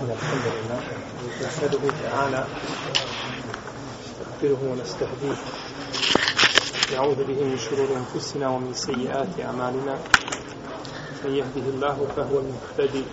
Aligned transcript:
إن 0.00 0.10
الحمد 0.10 0.46
لله 0.56 0.80
نحمده 1.42 1.92
تعالى 2.02 2.44
نستغفره 4.00 4.60
ونستهديه. 4.72 5.38
نعوذ 6.92 7.24
به 7.24 7.44
من 7.44 7.58
شرور 7.58 7.88
أنفسنا 7.96 8.48
ومن 8.48 8.74
سيئات 8.74 9.40
أعمالنا. 9.40 9.98
من 11.24 11.34
يهده 11.34 11.66
الله 11.74 12.06
فهو 12.16 12.38
المهتدي 12.38 13.04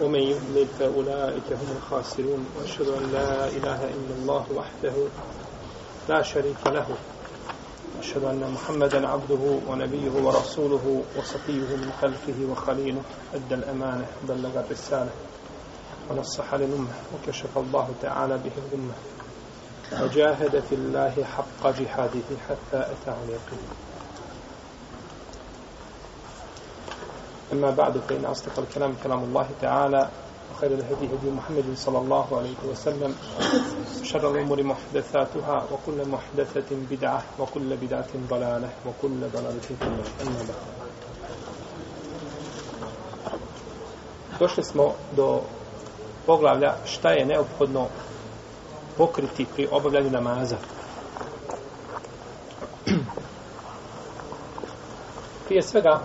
ومن 0.00 0.20
يضلل 0.20 0.66
فأولئك 0.78 1.48
هم 1.50 1.76
الخاسرون. 1.76 2.46
وأشهد 2.56 2.88
أن 2.88 3.12
لا 3.12 3.48
إله 3.48 3.80
إلا 3.84 4.14
الله 4.22 4.46
وحده 4.54 4.94
لا 6.08 6.22
شريك 6.22 6.66
له. 6.66 6.86
أشهد 8.00 8.24
أن 8.24 8.50
محمدا 8.54 9.08
عبده 9.08 9.58
ونبيه 9.68 10.10
ورسوله 10.22 11.02
وصفيه 11.18 11.68
من 11.76 11.92
خلفه 12.02 12.38
وخليله. 12.50 13.02
أدى 13.34 13.54
الأمانة 13.54 14.06
بلغ 14.28 14.60
الرسالة. 14.60 15.10
ونصح 16.10 16.54
للأمة 16.54 16.94
وكشف 17.14 17.58
الله 17.58 17.90
تعالى 18.02 18.38
به 18.38 18.52
الأمة. 18.66 18.94
وجاهد 20.02 20.60
في 20.60 20.74
الله 20.74 21.24
حق 21.24 21.62
جهاده 21.78 22.28
حتى 22.48 22.78
أتاه 22.92 23.16
اليقين. 23.24 23.68
أما 27.52 27.70
بعد 27.70 27.98
فإن 27.98 28.24
أصدق 28.24 28.58
الكلام 28.58 28.94
كلام 29.04 29.24
الله 29.24 29.48
تعالى 29.60 30.08
وخير 30.52 30.70
الهدي 30.70 31.06
هدي 31.06 31.30
محمد 31.30 31.64
صلى 31.74 31.98
الله 31.98 32.38
عليه 32.38 32.56
وسلم 32.70 33.14
شر 34.02 34.30
الأمور 34.30 34.62
محدثاتها 34.62 35.64
وكل 35.72 36.08
محدثة 36.08 36.76
بدعة 36.90 37.22
وكل 37.38 37.76
بدعة 37.76 38.08
ضلالة 38.30 38.70
وكل 38.86 39.20
ضلالة 39.34 39.60
في 39.60 39.70
النار. 39.82 40.06
أما 40.22 40.42
بعد. 40.48 40.76
Došli 44.38 44.64
smo 44.64 44.94
do 45.16 45.40
poglavlja 46.26 46.74
šta 46.84 47.10
je 47.10 47.26
neophodno 47.26 47.86
pokriti 48.96 49.46
pri 49.54 49.68
obavljanju 49.70 50.10
namaza. 50.10 50.56
Prije 55.46 55.62
svega 55.62 56.00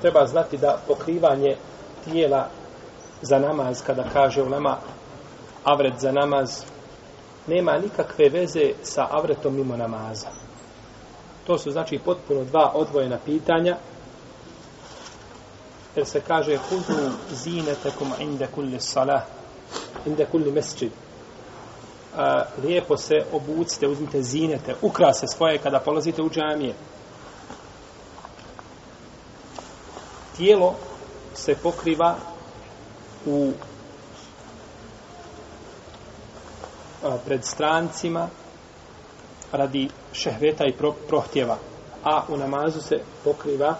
treba 0.00 0.26
znati 0.26 0.56
da 0.56 0.80
pokrivanje 0.88 1.56
tijela 2.04 2.48
za 3.22 3.38
namaz, 3.38 3.82
kada 3.86 4.04
kaže 4.12 4.42
u 4.42 4.48
nama 4.48 4.76
avret 5.64 5.94
za 5.98 6.12
namaz, 6.12 6.64
nema 7.46 7.78
nikakve 7.78 8.28
veze 8.28 8.72
sa 8.82 9.06
avretom 9.10 9.56
mimo 9.56 9.76
namaza. 9.76 10.28
To 11.46 11.58
su 11.58 11.70
znači 11.70 11.98
potpuno 12.04 12.44
dva 12.44 12.72
odvojena 12.74 13.18
pitanja, 13.24 13.76
jer 15.96 16.06
se 16.06 16.20
kaže 16.20 16.56
hudu 16.56 17.10
zinetekum 17.30 18.08
inde 18.18 18.46
kulli 18.54 18.80
salah, 18.80 19.22
inda 20.06 20.26
kulli 20.26 20.52
mesčid. 20.52 20.92
A, 22.16 22.44
lijepo 22.62 22.96
se 22.96 23.14
obucite, 23.32 23.88
uzmite 23.88 24.22
zinete, 24.22 24.74
ukrase 24.82 25.26
svoje 25.26 25.58
kada 25.58 25.80
polazite 25.80 26.22
u 26.22 26.30
džamije. 26.30 26.74
Tijelo 30.36 30.74
se 31.34 31.54
pokriva 31.54 32.16
u 33.26 33.52
a, 37.04 37.16
pred 37.26 37.44
strancima 37.44 38.28
radi 39.52 39.88
šehveta 40.12 40.64
i 40.66 40.72
pro, 40.72 40.92
prohtjeva. 41.08 41.56
A 42.04 42.22
u 42.28 42.36
namazu 42.36 42.80
se 42.80 43.00
pokriva 43.24 43.74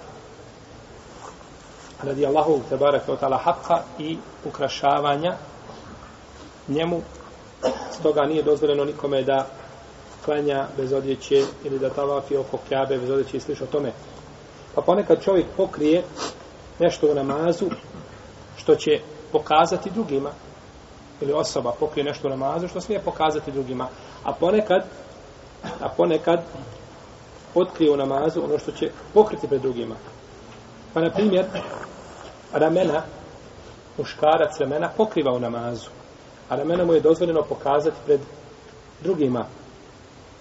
radi 2.03 2.27
Allahu 2.27 2.61
tebara 2.69 2.99
kao 2.99 3.17
tala 3.17 3.43
haqqa 3.45 3.83
i 3.99 4.19
ukrašavanja 4.45 5.37
njemu. 6.69 7.01
Stoga 7.91 8.23
nije 8.23 8.43
dozvoljeno 8.43 8.85
nikome 8.85 9.23
da 9.23 9.47
klanja 10.25 10.67
bez 10.77 10.93
odjeće 10.93 11.45
ili 11.65 11.79
da 11.79 11.91
tavafi 11.91 12.37
oko 12.37 12.59
kjabe 12.69 12.99
bez 12.99 13.11
odjeće 13.11 13.37
i 13.37 13.41
sliš 13.41 13.61
o 13.61 13.67
tome. 13.67 13.93
Pa 14.75 14.83
ponekad 14.83 15.23
čovjek 15.23 15.47
pokrije 15.57 16.03
nešto 16.79 17.11
u 17.11 17.15
namazu 17.15 17.67
što 18.57 18.75
će 18.75 18.91
pokazati 19.33 19.91
drugima. 19.91 20.31
Ili 21.21 21.33
osoba 21.33 21.73
pokrije 21.81 22.05
nešto 22.05 22.29
u 22.29 22.31
namazu 22.31 22.69
što 22.69 22.81
smije 22.81 23.01
pokazati 23.01 23.53
drugima. 23.53 23.89
A 24.25 24.33
ponekad 24.33 24.85
a 25.81 25.89
ponekad 25.89 26.43
otkrije 27.55 27.91
u 27.91 27.97
namazu 27.97 28.45
ono 28.45 28.59
što 28.59 28.73
će 28.73 28.91
pokriti 29.15 29.49
pred 29.49 29.61
drugima. 29.61 29.95
Pa 30.95 31.01
na 31.01 31.11
primjer 31.11 31.45
ramena 32.53 33.03
muškarac 33.99 34.61
ramena 34.61 34.91
pokriva 34.97 35.33
u 35.33 35.41
namazu 35.41 35.91
ramena 36.50 36.86
mu 36.86 36.94
je 36.94 37.00
dozvoljeno 37.00 37.42
pokazati 37.42 37.98
pred 38.06 38.20
drugima 39.04 39.46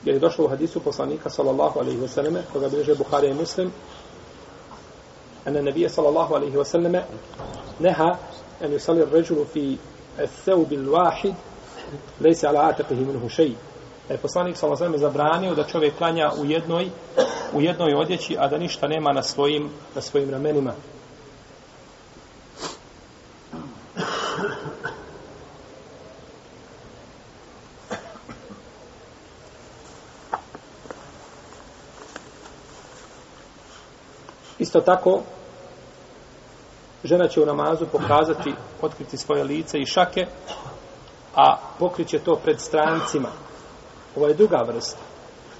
jer 0.04 0.14
je 0.14 0.20
došlo 0.20 0.44
u 0.44 0.48
hadisu 0.48 0.80
poslanika 0.80 1.30
sallallahu 1.30 1.80
alaihi 1.80 2.00
wasallam 2.00 2.38
koga 2.52 2.68
bilježe 2.68 2.94
Buharija 2.94 3.30
i 3.30 3.34
Muslim 3.34 3.70
أن 5.46 5.56
النبي 5.56 5.88
صلى 5.88 6.08
الله 6.08 6.34
عليه 6.34 6.56
وسلم 6.56 7.04
نهى 7.80 8.16
أن 8.64 8.72
يصلي 8.72 9.02
الرجل 9.02 9.44
في 9.54 9.76
الثوب 10.18 10.72
الواحد 10.72 11.34
ليس 12.20 12.44
على 12.44 12.58
عاتقه 12.58 12.94
منه 12.94 13.28
شيء 13.28 13.56
da 14.08 14.14
je 14.14 14.18
poslanik 14.18 14.56
sa 14.56 14.66
Lazarem 14.66 14.98
zabranio 14.98 15.54
da 15.54 15.64
čovjek 15.64 15.96
klanja 15.96 16.30
u 16.38 16.44
jednoj, 16.44 16.90
u 17.52 17.60
jednoj 17.60 17.94
odjeći, 17.94 18.36
a 18.38 18.48
da 18.48 18.58
ništa 18.58 18.88
nema 18.88 19.12
na 19.12 19.22
svojim, 19.22 19.70
na 19.94 20.00
svojim 20.00 20.30
ramenima. 20.30 20.72
Isto 34.69 34.81
tako, 34.81 35.21
žena 37.03 37.27
će 37.27 37.41
u 37.41 37.45
namazu 37.45 37.85
pokazati, 37.91 38.53
otkriti 38.81 39.17
svoje 39.17 39.43
lice 39.43 39.79
i 39.79 39.85
šake, 39.85 40.25
a 41.35 41.57
pokriće 41.79 42.19
to 42.19 42.35
pred 42.35 42.59
strancima. 42.59 43.29
Ovo 44.15 44.27
je 44.27 44.33
druga 44.33 44.63
vrsta. 44.67 44.99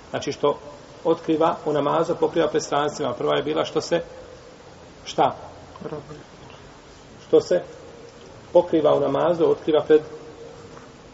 Znači 0.10 0.32
što 0.32 0.60
otkriva 1.04 1.56
u 1.66 1.74
namazu, 1.74 2.16
pokriva 2.16 2.48
pred 2.48 2.64
strancima. 2.64 3.14
Prva 3.14 3.36
je 3.36 3.44
bila 3.44 3.66
što 3.66 3.82
se, 3.82 4.02
šta? 5.06 5.36
Što 7.28 7.42
se 7.42 7.64
pokriva 8.54 8.96
u 8.96 9.00
namazu, 9.00 9.46
otkriva 9.46 9.84
pred 9.88 10.02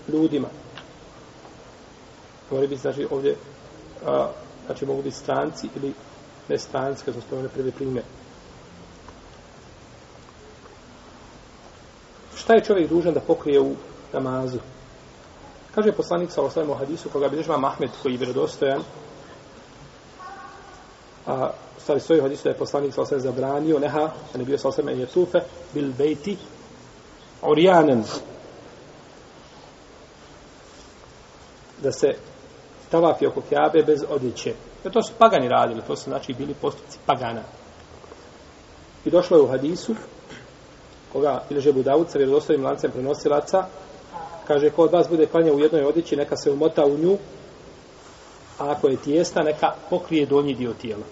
ljudima. 0.08 0.48
Mori 2.52 2.68
biti, 2.68 2.82
znači, 2.82 3.08
ovdje, 3.12 3.36
a, 4.06 4.28
znači, 4.66 4.86
mogu 4.86 5.02
biti 5.02 5.16
stranci 5.16 5.70
ili 5.76 5.94
ne 6.50 6.58
stranci, 6.58 7.06
kad 7.06 7.14
smo 7.14 7.24
spomenuli 7.24 7.54
prvi 7.54 7.72
primjer. 7.72 8.04
Šta 12.36 12.54
je 12.54 12.64
čovjek 12.64 12.90
dužan 12.90 13.14
da 13.14 13.20
pokrije 13.20 13.62
u 13.62 13.76
namazu? 14.14 14.60
Kaže 15.76 15.92
poslanik 15.92 16.32
sa 16.32 16.42
osvijem 16.42 16.70
u 16.70 16.74
hadisu, 16.74 17.10
koga 17.10 17.28
bi 17.30 17.36
država 17.36 17.60
Mahmed, 17.60 17.90
koji 18.02 18.14
je 18.14 18.18
vjerodostojan, 18.18 18.82
a 21.28 21.52
stvari 21.78 22.00
svoj 22.00 22.22
hadisu 22.22 22.44
da 22.44 22.50
je 22.50 22.58
poslanik 22.58 22.94
sa 22.94 23.02
osvijem 23.02 23.22
zabranio, 23.22 23.80
neha, 23.80 24.12
da 24.34 24.38
ne 24.38 24.46
bio 24.46 24.58
sa 24.58 24.68
osvijem 24.68 25.00
jetufe, 25.00 25.40
bil 25.74 25.92
bejti, 25.98 26.38
orijanen, 27.42 28.04
da 31.84 31.92
se 31.92 32.08
tavafi 32.90 33.28
oko 33.28 33.42
kjabe 33.50 33.84
bez 33.84 34.04
odjeće. 34.10 34.54
Jer 34.86 34.94
to 34.94 35.04
su 35.04 35.14
pagani 35.18 35.48
radili, 35.50 35.82
to 35.88 35.96
su 35.96 36.04
znači 36.04 36.34
bili 36.34 36.54
postupci 36.54 36.98
pagana. 37.06 37.42
I 39.06 39.10
došlo 39.10 39.38
je 39.38 39.44
u 39.44 39.48
hadisu, 39.48 39.96
koga 41.14 41.44
bilježe 41.50 41.74
Budavud 41.74 42.10
sa 42.10 42.18
vjerodostojnim 42.18 42.66
lancem 42.66 42.92
prenosilaca, 42.92 43.66
kaže, 44.48 44.70
ko 44.70 44.84
od 44.84 44.92
vas 44.92 45.10
bude 45.10 45.26
klanja 45.26 45.54
u 45.54 45.60
jednoj 45.60 45.86
odjeći, 45.86 46.16
neka 46.16 46.38
se 46.38 46.52
umota 46.52 46.86
u 46.86 46.98
nju, 46.98 47.18
a 48.60 48.72
ako 48.72 48.88
je 48.88 48.98
tijesna, 48.98 49.42
neka 49.42 49.74
pokrije 49.90 50.26
donji 50.26 50.54
dio 50.54 50.74
tijela. 50.74 51.04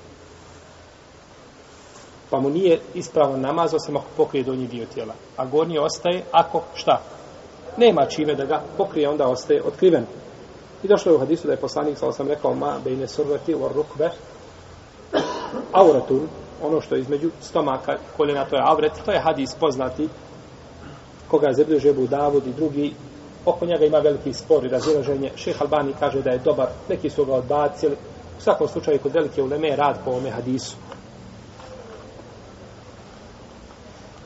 Pa 2.30 2.40
mu 2.40 2.50
nije 2.50 2.80
ispravan 2.94 3.42
namaz, 3.42 3.74
osim 3.74 3.98
ako 3.98 4.08
pokrije 4.18 4.44
donji 4.44 4.68
dio 4.68 4.86
tijela. 4.86 5.14
A 5.38 5.46
gornji 5.46 5.78
ostaje, 5.78 6.24
ako 6.32 6.64
šta? 6.76 7.02
Nema 7.78 8.06
čime 8.06 8.36
da 8.36 8.46
ga 8.46 8.64
pokrije, 8.78 9.10
onda 9.10 9.28
ostaje 9.28 9.64
otkriven. 9.64 10.06
I 10.84 10.88
došlo 10.88 11.12
je 11.12 11.16
u 11.16 11.20
hadisu 11.20 11.48
da 11.48 11.54
je 11.54 11.60
poslanik, 11.60 11.98
sa 11.98 12.12
sam 12.12 12.28
rekao, 12.28 12.56
ma 12.56 12.80
bejne 12.84 13.08
survati 13.08 13.56
u 13.56 13.68
rukbe, 13.76 14.10
auratun, 15.72 16.28
ono 16.64 16.82
što 16.82 16.96
je 16.96 17.02
između 17.02 17.32
stomaka, 17.42 17.98
koljena, 18.18 18.46
to 18.46 18.56
je 18.56 18.64
avret, 18.66 18.92
to 19.06 19.12
je 19.12 19.20
hadis 19.20 19.56
poznati, 19.60 20.10
koga 21.28 21.48
je 21.48 21.54
zabilježio 21.54 21.90
Ebu 21.90 22.08
Davud 22.08 22.48
i 22.48 22.54
drugi, 22.54 22.94
oko 23.46 23.66
njega 23.66 23.86
ima 23.86 23.98
veliki 23.98 24.34
spor 24.34 24.66
i 24.66 24.70
razilaženje. 24.70 25.32
Šeh 25.36 25.62
Albani 25.62 25.94
kaže 26.00 26.22
da 26.22 26.30
je 26.30 26.40
dobar, 26.40 26.68
neki 26.90 27.10
su 27.10 27.26
ga 27.26 27.34
odbacili, 27.34 27.96
u 28.38 28.42
svakom 28.42 28.68
slučaju 28.68 29.00
kod 29.00 29.14
velike 29.14 29.44
uleme 29.44 29.76
rad 29.76 29.98
po 30.06 30.12
ovome 30.12 30.30
hadisu. 30.30 30.76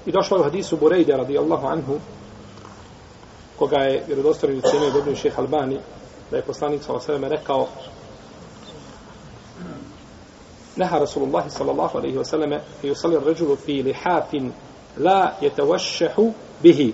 I 0.06 0.12
došlo 0.12 0.38
je 0.38 0.42
u 0.42 0.44
hadisu 0.44 0.78
Burejde 0.78 1.18
radijallahu 1.18 1.68
anhu, 1.68 2.00
koga 3.60 3.78
je 3.78 4.04
vjerodostojni 4.08 4.62
cijenio 4.62 4.92
dobri 4.92 5.16
šeh 5.16 5.40
Albani, 5.40 5.80
da 6.32 6.38
je 6.38 6.44
poslanik 6.44 6.84
s.a.v. 6.84 7.30
rekao 7.30 7.68
Neha 10.76 11.00
Rasulullah 11.00 11.46
sallallahu 11.50 11.98
alaihi 11.98 12.18
wa 12.18 12.24
sallam 12.24 12.52
i 12.84 12.92
usalir 12.92 13.24
ređulu 13.26 13.56
fi 13.56 13.84
lihafin 13.84 14.54
la 14.98 15.32
jetavašehu 15.42 16.34
bihi. 16.64 16.94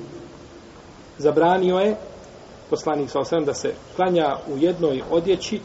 Zabranio 1.18 1.80
je 1.80 1.96
poslanik 2.70 3.10
s.a.v. 3.10 3.46
da 3.46 3.54
se 3.54 3.74
klanja 3.96 4.38
u 4.48 4.58
jednoj 4.58 5.04
odjeći 5.12 5.62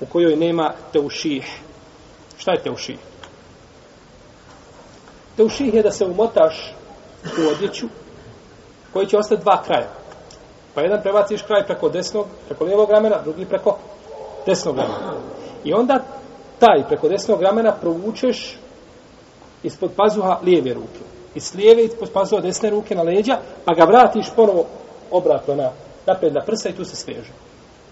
u 0.00 0.06
kojoj 0.06 0.36
nema 0.36 0.72
teuših. 0.92 1.60
Šta 2.38 2.52
je 2.52 2.62
teuših? 2.62 2.98
Teuših 5.36 5.74
je 5.74 5.82
da 5.82 5.90
se 5.90 6.04
umotaš 6.04 6.74
u 7.24 7.48
odjeću 7.48 7.86
koji 8.92 9.06
će 9.06 9.18
ostati 9.18 9.42
dva 9.42 9.62
kraja. 9.62 9.99
Pa 10.74 10.80
jedan 10.80 11.02
prebaciš 11.02 11.42
kraj 11.42 11.66
preko 11.66 11.88
desnog, 11.88 12.26
preko 12.48 12.64
lijevog 12.64 12.90
ramena, 12.90 13.22
drugi 13.22 13.44
preko 13.44 13.78
desnog 14.46 14.76
ramena. 14.76 15.14
I 15.64 15.72
onda 15.72 16.00
taj 16.58 16.84
preko 16.88 17.08
desnog 17.08 17.42
ramena 17.42 17.72
provučeš 17.72 18.58
ispod 19.62 19.90
pazuha 19.96 20.38
lijeve 20.42 20.74
ruke. 20.74 21.00
I 21.34 21.40
s 21.40 21.54
lijeve 21.54 21.84
ispod 21.84 22.10
pazuha 22.12 22.42
desne 22.42 22.70
ruke 22.70 22.94
na 22.94 23.02
leđa, 23.02 23.38
pa 23.64 23.74
ga 23.74 23.84
vratiš 23.84 24.26
ponovo 24.36 24.66
obratno 25.10 25.54
na 25.54 25.70
napred 26.06 26.34
na 26.34 26.40
prsa 26.46 26.68
i 26.68 26.72
tu 26.72 26.84
se 26.84 26.96
sveže. 26.96 27.32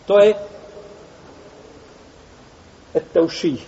To 0.07 0.19
je 0.19 0.35
eteuših. 2.95 3.67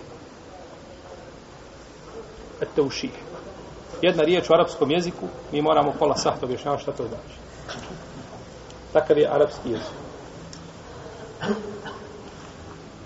Eteuših. 2.61 3.11
Jedna 4.01 4.23
riječ 4.23 4.49
u 4.49 4.53
arapskom 4.53 4.91
jeziku, 4.91 5.27
mi 5.51 5.61
moramo 5.61 5.93
pola 5.99 6.15
sahta 6.15 6.45
objašnjavati 6.45 6.83
šta 6.83 6.91
to 6.91 7.03
znači. 7.07 7.37
Takav 8.93 9.17
je 9.17 9.27
arapski 9.27 9.69
jezik. 9.69 9.93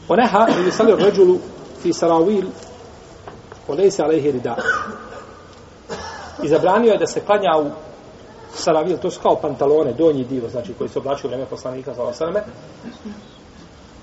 Oneha, 0.09 0.47
ili 0.59 0.71
sali 0.71 0.95
ređulu 0.95 1.39
fi 1.81 1.93
sarawil, 1.93 2.45
olejse 3.67 4.03
alejhi 4.03 4.31
rida. 4.31 4.55
I 6.43 6.47
zabranio 6.47 6.91
je 6.91 6.97
da 6.97 7.07
se 7.07 7.19
klanja 7.19 7.57
u 7.59 7.69
saravil, 8.53 8.97
to 8.97 9.11
su 9.11 9.19
kao 9.21 9.35
pantalone, 9.35 9.93
donji 9.93 10.23
dio, 10.23 10.49
znači 10.49 10.73
koji 10.73 10.89
se 10.89 10.99
oblačio 10.99 11.27
u 11.27 11.29
vreme 11.29 11.45
poslanika 11.45 11.93
za 11.93 12.03
osaname, 12.03 12.43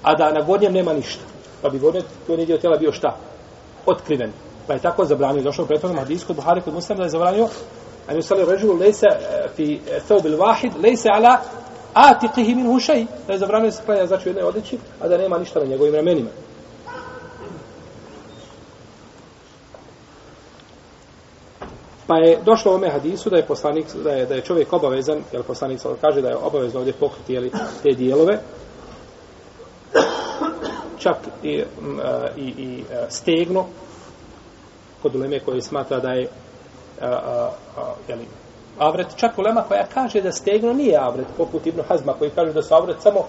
a 0.02 0.14
da 0.14 0.32
na 0.32 0.40
gornjem 0.40 0.72
nema 0.72 0.92
ništa. 0.92 1.22
Pa 1.62 1.68
bi 1.68 1.78
gornji, 1.78 2.02
gornji 2.26 2.46
dio 2.46 2.58
tela 2.58 2.78
bio 2.78 2.92
šta? 2.92 3.16
Otkriven. 3.86 4.32
Pa 4.66 4.72
je 4.72 4.80
tako 4.80 5.04
zabranio. 5.04 5.42
Došao 5.42 5.64
u 5.64 5.68
prethodnom 5.68 5.98
hadisku 5.98 6.26
kod 6.26 6.36
Buhari 6.36 6.60
kod 6.60 6.74
Muslima 6.74 6.98
da 6.98 7.04
je 7.04 7.10
zabranio 7.10 7.48
a 8.08 8.14
mi 8.14 8.22
sali 8.22 8.44
ređulu 8.44 8.78
lejse 8.78 9.06
eh, 9.10 9.48
fi 9.56 9.80
eh, 9.90 10.00
thawbil 10.08 10.36
wahid 10.36 10.72
A 11.94 12.14
ti 12.14 12.26
atiqihi 12.26 12.54
min 12.54 12.66
hušaj, 12.66 13.06
da 13.26 13.32
je 13.32 13.38
zabranio 13.38 13.70
se 13.70 13.82
klanja 13.86 14.06
znači 14.06 14.28
u 14.28 14.30
jednoj 14.30 14.44
odjeći 14.44 14.78
a 15.00 15.08
da 15.08 15.18
nema 15.18 15.38
ništa 15.38 15.60
na 15.60 15.66
njegovim 15.66 15.94
ramenima 15.94 16.28
Pa 22.06 22.16
je 22.16 22.38
došlo 22.44 22.72
u 22.72 22.74
ome 22.74 22.90
hadisu 22.90 23.30
da 23.30 23.36
je 23.36 23.46
poslanik 23.46 23.86
da 24.04 24.10
je 24.10 24.26
da 24.26 24.34
je 24.34 24.40
čovjek 24.40 24.72
obavezan, 24.72 25.22
jer 25.32 25.42
poslanik 25.42 25.80
kaže 26.00 26.22
da 26.22 26.28
je 26.28 26.36
obavezno 26.36 26.80
ovdje 26.80 26.92
pokriti 26.92 27.32
jeli, 27.32 27.50
te 27.82 27.92
dijelove. 27.92 28.38
Čak 30.98 31.16
i, 31.42 31.58
e, 31.58 31.64
i, 32.36 32.42
i 32.42 32.84
e, 32.90 33.06
stegno 33.08 33.66
kod 35.02 35.16
uleme 35.16 35.40
koji 35.40 35.60
smatra 35.60 36.00
da 36.00 36.12
je 36.12 36.22
e, 36.22 36.28
a, 37.00 37.08
a, 37.08 37.50
a, 37.76 37.94
jeli, 38.08 38.26
avret. 38.82 39.06
Čak 39.16 39.38
ulema 39.38 39.62
koja 39.62 39.86
kaže 39.94 40.20
da 40.20 40.32
stegno 40.32 40.72
nije 40.72 40.98
avret, 40.98 41.26
poput 41.36 41.66
Ibn 41.66 41.80
Hazma 41.88 42.12
koji 42.12 42.30
kaže 42.30 42.52
da 42.52 42.62
su 42.62 42.74
avret 42.74 42.96
samo 43.00 43.24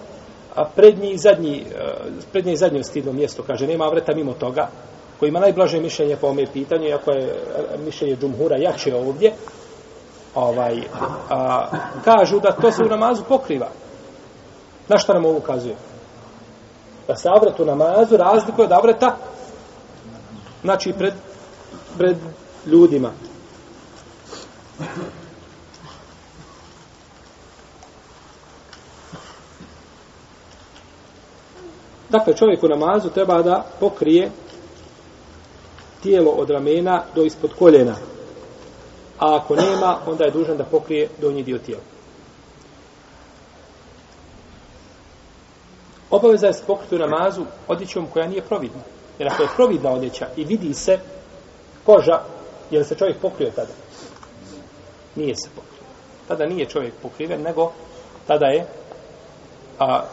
a 0.55 0.65
prednji 0.75 1.11
i 1.11 1.17
zadnji, 1.17 1.65
eh, 1.75 1.93
prednje 2.31 2.53
i 2.53 2.57
zadnje 2.57 2.83
stidno 2.83 3.13
mjesto, 3.13 3.43
kaže, 3.43 3.67
nema 3.67 3.85
avreta 3.85 4.15
mimo 4.15 4.33
toga, 4.33 4.67
koji 5.19 5.29
ima 5.29 5.39
najblaže 5.39 5.79
mišljenje 5.79 6.15
po 6.15 6.27
ome 6.27 6.45
pitanju, 6.53 6.87
iako 6.87 7.11
je 7.11 7.23
eh, 7.23 7.77
mišljenje 7.85 8.15
džumhura 8.15 8.57
jače 8.57 8.95
ovdje, 8.95 9.33
ovaj, 10.35 10.81
a, 11.29 11.67
kažu 12.03 12.39
da 12.39 12.51
to 12.51 12.71
se 12.71 12.83
u 12.83 12.89
namazu 12.89 13.23
pokriva. 13.23 13.67
Na 14.87 14.97
što 14.97 15.13
nam 15.13 15.25
ovo 15.25 15.37
ukazuje? 15.37 15.75
Da 17.07 17.15
se 17.15 17.29
avret 17.35 17.59
u 17.59 17.65
namazu 17.65 18.17
razlikuje 18.17 18.65
od 18.65 18.71
avreta, 18.71 19.15
znači 20.63 20.93
pred, 20.97 21.13
pred 21.97 22.17
ljudima. 22.65 23.11
Dakle, 32.13 32.33
čovjek 32.33 32.63
u 32.63 32.67
namazu 32.67 33.09
treba 33.09 33.41
da 33.41 33.65
pokrije 33.79 34.31
tijelo 36.03 36.31
od 36.31 36.49
ramena 36.49 37.03
do 37.15 37.23
ispod 37.23 37.51
koljena. 37.59 37.95
A 39.19 39.35
ako 39.35 39.55
nema, 39.55 39.97
onda 40.07 40.23
je 40.23 40.31
dužan 40.31 40.57
da 40.57 40.63
pokrije 40.63 41.09
donji 41.21 41.43
dio 41.43 41.57
tijela. 41.57 41.83
Obaveza 46.09 46.47
je 46.47 46.53
se 46.53 46.63
pokriti 46.67 46.95
u 46.95 46.99
namazu 46.99 47.45
odjećom 47.67 48.07
koja 48.07 48.27
nije 48.27 48.41
providna. 48.41 48.81
Jer 49.19 49.27
ako 49.27 49.43
je 49.43 49.49
providna 49.55 49.91
odjeća 49.91 50.27
i 50.35 50.43
vidi 50.43 50.73
se 50.73 50.99
koža, 51.85 52.19
je 52.71 52.79
li 52.79 52.85
se 52.85 52.95
čovjek 52.95 53.17
pokrio 53.17 53.51
tada? 53.55 53.73
Nije 55.15 55.35
se 55.35 55.49
pokrio. 55.55 55.87
Tada 56.27 56.45
nije 56.45 56.65
čovjek 56.65 56.93
pokriven, 57.01 57.41
nego 57.41 57.71
tada 58.27 58.45
je, 58.45 58.65
a, 59.79 60.05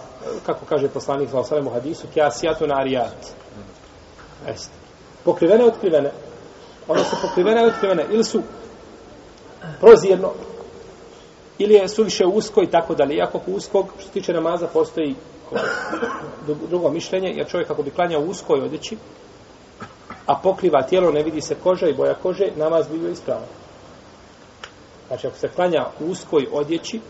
kako 0.46 0.66
kaže 0.66 0.88
poslanik 0.88 1.30
za 1.30 1.38
osalem 1.38 1.66
u 1.66 1.70
hadisu, 1.70 2.06
kjasijatu 2.14 2.66
na 2.66 2.74
arijat. 2.76 3.16
Jeste 4.48 4.80
pokrivene 5.24 5.64
otkrivene. 5.64 6.12
One 6.88 7.04
su 7.04 7.16
pokrivene 7.22 7.66
otkrivene. 7.66 8.06
Ili 8.10 8.24
su 8.24 8.42
prozirno, 9.80 10.32
ili 11.58 11.74
je 11.74 11.88
suviše 11.88 12.26
usko 12.26 12.62
i 12.62 12.70
tako 12.70 12.94
dalje. 12.94 13.14
Iako 13.14 13.40
u 13.46 13.54
uskog, 13.54 13.86
što 13.98 14.06
se 14.06 14.12
tiče 14.12 14.32
namaza, 14.32 14.66
postoji 14.66 15.14
drugo 16.68 16.90
mišljenje, 16.90 17.28
jer 17.28 17.48
čovjek 17.48 17.70
ako 17.70 17.82
bi 17.82 17.90
klanjao 17.90 18.22
uskoj 18.22 18.60
odjeći, 18.60 18.96
a 20.26 20.34
pokriva 20.42 20.82
tijelo, 20.82 21.12
ne 21.12 21.22
vidi 21.22 21.40
se 21.40 21.54
koža 21.54 21.88
i 21.88 21.94
boja 21.94 22.14
kože, 22.14 22.48
namaz 22.56 22.88
bi 22.88 22.98
bio 22.98 23.10
ispravan. 23.10 23.48
Znači, 25.08 25.26
ako 25.26 25.36
se 25.36 25.48
klanja 25.48 25.86
u 26.00 26.04
uskoj 26.04 26.46
odjeći, 26.52 27.00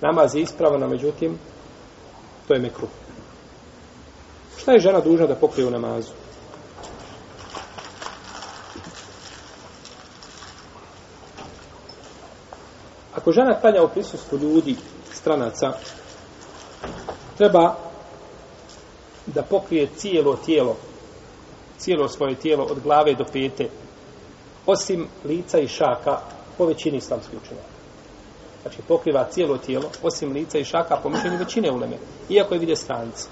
namaz 0.00 0.34
je 0.34 0.42
ispravan, 0.42 0.90
međutim, 0.90 1.38
to 2.48 2.54
je 2.54 2.60
mekruh. 2.60 2.88
Šta 4.56 4.72
je 4.72 4.80
žena 4.80 5.00
dužna 5.00 5.26
da 5.26 5.34
pokrije 5.34 5.66
u 5.66 5.70
namazu? 5.70 6.12
Ako 13.14 13.32
žena 13.32 13.60
klanja 13.60 13.82
u 13.82 13.88
prisustvu 13.88 14.38
ljudi, 14.38 14.76
stranaca, 15.12 15.72
treba 17.36 17.74
da 19.26 19.42
pokrije 19.42 19.88
cijelo 19.96 20.36
tijelo, 20.36 20.76
cijelo 21.78 22.08
svoje 22.08 22.34
tijelo 22.34 22.64
od 22.64 22.80
glave 22.80 23.14
do 23.14 23.24
pete, 23.32 23.68
osim 24.66 25.08
lica 25.24 25.58
i 25.58 25.68
šaka 25.68 26.20
po 26.58 26.66
većini 26.66 26.96
islamskih 26.96 27.38
učenjaka. 27.42 27.77
Znači 28.62 28.82
pokriva 28.88 29.24
cijelo 29.30 29.58
tijelo, 29.58 29.84
osim 30.02 30.32
lica 30.32 30.58
i 30.58 30.64
šaka 30.64 30.96
po 31.02 31.08
mišljenju 31.08 31.38
većine 31.38 31.72
uleme, 31.72 31.96
iako 32.28 32.54
je 32.54 32.60
vide 32.60 32.76
stranci. 32.76 33.28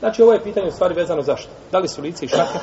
Znači 0.00 0.22
ovo 0.22 0.32
je 0.32 0.42
pitanje 0.42 0.68
u 0.68 0.72
stvari 0.72 0.94
vezano 0.94 1.22
zašto? 1.22 1.50
Da 1.72 1.78
li 1.78 1.88
su 1.88 2.02
lice 2.02 2.24
i 2.24 2.28
šake 2.28 2.58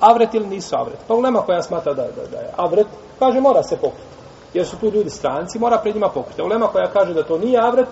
avret 0.00 0.34
ili 0.34 0.46
nisu 0.46 0.76
avret? 0.76 0.98
Pa 1.08 1.14
ulema 1.14 1.40
koja 1.40 1.62
smatra 1.62 1.94
da, 1.94 2.02
da, 2.02 2.26
da 2.30 2.38
je 2.38 2.52
avret, 2.56 2.86
kaže 3.18 3.40
mora 3.40 3.62
se 3.62 3.76
pokriti 3.76 4.18
jer 4.54 4.66
su 4.66 4.76
tu 4.76 4.90
ljudi 4.90 5.10
stranci, 5.10 5.58
mora 5.58 5.78
pred 5.78 5.94
njima 5.94 6.08
pokriti. 6.08 6.42
Ulema 6.42 6.66
koja 6.66 6.86
kaže 6.86 7.14
da 7.14 7.22
to 7.22 7.38
nije 7.38 7.60
avret, 7.60 7.88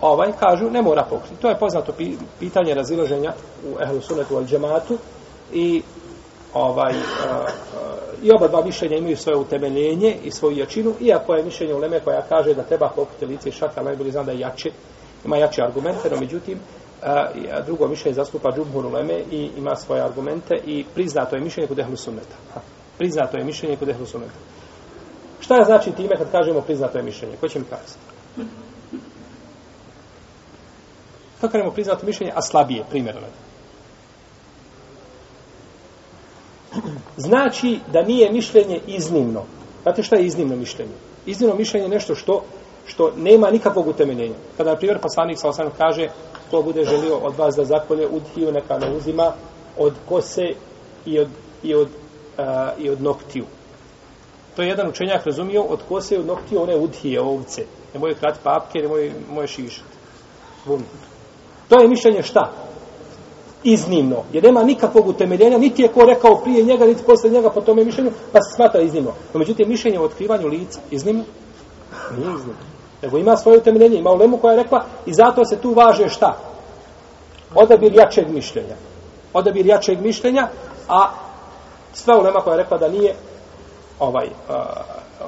ovaj 0.00 0.32
kažu 0.40 0.70
ne 0.70 0.82
mora 0.82 1.04
pokriti. 1.10 1.42
To 1.42 1.48
je 1.48 1.58
poznato 1.58 1.92
pitanje 2.38 2.74
razilaženja 2.74 3.32
u 3.66 3.82
ehlu 3.82 4.00
sunetu 4.00 4.36
al 4.36 4.44
džematu 4.44 4.98
i 5.52 5.82
ovaj 6.54 6.92
a, 6.92 7.46
i 8.22 8.30
oba 8.30 8.48
dva 8.48 8.64
mišljenja 8.64 8.96
imaju 8.96 9.16
svoje 9.16 9.38
utemeljenje 9.38 10.16
i 10.24 10.30
svoju 10.30 10.58
jačinu, 10.58 10.94
iako 11.00 11.34
je 11.34 11.44
mišljenje 11.44 11.74
uleme 11.74 12.00
koja 12.00 12.22
kaže 12.22 12.54
da 12.54 12.62
treba 12.62 12.88
pokriti 12.96 13.26
lice 13.26 13.48
i 13.48 13.52
šaka, 13.52 13.82
najbolje 13.82 14.10
znam 14.10 14.26
da 14.26 14.32
je 14.32 14.40
jače, 14.40 14.70
ima 15.24 15.36
jače 15.36 15.62
argumente, 15.62 16.10
no 16.10 16.16
međutim, 16.20 16.58
eh, 16.58 17.06
a, 17.06 17.60
drugo 17.66 17.88
mišljenje 17.88 18.14
zastupa 18.14 18.52
džumhur 18.56 18.86
uleme 18.86 19.22
i 19.30 19.50
ima 19.56 19.76
svoje 19.76 20.02
argumente 20.02 20.54
i 20.66 20.84
priznato 20.94 21.36
je 21.36 21.42
mišljenje 21.42 21.68
kod 21.68 21.78
ehlu 21.78 21.96
Ha. 22.54 22.60
Priznato 22.98 23.38
je 23.38 23.44
mišljenje 23.44 23.76
kod 23.76 23.88
ehlu 23.88 24.06
Sunneta. 24.06 24.38
Šta 25.40 25.56
je 25.56 25.64
znači 25.64 25.92
time 25.92 26.16
kad 26.16 26.30
kažemo 26.30 26.60
priznato 26.60 26.98
je 26.98 27.04
mišljenje? 27.04 27.36
Ko 27.40 27.48
će 27.48 27.58
mi 27.58 27.64
kazati? 27.64 27.98
Kako 31.40 31.52
kažemo 31.52 31.70
priznato 31.70 32.06
mišljenje, 32.06 32.32
a 32.36 32.42
slabije, 32.42 32.84
primjerno. 32.90 33.26
Znači 37.16 37.78
da 37.92 38.02
nije 38.02 38.32
mišljenje 38.32 38.80
iznimno. 38.86 39.42
Znate 39.82 40.02
šta 40.02 40.16
je 40.16 40.26
iznimno 40.26 40.56
mišljenje? 40.56 40.92
Iznimno 41.26 41.54
mišljenje 41.56 41.84
je 41.86 41.90
nešto 41.90 42.14
što 42.14 42.42
što 42.86 43.12
nema 43.16 43.50
nikakvog 43.50 43.88
utemeljenja. 43.88 44.34
Kada, 44.56 44.70
na 44.70 44.76
primjer, 44.76 45.00
poslanik 45.00 45.38
sa 45.38 45.48
osam 45.48 45.70
kaže 45.78 46.08
ko 46.50 46.62
bude 46.62 46.84
želio 46.84 47.16
od 47.16 47.36
vas 47.36 47.56
da 47.56 47.64
zakolje 47.64 48.08
udhiju, 48.08 48.52
neka 48.52 48.78
ne 48.78 48.96
uzima 48.96 49.32
od 49.78 49.92
kose 50.08 50.42
i 51.06 51.18
od, 51.18 51.28
i 51.62 51.74
od, 51.74 51.88
uh, 52.38 52.84
i 52.84 52.90
od 52.90 53.02
noktiju. 53.02 53.44
To 54.56 54.62
je 54.62 54.68
jedan 54.68 54.88
učenjak 54.88 55.26
razumio, 55.26 55.62
od 55.62 55.80
kose 55.88 56.14
i 56.14 56.18
od 56.18 56.26
noktiju 56.26 56.62
one 56.62 56.76
udhije, 56.76 57.20
ovce. 57.20 57.64
Ne 57.94 58.00
moje 58.00 58.14
krati 58.14 58.38
papke, 58.42 58.78
ne 58.78 58.88
moje, 58.88 59.12
moje 59.30 59.46
šišati. 59.46 59.88
To 61.68 61.80
je 61.80 61.88
mišljenje 61.88 62.22
šta? 62.22 62.52
Iznimno. 63.64 64.16
Jer 64.32 64.44
nema 64.44 64.62
nikakvog 64.62 65.08
utemeljenja, 65.08 65.58
niti 65.58 65.82
je 65.82 65.88
ko 65.88 66.04
rekao 66.04 66.36
prije 66.36 66.62
njega, 66.62 66.86
niti 66.86 67.02
posle 67.02 67.30
njega 67.30 67.50
po 67.50 67.60
tome 67.60 67.84
mišljenju, 67.84 68.10
pa 68.32 68.38
se 68.42 68.54
smatra 68.54 68.80
iznimno. 68.80 69.10
No, 69.34 69.38
međutim, 69.38 69.68
mišljenje 69.68 69.98
o 69.98 70.04
otkrivanju 70.04 70.48
lica, 70.48 70.80
iznimno? 70.90 71.24
Nije 72.16 72.34
iznimno. 72.34 72.72
Nego 73.02 73.18
ima 73.18 73.36
svoje 73.36 73.58
utemeljenje, 73.58 73.98
ima 73.98 74.10
ulemu 74.10 74.36
koja 74.36 74.52
je 74.52 74.62
rekla 74.62 74.84
i 75.06 75.14
zato 75.14 75.44
se 75.44 75.56
tu 75.56 75.74
važe 75.74 76.08
šta? 76.08 76.38
Odabir 77.54 77.92
jačeg 77.94 78.28
mišljenja. 78.28 78.76
Odabir 79.32 79.66
jačeg 79.66 80.00
mišljenja, 80.00 80.48
a 80.88 81.10
sva 81.92 82.18
ulema 82.18 82.40
koja 82.40 82.54
je 82.54 82.62
rekla 82.62 82.78
da 82.78 82.88
nije 82.88 83.14
ovaj 83.98 84.26
uh, 84.26 84.54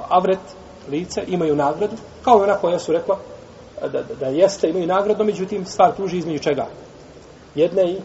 avret 0.08 0.38
lice 0.90 1.24
imaju 1.26 1.56
nagradu, 1.56 1.96
kao 2.24 2.38
i 2.38 2.42
ona 2.42 2.54
koja 2.54 2.78
su 2.78 2.92
rekla 2.92 3.18
da, 3.80 3.88
da, 3.88 4.14
da 4.20 4.26
jeste, 4.26 4.68
imaju 4.68 4.86
nagradu, 4.86 5.24
međutim 5.24 5.66
stvar 5.66 5.96
tuži 5.96 6.18
između 6.18 6.42
čega? 6.42 6.66
Jedne 7.54 7.90
i 7.90 7.96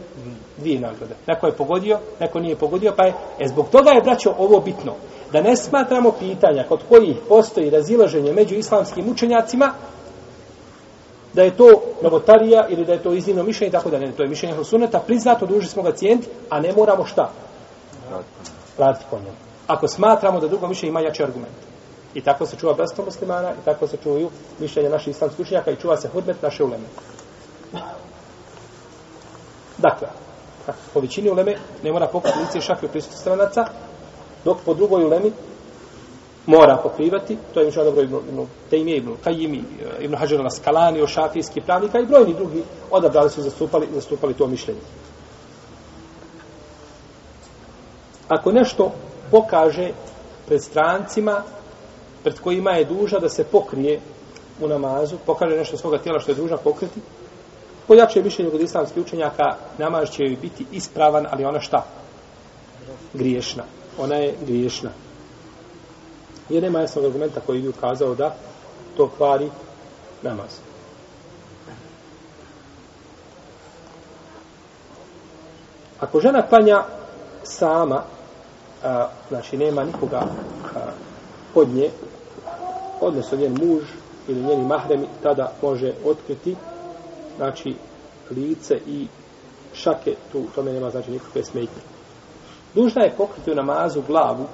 dvije 0.58 0.80
nagrade. 0.80 1.16
Neko 1.28 1.48
je 1.48 1.54
pogodio, 1.54 2.00
neko 2.20 2.40
nije 2.40 2.56
pogodio, 2.56 2.94
pa 2.98 3.06
je, 3.06 3.14
e, 3.40 3.48
zbog 3.48 3.70
toga 3.70 3.92
je, 3.92 4.02
braćo, 4.02 4.34
ovo 4.38 4.60
bitno. 4.60 4.94
Da 5.32 5.42
ne 5.42 5.56
smatramo 5.56 6.12
pitanja 6.12 6.64
kod 6.70 6.80
kojih 6.90 7.18
postoji 7.30 7.70
razilaženje 7.70 8.34
među 8.34 8.56
islamskim 8.56 9.10
učenjacima, 9.10 9.74
da 11.34 11.44
je 11.44 11.58
to 11.58 11.82
novotarija 12.02 12.68
ili 12.70 12.86
da 12.86 12.94
je 12.94 13.04
to 13.04 13.14
iznimno 13.14 13.44
mišljenje, 13.44 13.72
tako 13.72 13.90
da 13.90 14.00
ne, 14.00 14.12
to 14.12 14.24
je 14.24 14.30
mišljenje 14.30 14.56
Hosuneta, 14.56 15.00
priznato, 15.00 15.46
duži 15.46 15.68
smo 15.68 15.84
ga 15.84 15.92
cijeniti, 15.92 16.28
a 16.50 16.60
ne 16.60 16.74
moramo 16.74 17.06
šta? 17.06 17.32
Raditi 18.78 19.06
po 19.10 19.18
njemu. 19.18 19.38
Ako 19.68 19.88
smatramo 19.88 20.40
da 20.40 20.48
drugo 20.48 20.68
mišljenje 20.68 20.90
ima 20.90 21.02
jači 21.02 21.24
argument. 21.24 21.54
I 22.14 22.22
tako 22.22 22.46
se 22.46 22.58
čuva 22.58 22.74
bratstvo 22.74 23.06
muslimana, 23.06 23.52
i 23.52 23.66
tako 23.66 23.88
se 23.88 23.98
čuvaju 24.04 24.30
mišljenja 24.60 24.90
naših 24.90 25.12
islamskih 25.12 25.46
učenjaka 25.46 25.72
i 25.72 25.76
čuva 25.76 25.98
se 25.98 26.08
hudmet 26.08 26.42
naše 26.42 26.64
uleme. 26.64 26.86
Dakle, 29.82 30.08
po 30.94 31.00
većini 31.00 31.30
uleme 31.30 31.56
ne 31.84 31.92
mora 31.92 32.08
pokriti 32.08 32.40
lice 32.40 32.58
i 32.58 32.62
šake 32.62 32.86
u 32.86 32.90
prisutu 32.90 33.18
stranaca, 33.18 33.66
dok 34.46 34.58
po 34.66 34.74
drugoj 34.74 35.04
ulemi 35.04 35.32
mora 36.46 36.78
pokrivati, 36.78 37.38
to 37.54 37.60
je 37.60 37.66
mišljeno 37.66 37.90
dobro 37.90 38.04
Ibn, 38.04 38.16
Ibn 38.16 38.46
Tejmije, 38.70 38.98
Ibn 38.98 39.12
Kajimi, 39.24 39.58
eh, 39.60 40.04
Ibn 40.04 40.16
Hađar 40.16 40.52
Skalani, 40.52 41.02
Ošafijski 41.02 41.62
pravnika 41.62 42.00
i 42.00 42.06
brojni 42.06 42.34
drugi 42.34 42.64
odabrali 42.92 43.30
su 43.30 43.42
zastupali, 43.42 43.88
zastupali 43.94 44.34
to 44.34 44.48
mišljenje. 44.48 44.80
Ako 48.28 48.52
nešto 48.52 48.92
pokaže 49.32 49.92
pred 50.48 50.64
strancima, 50.64 51.44
pred 52.24 52.40
kojima 52.40 52.72
je 52.72 52.86
duža 52.86 53.20
da 53.20 53.30
se 53.30 53.44
pokrije 53.44 54.00
u 54.62 54.68
namazu, 54.68 55.18
pokaže 55.26 55.56
nešto 55.56 55.78
svoga 55.78 55.98
tijela 55.98 56.20
što 56.20 56.32
je 56.32 56.36
duža 56.36 56.58
pokriti, 56.58 57.00
po 57.90 57.96
jače 57.96 58.22
mišljenju 58.24 58.52
kod 58.52 58.62
islamskih 58.62 59.04
učenjaka, 59.04 59.56
namaz 59.78 60.10
će 60.10 60.24
biti 60.42 60.66
ispravan, 60.72 61.28
ali 61.32 61.46
ona 61.46 61.60
šta? 61.60 61.86
Griješna. 63.14 63.64
Ona 63.98 64.16
je 64.16 64.36
griješna. 64.46 64.90
Jer 66.50 66.64
nema 66.64 66.80
jasnog 66.80 67.06
argumenta 67.06 67.40
koji 67.46 67.62
bi 67.62 67.68
ukazao 67.68 68.16
da 68.16 68.36
to 68.98 69.10
kvari 69.18 69.50
namaz. 70.22 70.60
Ako 76.00 76.20
žena 76.20 76.42
klanja 76.42 76.84
sama, 77.44 78.04
a, 78.84 79.10
znači 79.30 79.58
nema 79.58 79.84
nikoga 79.84 80.18
a, 80.76 80.80
pod 81.54 81.70
nje, 81.70 81.90
odnosno 83.02 83.38
njen 83.38 83.58
muž 83.62 83.84
ili 84.28 84.42
njeni 84.42 84.66
mahremi, 84.66 85.08
tada 85.24 85.52
može 85.62 85.94
otkriti 86.06 86.56
znači 87.40 87.76
lice 88.32 88.80
i 88.88 89.08
šake, 89.74 90.16
tu 90.32 90.44
tome 90.56 90.74
nema 90.74 90.90
znači 90.90 91.12
nikakve 91.12 91.44
smetnje. 91.44 91.82
Dužna 92.76 93.04
je 93.04 93.16
pokriti 93.18 93.52
u 93.52 93.56
namazu 93.56 94.02
glavu, 94.08 94.46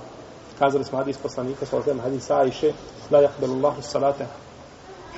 kazali 0.59 0.85
smo 0.85 0.97
hadis 0.97 1.17
poslanika, 1.17 1.65
sa 1.65 1.77
ozem 1.77 1.99
hadis 1.99 2.29
Ajše, 2.31 2.73
la 3.11 3.19
jakbelullahu 3.19 3.81
salate 3.81 4.27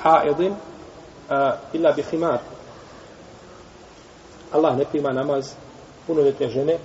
haedin 0.03 0.51
uh, 0.51 1.53
illa 1.73 1.91
bi 1.91 2.03
himar. 2.11 2.39
Allah 4.51 4.77
ne 4.77 4.85
prima 4.85 5.11
namaz 5.13 5.53
punoljetne 6.07 6.47
žene, 6.49 6.77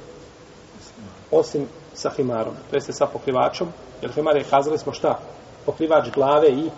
osim 1.31 1.69
sa 1.95 2.11
himarom, 2.11 2.55
to 2.71 2.77
jeste 2.77 2.93
sa 2.93 3.07
pokrivačom, 3.07 3.69
jer 4.03 4.13
himar 4.13 4.37
je, 4.37 4.45
kazali 4.51 4.79
smo 4.79 4.93
šta, 4.93 5.19
pokrivač 5.67 6.11
glave 6.15 6.49
i 6.49 6.71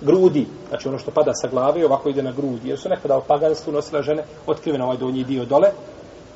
grudi, 0.00 0.46
znači 0.68 0.88
ono 0.88 0.98
što 0.98 1.10
pada 1.10 1.34
sa 1.34 1.48
glave 1.48 1.86
ovako 1.86 2.08
ide 2.08 2.22
na 2.22 2.32
grudi, 2.32 2.68
jer 2.68 2.78
su 2.78 2.88
nekada 2.88 3.18
u 3.18 3.22
paganstvu 3.28 3.72
nosila 3.72 4.02
žene 4.02 4.24
otkrivene 4.46 4.84
ovaj 4.84 4.96
donji 4.96 5.24
dio 5.24 5.44
dole, 5.44 5.70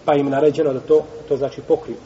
pa 0.04 0.14
im 0.14 0.30
naređeno 0.30 0.72
da 0.72 0.80
to, 0.80 1.02
to 1.28 1.36
znači 1.36 1.60
pokriju. 1.60 1.96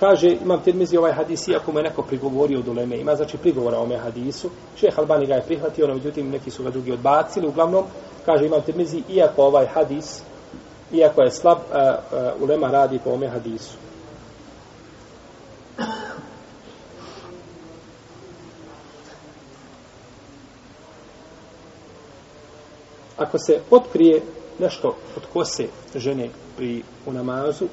Kaže, 0.00 0.28
imam 0.44 0.60
tirmizi 0.60 0.96
ovaj 0.96 1.12
hadis, 1.12 1.48
iako 1.48 1.72
mu 1.72 1.78
je 1.78 1.82
neko 1.82 2.02
prigovorio 2.02 2.58
od 2.58 2.68
uleme, 2.68 2.96
ima 2.96 3.14
znači 3.14 3.38
prigovora 3.38 3.78
o 3.78 3.82
ome 3.82 3.96
hadisu, 3.96 4.50
šeh 4.76 4.98
Albani 4.98 5.26
ga 5.26 5.34
je 5.34 5.42
prihvatio, 5.42 5.86
no 5.86 5.94
međutim 5.94 6.30
neki 6.30 6.50
su 6.50 6.62
ga 6.62 6.70
drugi 6.70 6.92
odbacili, 6.92 7.48
uglavnom, 7.48 7.84
kaže, 8.26 8.46
imam 8.46 8.62
tirmizi, 8.62 9.02
iako 9.08 9.42
ovaj 9.42 9.66
hadis, 9.66 10.22
iako 10.92 11.22
je 11.22 11.30
slab, 11.30 11.58
uh, 11.58 11.76
uh, 12.36 12.42
ulema 12.42 12.70
radi 12.70 12.98
po 13.04 13.10
ome 13.10 13.28
hadisu. 13.28 13.76
Ako 23.16 23.38
se 23.38 23.60
otkrije 23.70 24.22
nešto 24.58 24.96
od 25.16 25.22
kose 25.32 25.66
žene 25.94 26.28
pri 26.56 26.82
u 27.06 27.12
namazu, 27.12 27.66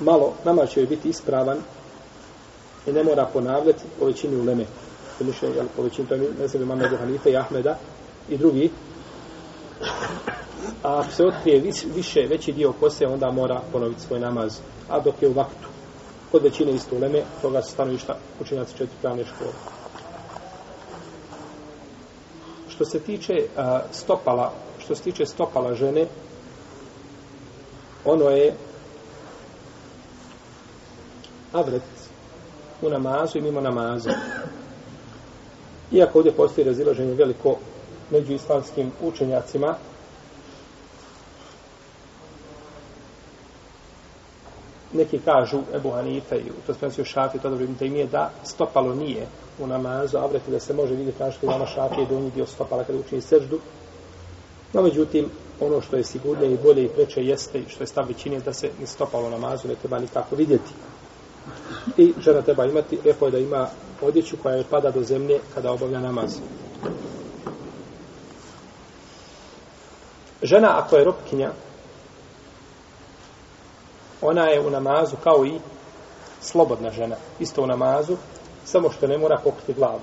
malo 0.00 0.32
namaz 0.44 0.68
će 0.70 0.86
biti 0.86 1.08
ispravan 1.08 1.58
i 2.86 2.92
ne 2.92 3.04
mora 3.04 3.26
ponavljati 3.32 3.82
po 3.98 4.06
većini 4.06 4.36
uleme. 4.36 4.64
To 5.18 5.24
mišljenje, 5.24 5.56
jel, 5.56 5.66
po 5.76 5.82
većini, 5.82 6.08
to 6.08 6.14
je 6.14 6.30
ne 6.40 6.48
znam, 6.48 6.62
imam 6.62 6.80
Hanife 6.98 7.30
i 7.30 7.36
Ahmeda 7.36 7.78
i 8.28 8.36
drugi. 8.36 8.70
A 10.82 11.00
ako 11.00 11.12
se 11.12 11.26
otkrije 11.26 11.72
više, 11.94 12.20
veći 12.20 12.52
dio 12.52 12.72
kose, 12.72 13.06
onda 13.06 13.30
mora 13.30 13.60
ponoviti 13.72 14.00
svoj 14.00 14.20
namaz. 14.20 14.58
A 14.88 15.00
dok 15.00 15.22
je 15.22 15.28
u 15.28 15.32
vaktu, 15.32 15.68
kod 16.32 16.42
većine 16.42 16.72
isto 16.72 16.96
uleme, 16.96 17.22
toga 17.42 17.62
se 17.62 17.70
stanovišta 17.70 18.18
učenjaci 18.40 18.72
četiri 18.72 18.96
pravne 19.02 19.24
škole. 19.24 19.77
Što 22.78 22.84
se 22.84 23.00
tiče 23.00 23.34
a, 23.56 23.80
stopala, 23.92 24.52
što 24.78 24.94
se 24.94 25.02
tiče 25.02 25.26
stopala 25.26 25.74
žene, 25.74 26.06
ono 28.04 28.28
je 28.30 28.54
avret 31.52 31.82
u 32.82 32.88
namazu 32.88 33.38
i 33.38 33.40
mimo 33.40 33.60
namaza. 33.60 34.10
Iako 35.92 36.18
ovdje 36.18 36.32
postoji 36.32 36.66
razilaženje 36.66 37.14
veliko 37.14 37.56
među 38.10 38.32
islamskim 38.32 38.92
učenjacima, 39.02 39.74
neki 44.92 45.18
kažu 45.18 45.58
Ebu 45.74 45.90
Hanife 45.90 46.36
i 46.36 46.50
to 46.66 46.74
sprenosio 46.74 47.04
šafi, 47.04 47.38
to 47.38 47.50
dobro 47.50 47.66
da 47.78 47.84
im 47.84 47.96
je 47.96 48.06
da 48.06 48.30
stopalo 48.44 48.94
nije 48.94 49.26
u 49.58 49.66
namazu, 49.66 50.18
a 50.18 50.26
vreti 50.26 50.50
da 50.50 50.60
se 50.60 50.74
može 50.74 50.94
vidjeti 50.94 51.22
našto 51.22 51.46
je 51.46 51.50
nama 51.50 51.66
šafi 51.66 52.02
i 52.02 52.06
donji 52.06 52.30
dio 52.30 52.46
stopala 52.46 52.84
kada 52.84 52.98
učini 52.98 53.20
seždu. 53.20 53.58
No, 54.72 54.82
međutim, 54.82 55.30
ono 55.60 55.80
što 55.80 55.96
je 55.96 56.04
sigurnije 56.04 56.52
i 56.52 56.58
bolje 56.62 56.84
i 56.84 56.88
preče 56.88 57.24
jeste 57.24 57.62
što 57.68 57.82
je 57.82 57.86
stav 57.86 58.08
većine 58.08 58.40
da 58.40 58.52
se 58.52 58.70
ni 58.80 58.86
stopalo 58.86 59.30
namazu 59.30 59.68
ne 59.68 59.74
treba 59.74 59.98
nikako 59.98 60.36
vidjeti. 60.36 60.70
I 61.96 62.14
žena 62.20 62.42
treba 62.42 62.64
imati, 62.64 62.98
lijepo 63.04 63.26
je 63.26 63.30
da 63.30 63.38
ima 63.38 63.68
odjeću 64.02 64.36
koja 64.42 64.54
je 64.54 64.64
pada 64.70 64.90
do 64.90 65.02
zemlje 65.02 65.40
kada 65.54 65.72
obavlja 65.72 66.00
namaz. 66.00 66.38
Žena 70.42 70.78
ako 70.78 70.96
je 70.96 71.04
ropkinja, 71.04 71.50
ona 74.22 74.48
je 74.48 74.60
u 74.60 74.70
namazu 74.70 75.16
kao 75.24 75.44
i 75.44 75.60
slobodna 76.40 76.90
žena. 76.90 77.16
Isto 77.38 77.62
u 77.62 77.66
namazu, 77.66 78.16
samo 78.64 78.90
što 78.90 79.06
ne 79.06 79.18
mora 79.18 79.40
pokriti 79.44 79.72
glavu. 79.72 80.00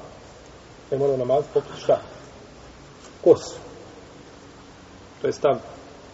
Ne 0.92 0.98
mora 0.98 1.14
u 1.14 1.18
namazu 1.18 1.48
pokriti 1.54 1.82
šta? 1.82 2.00
Kosu. 3.24 3.56
To 5.22 5.28
je 5.28 5.34
stav. 5.34 5.56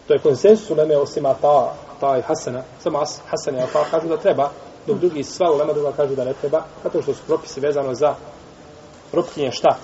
To 0.08 0.14
je 0.14 0.20
konsensus 0.20 0.70
u 0.70 0.76
neme 0.76 0.98
osim 0.98 1.26
Ata, 1.26 1.74
Ata 1.98 2.18
i 2.18 2.22
Hasana. 2.22 2.64
Samo 2.80 3.00
Hasan 3.00 3.56
i 3.56 3.62
Ata 3.62 3.86
kažu 3.92 4.08
da 4.08 4.18
treba 4.18 4.50
dok 4.88 4.98
drugi 4.98 5.24
sva 5.24 5.52
ulema 5.52 5.74
druga 5.74 5.92
kažu 5.92 6.16
da 6.16 6.26
ne 6.26 6.34
treba, 6.34 6.64
zato 6.84 7.02
što 7.02 7.14
su 7.14 7.22
propisi 7.28 7.60
vezano 7.60 7.94
za 7.94 8.16
proptinje 9.12 9.52
šta? 9.52 9.78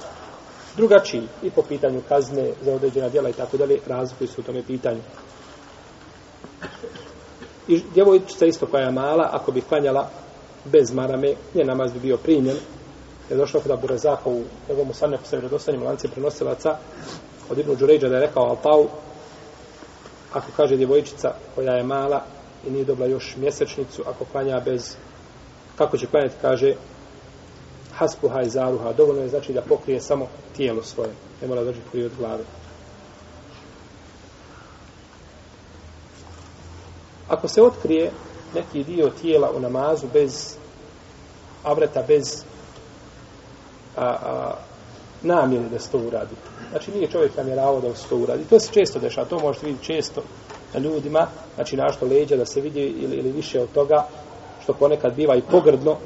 Drugačiji 0.76 1.28
i 1.44 1.52
po 1.52 1.62
pitanju 1.62 2.02
kazne 2.10 2.52
za 2.62 2.74
određena 2.74 3.10
djela 3.10 3.30
i 3.30 3.34
tako 3.34 3.58
dalje, 3.58 3.80
razlikuju 3.88 4.28
su 4.28 4.42
u 4.42 4.44
tome 4.44 4.64
pitanju. 4.64 5.02
I 7.68 7.82
djevojčica 7.94 8.46
isto 8.46 8.66
koja 8.66 8.84
je 8.84 8.92
mala, 8.92 9.30
ako 9.32 9.52
bi 9.52 9.62
klanjala 9.62 10.10
bez 10.66 10.94
marame, 10.94 11.34
nje 11.54 11.64
namaz 11.64 11.94
bi 11.94 12.00
bio 12.00 12.18
primjen. 12.18 12.58
Je 13.30 13.38
došlo 13.38 13.62
kada 13.62 13.76
Burazaka 13.76 14.30
u 14.30 14.44
njegovom 14.70 14.94
sanneku 14.94 15.24
sa 15.26 15.36
vjerodostanjem 15.36 15.84
lance 15.84 16.08
prenosilaca 16.08 16.78
od 17.50 17.58
Ibnu 17.58 17.76
Đurejđa 17.76 18.10
da 18.10 18.16
je 18.16 18.22
rekao 18.22 18.44
Alpau, 18.44 18.88
ako 20.34 20.48
kaže 20.58 20.78
djevojčica 20.78 21.34
koja 21.56 21.74
je 21.74 21.84
mala 21.84 22.24
i 22.68 22.72
nije 22.72 22.86
dobila 22.86 23.08
još 23.08 23.36
mjesečnicu, 23.38 24.04
ako 24.08 24.26
klanja 24.26 24.60
bez, 24.66 24.96
kako 25.78 25.98
će 25.98 26.08
klanjati, 26.08 26.36
kaže, 26.42 26.74
haspuha 27.94 28.42
i 28.42 28.50
zaruha, 28.50 28.94
dovoljno 28.94 29.22
je 29.22 29.30
znači 29.30 29.54
da 29.54 29.62
pokrije 29.62 30.02
samo 30.02 30.28
tijelo 30.58 30.84
svoje, 30.84 31.10
ne 31.42 31.48
mora 31.48 31.64
držati 31.64 31.90
prije 31.92 32.06
od 32.06 32.12
glave. 32.20 32.44
Ako 37.28 37.48
se 37.48 37.62
otkrije 37.62 38.12
neki 38.56 38.84
dio 38.84 39.10
tijela 39.22 39.52
u 39.52 39.60
namazu 39.60 40.08
bez 40.14 40.56
avreta, 41.64 42.04
bez 42.08 42.44
a, 43.96 44.06
a, 44.06 44.54
namjere 45.22 45.70
da 45.70 45.80
se 45.80 45.90
to 45.90 45.98
uradi. 45.98 46.36
Znači 46.72 46.92
nije 46.92 47.08
čovjek 47.08 47.38
namjeravao 47.38 47.82
da 47.82 47.96
se 47.96 48.08
to 48.10 48.18
uradi. 48.18 48.44
To 48.50 48.60
se 48.60 48.72
često 48.74 49.00
dešava, 49.00 49.28
to 49.28 49.40
možete 49.40 49.66
vidjeti 49.66 49.86
često 49.86 50.24
na 50.74 50.80
ljudima, 50.80 51.28
znači 51.56 51.78
našto 51.78 52.06
leđa 52.06 52.36
da 52.36 52.46
se 52.46 52.62
vidi 52.62 52.82
ili, 52.82 53.16
ili 53.16 53.32
više 53.32 53.62
od 53.62 53.72
toga, 53.74 54.08
što 54.64 54.74
ponekad 54.74 55.16
biva 55.16 55.36
i 55.36 55.42
pogrdno. 55.52 55.98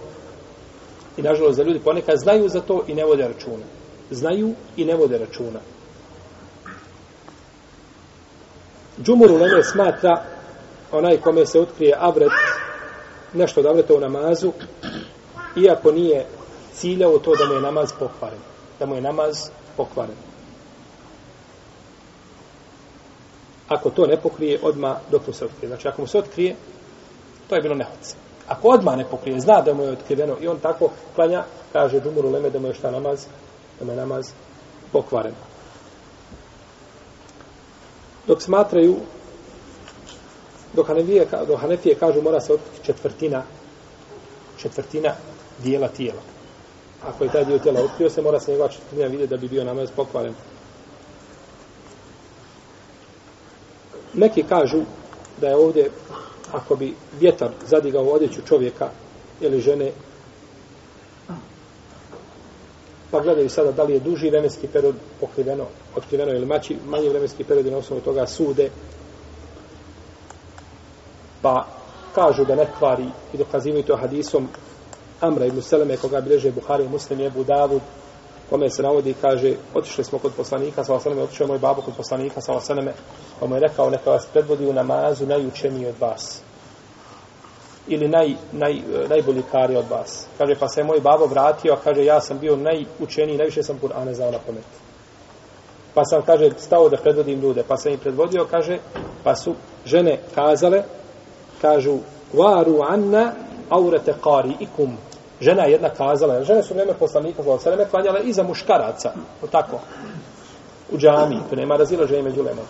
I 1.17 1.21
nažalost 1.21 1.57
za 1.57 1.63
ljudi 1.63 1.79
ponekad 1.79 2.17
znaju 2.17 2.49
za 2.49 2.61
to 2.61 2.83
i 2.87 2.95
ne 2.95 3.05
vode 3.05 3.27
računa. 3.27 3.65
Znaju 4.11 4.53
i 4.77 4.85
ne 4.85 4.95
vode 4.95 5.17
računa. 5.17 5.59
Džumur 9.03 9.31
Uleme 9.31 9.63
smatra 9.63 10.23
onaj 10.91 11.17
kome 11.17 11.45
se 11.45 11.59
otkrije 11.59 11.95
avret, 11.99 12.31
nešto 13.33 13.59
od 13.59 13.65
avreta 13.65 13.93
u 13.93 13.99
namazu, 13.99 14.51
iako 15.55 15.91
nije 15.91 16.25
ciljao 16.73 17.19
to 17.19 17.35
da 17.35 17.45
mu 17.45 17.53
je 17.53 17.61
namaz 17.61 17.93
pokvaren. 17.99 18.39
Da 18.79 18.85
mu 18.85 18.95
je 18.95 19.01
namaz 19.01 19.49
pokvaren. 19.77 20.15
Ako 23.67 23.89
to 23.89 24.05
ne 24.05 24.17
pokrije, 24.17 24.59
odma 24.63 24.99
dok 25.11 25.27
mu 25.27 25.33
se 25.33 25.45
otkrije. 25.45 25.67
Znači, 25.67 25.87
ako 25.87 26.01
mu 26.01 26.07
se 26.07 26.17
otkrije, 26.17 26.55
to 27.49 27.55
je 27.55 27.61
bilo 27.61 27.75
nehoce. 27.75 28.15
Ako 28.47 28.67
odma 28.67 28.95
ne 28.95 29.05
pokrije, 29.05 29.39
zna 29.39 29.61
da 29.61 29.73
mu 29.73 29.83
je 29.83 29.91
otkriveno 29.91 30.37
i 30.41 30.47
on 30.47 30.59
tako 30.59 30.89
klanja, 31.15 31.43
kaže 31.73 32.01
Džumuru 32.01 32.29
Leme 32.29 32.49
da 32.49 32.59
mu 32.59 32.67
je 32.67 32.73
šta 32.73 32.91
namaz, 32.91 33.25
da 33.79 33.85
mu 33.85 33.91
je 33.91 33.97
namaz 33.97 34.31
pokvaren. 34.91 35.33
Dok 38.27 38.41
smatraju 38.41 38.95
dok 40.73 40.87
Hanefije, 40.87 41.27
dok 41.47 41.59
Hanefije 41.59 41.95
kažu 41.95 42.21
mora 42.21 42.41
se 42.41 42.53
otkriti 42.53 42.85
četvrtina 42.85 43.43
četvrtina 44.61 45.13
dijela 45.63 45.87
tijela. 45.87 46.21
Ako 47.03 47.23
je 47.23 47.31
taj 47.31 47.45
dio 47.45 47.59
tijela 47.59 47.81
otkrio 47.81 48.09
se, 48.09 48.21
mora 48.21 48.39
se 48.39 48.51
njegova 48.51 48.69
četvrtina 48.69 49.07
vidjeti 49.07 49.29
da 49.29 49.37
bi 49.37 49.47
bio 49.47 49.63
namaz 49.63 49.89
pokvaren. 49.95 50.33
Neki 54.13 54.43
kažu 54.43 54.81
da 55.41 55.47
je 55.47 55.55
ovdje, 55.55 55.89
ako 56.51 56.75
bi 56.75 56.95
vjetar 57.19 57.49
zadigao 57.67 58.03
odjeću 58.03 58.41
čovjeka 58.47 58.89
ili 59.41 59.61
žene, 59.61 59.91
pa 63.11 63.19
gledaju 63.19 63.49
sada 63.49 63.71
da 63.71 63.83
li 63.83 63.93
je 63.93 63.99
duži 63.99 64.29
vremenski 64.29 64.67
period 64.67 64.95
pokriveno, 65.19 65.65
otkriveno 65.95 66.31
ili 66.31 66.45
mači, 66.45 66.77
manji 66.85 67.09
vremenski 67.09 67.43
period 67.43 67.65
i 67.65 67.71
na 67.71 67.77
osnovu 67.77 68.01
toga 68.01 68.27
sude, 68.27 68.69
pa 71.41 71.65
kažu 72.15 72.45
da 72.45 72.55
ne 72.55 72.67
kvari 72.79 73.07
i 73.33 73.37
dokazivaju 73.37 73.83
to 73.83 73.97
hadisom 73.97 74.47
Amra 75.21 75.45
ibn 75.45 75.61
Seleme 75.61 75.97
koga 75.97 76.21
bileže 76.21 76.51
Buhari 76.51 76.87
Muslim 76.87 77.19
je 77.19 77.29
Budavud, 77.29 77.81
kome 78.49 78.69
se 78.69 78.83
navodi 78.83 79.13
kaže 79.21 79.53
otišli 79.73 80.03
smo 80.03 80.19
kod 80.19 80.33
poslanika 80.37 80.83
sa 80.83 80.93
osaneme 80.93 81.21
otišao 81.21 81.45
je 81.45 81.47
moj 81.47 81.59
babo 81.59 81.81
kod 81.81 81.93
poslanika 81.97 82.41
sa 82.41 82.53
osaneme 82.53 82.93
pa 83.39 83.47
mu 83.47 83.55
je 83.55 83.59
rekao 83.59 83.89
neka 83.89 84.11
vas 84.11 84.25
predvodi 84.25 84.65
u 84.65 84.73
namazu 84.73 85.25
najučeniji 85.25 85.87
od 85.87 85.95
vas. 85.99 86.41
Ili 87.87 88.07
naj, 88.07 88.35
naj, 88.51 88.81
najbolji 89.09 89.43
kari 89.51 89.75
od 89.75 89.85
vas. 89.89 90.25
Kaže 90.37 90.55
pa 90.59 90.67
se 90.67 90.83
moj 90.83 90.99
babo 90.99 91.25
vratio 91.25 91.73
a 91.73 91.77
kaže 91.83 92.05
ja 92.05 92.21
sam 92.21 92.39
bio 92.39 92.55
najučeniji 92.55 93.37
najviše 93.37 93.63
sam 93.63 93.79
Kur'ane 93.79 94.13
znao 94.13 94.31
na 94.31 94.39
pamet. 94.45 94.65
Pa 95.93 96.05
sam 96.05 96.21
kaže 96.21 96.49
stao 96.57 96.89
da 96.89 96.97
predvodim 96.97 97.41
ljude 97.41 97.63
pa 97.67 97.77
sam 97.77 97.91
im 97.91 97.99
predvodio 97.99 98.47
kaže 98.51 98.77
pa 99.23 99.35
su 99.35 99.55
žene 99.85 100.19
kazale 100.35 100.83
kažu 101.61 101.97
varu 102.33 102.81
anna 102.89 103.31
aurete 103.69 104.13
kari 104.23 104.55
ikum 104.59 104.97
žena 105.41 105.65
jedna 105.65 105.89
kazala 105.89 106.43
žene 106.43 106.63
su 106.63 106.73
vreme 106.73 106.93
poslanika 106.93 107.43
za 107.43 107.57
sve 107.59 107.85
klanjale 107.89 108.21
i 108.23 108.33
za 108.33 108.43
muškaraca 108.43 109.13
o 109.43 109.47
tako 109.47 109.79
u 110.91 110.97
džami 110.97 111.39
tu 111.49 111.55
nema 111.55 111.75
razilaženja 111.75 112.23
među 112.23 112.43
lema. 112.43 112.61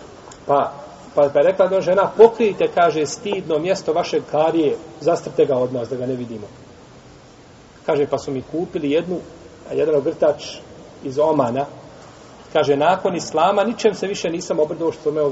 pa 0.46 0.72
pa 1.14 1.28
pa 1.32 1.38
je 1.38 1.46
rekla 1.46 1.66
da 1.66 1.80
žena 1.80 2.10
pokrijte 2.16 2.68
kaže 2.74 3.06
stidno 3.06 3.58
mjesto 3.58 3.92
vaše 3.92 4.20
karije 4.30 4.76
zastrte 5.00 5.44
ga 5.44 5.56
od 5.56 5.72
nas 5.72 5.88
da 5.88 5.96
ga 5.96 6.06
ne 6.06 6.14
vidimo 6.14 6.46
kaže 7.86 8.06
pa 8.06 8.18
su 8.18 8.30
mi 8.30 8.42
kupili 8.42 8.90
jednu 8.90 9.16
jedan 9.72 9.94
ogrtač 9.94 10.44
iz 11.04 11.18
Omana 11.18 11.66
kaže 12.52 12.76
nakon 12.76 13.16
islama 13.16 13.64
ničem 13.64 13.94
se 13.94 14.06
više 14.06 14.30
nisam 14.30 14.60
obrnuo 14.60 14.92
što 14.92 15.10
me 15.10 15.22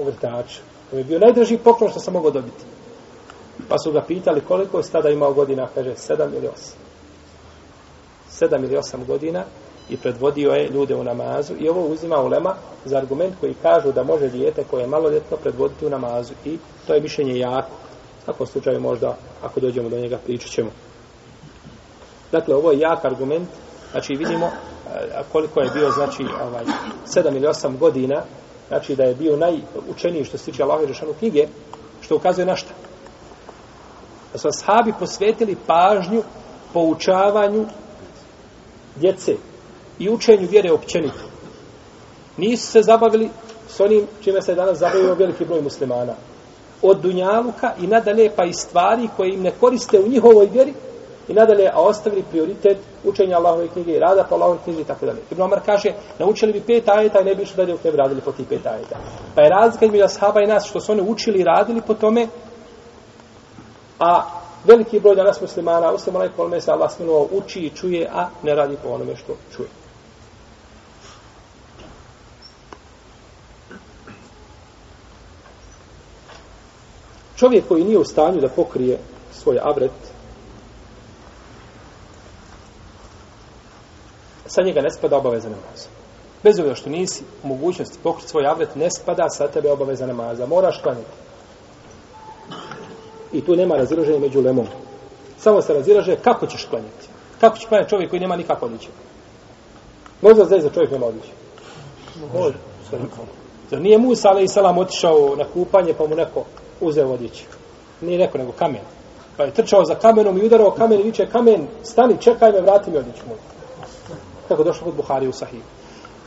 ogrtač 0.00 0.46
To 0.90 0.96
je 0.96 1.04
bio 1.04 1.18
najdraži 1.18 1.58
poklon 1.58 1.90
što 1.90 2.00
sam 2.00 2.14
mogao 2.14 2.30
dobiti. 2.30 2.64
Pa 3.68 3.78
su 3.78 3.92
ga 3.92 4.00
pitali 4.00 4.40
koliko 4.40 4.78
je 4.78 4.84
tada 4.92 5.08
imao 5.08 5.32
godina, 5.32 5.68
kaže 5.74 5.96
sedam 5.96 6.34
ili 6.34 6.48
osam. 6.48 6.78
Sedam 8.28 8.64
ili 8.64 8.76
osam 8.76 9.04
godina 9.04 9.44
i 9.88 9.96
predvodio 9.96 10.50
je 10.50 10.68
ljude 10.68 10.94
u 10.94 11.04
namazu 11.04 11.54
i 11.58 11.68
ovo 11.68 11.86
uzima 11.86 12.16
ulema 12.20 12.54
za 12.84 12.98
argument 12.98 13.34
koji 13.40 13.54
kažu 13.62 13.92
da 13.92 14.02
može 14.02 14.28
dijete 14.28 14.64
koje 14.70 14.82
je 14.82 14.88
maloljetno 14.88 15.36
predvoditi 15.36 15.86
u 15.86 15.90
namazu 15.90 16.32
i 16.44 16.58
to 16.86 16.94
je 16.94 17.00
mišljenje 17.00 17.38
jako. 17.38 17.70
Ako 18.26 18.46
slučaju 18.46 18.80
možda, 18.80 19.16
ako 19.42 19.60
dođemo 19.60 19.88
do 19.88 19.98
njega, 19.98 20.18
pričat 20.24 20.50
ćemo. 20.50 20.70
Dakle, 22.32 22.54
ovo 22.54 22.72
je 22.72 22.78
jak 22.78 23.04
argument, 23.04 23.48
znači 23.90 24.14
vidimo 24.14 24.46
eh, 24.46 25.22
koliko 25.32 25.60
je 25.60 25.70
bio, 25.74 25.90
znači, 25.90 26.22
ovaj, 26.22 26.64
sedam 27.04 27.36
ili 27.36 27.46
osam 27.46 27.78
godina 27.78 28.22
znači 28.68 28.96
da 28.96 29.02
je 29.02 29.14
bio 29.14 29.36
najučeniji 29.36 30.24
što 30.24 30.38
se 30.38 30.44
tiče 30.44 30.62
Allahove 30.62 30.88
Žešanu 30.88 31.12
knjige, 31.18 31.46
što 32.00 32.16
ukazuje 32.16 32.46
na 32.46 32.56
šta? 32.56 32.74
Da 34.32 34.38
su 34.38 34.48
ashabi 34.48 34.92
posvetili 34.98 35.56
pažnju 35.66 36.22
poučavanju 36.72 37.66
djece 38.96 39.36
i 39.98 40.10
učenju 40.10 40.48
vjere 40.50 40.72
općenito. 40.72 41.24
Nisu 42.36 42.66
se 42.66 42.82
zabavili 42.82 43.30
s 43.68 43.80
onim 43.80 44.06
čime 44.24 44.42
se 44.42 44.54
danas 44.54 44.78
zabavio 44.78 45.14
veliki 45.14 45.44
broj 45.44 45.62
muslimana. 45.62 46.14
Od 46.82 47.00
dunjaluka 47.00 47.72
i 47.80 47.86
nadalje 47.86 48.30
pa 48.36 48.44
i 48.44 48.52
stvari 48.52 49.08
koje 49.16 49.34
im 49.34 49.42
ne 49.42 49.50
koriste 49.60 49.98
u 50.00 50.08
njihovoj 50.08 50.46
vjeri, 50.46 50.74
i 51.28 51.32
nadalje, 51.32 51.70
a 51.74 51.80
ostavili 51.80 52.24
prioritet 52.30 52.78
učenja 53.04 53.36
Allahove 53.36 53.68
knjige 53.68 53.92
i 53.92 53.98
rada 53.98 54.24
po 54.24 54.34
Allahove 54.34 54.58
knjige 54.64 54.80
i 54.80 54.84
tako 54.84 55.06
dalje. 55.06 55.18
Ibn 55.30 55.42
Omar 55.42 55.60
kaže, 55.66 55.92
naučili 56.18 56.52
bi 56.52 56.60
pet 56.60 56.88
ajeta 56.88 57.20
i 57.20 57.24
ne 57.24 57.34
bi 57.34 57.42
išli 57.42 57.56
dalje 57.56 57.74
u 57.74 57.78
tebi 57.78 57.96
radili 57.96 58.20
po 58.20 58.32
tih 58.32 58.46
pet 58.48 58.66
ajeta. 58.66 58.96
Pa 59.34 59.42
je 59.42 59.50
razlika 59.50 59.86
između 59.86 60.04
ashaba 60.04 60.42
i 60.42 60.46
nas 60.46 60.66
što 60.66 60.80
su 60.80 60.92
oni 60.92 61.02
učili 61.02 61.40
i 61.40 61.44
radili 61.44 61.80
po 61.86 61.94
tome, 61.94 62.26
a 63.98 64.22
veliki 64.64 65.00
broj 65.00 65.14
danas 65.14 65.40
muslimana, 65.40 65.90
osim 65.90 66.16
onaj 66.16 66.28
kolme 66.36 66.60
se 66.60 66.70
Allah 66.70 66.90
smilovao, 66.92 67.28
uči 67.32 67.60
i 67.60 67.70
čuje, 67.70 68.08
a 68.14 68.28
ne 68.42 68.54
radi 68.54 68.76
po 68.82 68.88
onome 68.88 69.16
što 69.16 69.36
čuje. 69.56 69.68
Čovjek 77.36 77.68
koji 77.68 77.84
nije 77.84 77.98
u 77.98 78.04
stanju 78.04 78.40
da 78.40 78.48
pokrije 78.48 78.98
svoj 79.32 79.58
avret, 79.62 79.92
sa 84.46 84.62
njega 84.62 84.80
ne 84.80 84.90
spada 84.90 85.16
obaveza 85.16 85.48
namaza. 85.48 85.88
Bez 86.42 86.58
obzira 86.58 86.74
što 86.74 86.90
nisi 86.90 87.24
u 87.44 87.48
mogućnosti 87.48 87.98
pokriti 88.02 88.28
svoj 88.28 88.46
avret, 88.46 88.76
ne 88.76 88.90
spada 88.90 89.28
sa 89.28 89.48
tebe 89.48 89.70
obaveza 89.70 90.06
namaza. 90.06 90.46
Moraš 90.46 90.80
klanjati. 90.82 91.16
I 93.32 93.40
tu 93.40 93.56
nema 93.56 93.74
razilaženja 93.74 94.18
među 94.18 94.40
lemom. 94.40 94.66
Samo 95.38 95.62
se 95.62 95.74
razilaže 95.74 96.16
kako 96.16 96.46
ćeš 96.46 96.64
klanjati. 96.64 97.08
Kako 97.40 97.58
će 97.58 97.66
klanjati 97.66 97.90
čovjek 97.90 98.10
koji 98.10 98.20
nema 98.20 98.36
nikako 98.36 98.66
odliče. 98.66 98.88
Možda 100.22 100.44
da 100.44 100.60
za 100.60 100.70
čovjek 100.70 100.90
nema 100.90 101.06
odliče. 101.06 101.32
Može. 102.34 102.54
Zar 103.70 103.80
nije 103.80 103.98
Musa, 103.98 104.28
ali 104.28 104.44
i 104.44 104.48
salam, 104.48 104.78
otišao 104.78 105.36
na 105.36 105.44
kupanje, 105.54 105.94
pa 105.98 106.06
mu 106.06 106.14
neko 106.14 106.44
uzeo 106.80 107.08
odliče. 107.08 107.44
Nije 108.00 108.18
neko, 108.18 108.38
nego 108.38 108.52
kamen. 108.52 108.80
Pa 109.36 109.44
je 109.44 109.54
trčao 109.54 109.84
za 109.84 109.94
kamenom 109.94 110.38
i 110.38 110.46
udarao 110.46 110.70
kamen 110.70 111.00
i 111.00 111.02
viče, 111.02 111.26
kamen, 111.26 111.66
stani, 111.82 112.16
čekaj 112.20 112.52
me, 112.52 112.60
vrati 112.60 112.90
mi 112.90 112.98
odjeću 112.98 113.22
moju. 113.28 113.55
Kako 114.48 114.64
došlo 114.64 114.84
kod 114.84 114.94
Buhari 114.94 115.28
u 115.28 115.32
Sahih. 115.32 115.62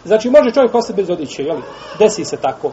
Znači, 0.06 0.30
može 0.30 0.52
čovjek 0.52 0.76
ostati 0.76 1.02
bez 1.02 1.10
odjeće, 1.10 1.44
jel? 1.44 1.58
Desi 2.00 2.26
se 2.26 2.38
tako. 2.38 2.72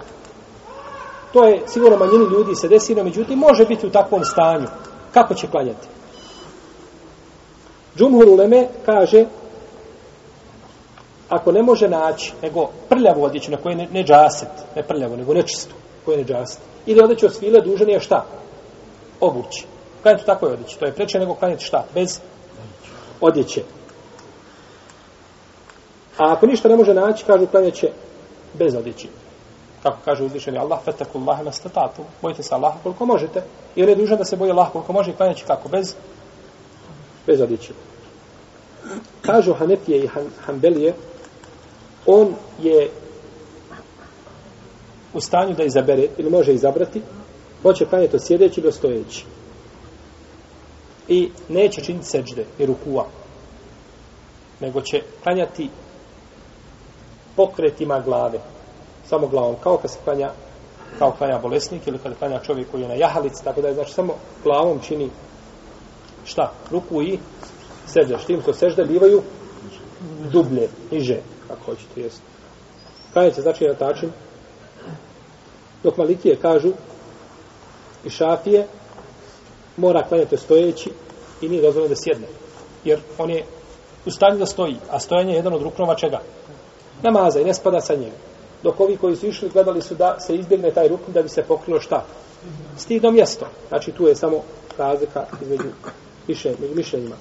To 1.32 1.44
je 1.44 1.62
sigurno 1.66 1.96
manjini 1.96 2.24
ljudi 2.24 2.54
se 2.54 2.68
desi, 2.68 2.94
no 2.94 3.04
međutim, 3.04 3.38
može 3.38 3.64
biti 3.64 3.86
u 3.86 3.90
takvom 3.90 4.24
stanju. 4.24 4.66
Kako 5.14 5.34
će 5.34 5.46
klanjati? 5.46 5.88
Džumhur 7.96 8.28
Uleme 8.28 8.68
kaže, 8.86 9.24
ako 11.28 11.52
ne 11.52 11.62
može 11.62 11.88
naći, 11.88 12.32
nego 12.42 12.68
prljavu 12.88 13.24
odjeću 13.24 13.50
na 13.50 13.56
kojoj 13.56 13.76
ne, 13.76 13.88
ne 13.92 14.04
džaset, 14.04 14.48
ne 14.76 14.82
prljavu, 14.82 15.16
nego 15.16 15.34
nečistu, 15.34 15.74
koje 16.04 16.18
ne 16.18 16.24
džaset, 16.24 16.60
ili 16.86 17.04
odjeću 17.04 17.26
od 17.26 17.34
svile, 17.34 17.60
dužan 17.60 17.88
je 17.88 18.00
šta? 18.00 18.24
Obući. 19.20 19.66
Klanjati 20.02 20.22
u 20.22 20.26
takvoj 20.26 20.52
odjeći. 20.52 20.78
To 20.78 20.86
je 20.86 20.92
preče 20.92 21.18
nego 21.18 21.34
klanjati 21.34 21.64
šta? 21.64 21.84
Bez 21.94 22.20
odjeće. 23.20 23.62
A 26.18 26.32
ako 26.32 26.46
ništa 26.46 26.68
ne 26.68 26.76
može 26.76 26.94
naći, 26.94 27.24
kažu 27.24 27.46
klanjaće 27.46 27.90
bez 28.54 28.74
odjeći. 28.74 29.08
Kako 29.82 29.98
kaže 30.04 30.24
uzvišeni 30.24 30.58
Allah, 30.58 30.80
fetaku 30.84 31.18
Allah 31.18 31.44
na 31.44 31.52
statatu. 31.52 32.02
Bojite 32.22 32.42
se 32.42 32.54
Allaha 32.54 32.78
koliko 32.82 33.06
možete. 33.06 33.42
I 33.76 33.82
on 33.82 33.88
je 33.88 33.94
dužan 33.94 34.18
da 34.18 34.24
se 34.24 34.36
boje 34.36 34.50
Allah 34.50 34.72
koliko 34.72 34.92
može 34.92 35.10
i 35.10 35.14
klanjaće 35.14 35.44
kako? 35.46 35.68
Bez, 35.68 35.94
bez 37.26 37.40
odjeći. 37.40 37.72
Kažu 39.22 39.54
Hanefije 39.54 40.04
i 40.04 40.06
Han, 40.06 40.24
Hanbelije, 40.44 40.94
on 42.06 42.34
je 42.62 42.90
u 45.14 45.20
stanju 45.20 45.54
da 45.54 45.64
izabere, 45.64 46.08
ili 46.18 46.30
može 46.30 46.54
izabrati, 46.54 47.02
hoće 47.62 47.86
klanjati 47.86 48.16
od 48.16 48.26
sjedeći 48.26 48.60
do 48.60 48.72
stojeći. 48.72 49.24
I 51.08 51.30
neće 51.48 51.80
činiti 51.80 52.06
seđde 52.06 52.44
i 52.58 52.66
rukua, 52.66 53.06
nego 54.60 54.80
će 54.80 55.02
klanjati 55.22 55.70
pokretima 57.36 58.00
glave, 58.00 58.38
samo 59.08 59.26
glavom, 59.26 59.56
kao 59.62 59.76
kad 59.76 59.90
se 59.90 59.98
klanja 60.04 60.30
kao 60.98 61.12
klanja 61.18 61.38
bolesnik 61.38 61.86
ili 61.86 61.98
kad 61.98 62.18
klanja 62.18 62.40
čovjek 62.40 62.70
koji 62.70 62.82
je 62.82 62.88
na 62.88 62.94
jahalici, 62.94 63.44
tako 63.44 63.60
da 63.60 63.68
je 63.68 63.74
znači 63.74 63.92
samo 63.92 64.14
glavom 64.42 64.80
čini 64.80 65.10
šta? 66.24 66.52
Ruku 66.70 67.02
i 67.02 67.18
sežda. 67.86 68.18
Štim 68.18 68.42
ko 68.42 68.52
sežda 68.52 68.84
bivaju 68.84 69.22
dublje, 70.32 70.68
niže, 70.90 71.20
kako 71.48 71.64
hoćete 71.64 72.00
jest. 72.00 72.22
Klanja 73.12 73.32
se 73.32 73.42
znači 73.42 73.64
na 73.64 73.74
tačin 73.74 74.10
dok 75.82 75.96
malikije 75.96 76.36
kažu 76.36 76.72
i 78.04 78.10
šafije 78.10 78.66
mora 79.76 80.02
klanjati 80.08 80.36
stojeći 80.36 80.90
i 81.40 81.48
nije 81.48 81.62
dozvoljeno 81.62 81.88
da 81.88 82.00
sjedne. 82.00 82.26
Jer 82.84 83.00
on 83.18 83.30
je 83.30 83.44
u 84.06 84.10
stanju 84.10 84.38
da 84.38 84.46
stoji, 84.46 84.76
a 84.90 85.00
stojanje 85.00 85.32
je 85.32 85.36
jedan 85.36 85.54
od 85.54 85.62
ruknova 85.62 85.94
čega? 85.94 86.20
Namaza 87.02 87.40
i 87.40 87.44
ne 87.44 87.54
spada 87.54 87.80
sa 87.80 87.94
njega. 87.94 88.16
Dok 88.62 88.80
ovi 88.80 88.96
koji 88.96 89.16
su 89.16 89.26
išli 89.26 89.48
gledali 89.48 89.82
su 89.82 89.94
da 89.94 90.20
se 90.20 90.36
izbjegne 90.36 90.70
taj 90.70 90.88
rukn 90.88 91.12
da 91.12 91.22
bi 91.22 91.28
se 91.28 91.42
pokrilo 91.42 91.80
šta? 91.80 92.04
Stidno 92.76 93.10
mjesto. 93.10 93.46
Znači 93.68 93.92
tu 93.92 94.06
je 94.06 94.16
samo 94.16 94.42
razlika 94.78 95.26
između 95.42 95.68
više, 96.28 96.54
među 96.60 96.74
mišljenjima. 96.74 97.16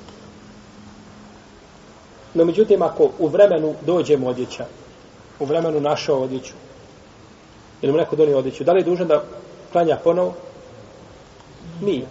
No 2.34 2.46
međutim, 2.46 2.82
ako 2.82 3.10
u 3.20 3.28
vremenu 3.28 3.74
dođemo 3.86 4.28
odjeća, 4.28 4.66
u 5.40 5.46
vremenu 5.46 5.80
našao 5.80 6.22
odjeću, 6.22 6.54
ili 7.82 7.92
mu 7.92 7.98
neko 7.98 8.16
donio 8.16 8.38
odjeću, 8.38 8.64
da 8.64 8.72
li 8.72 8.80
je 8.80 8.84
dužan 8.84 9.08
da 9.08 9.24
klanja 9.72 9.98
ponovo? 10.04 10.34
Nije. 11.82 12.08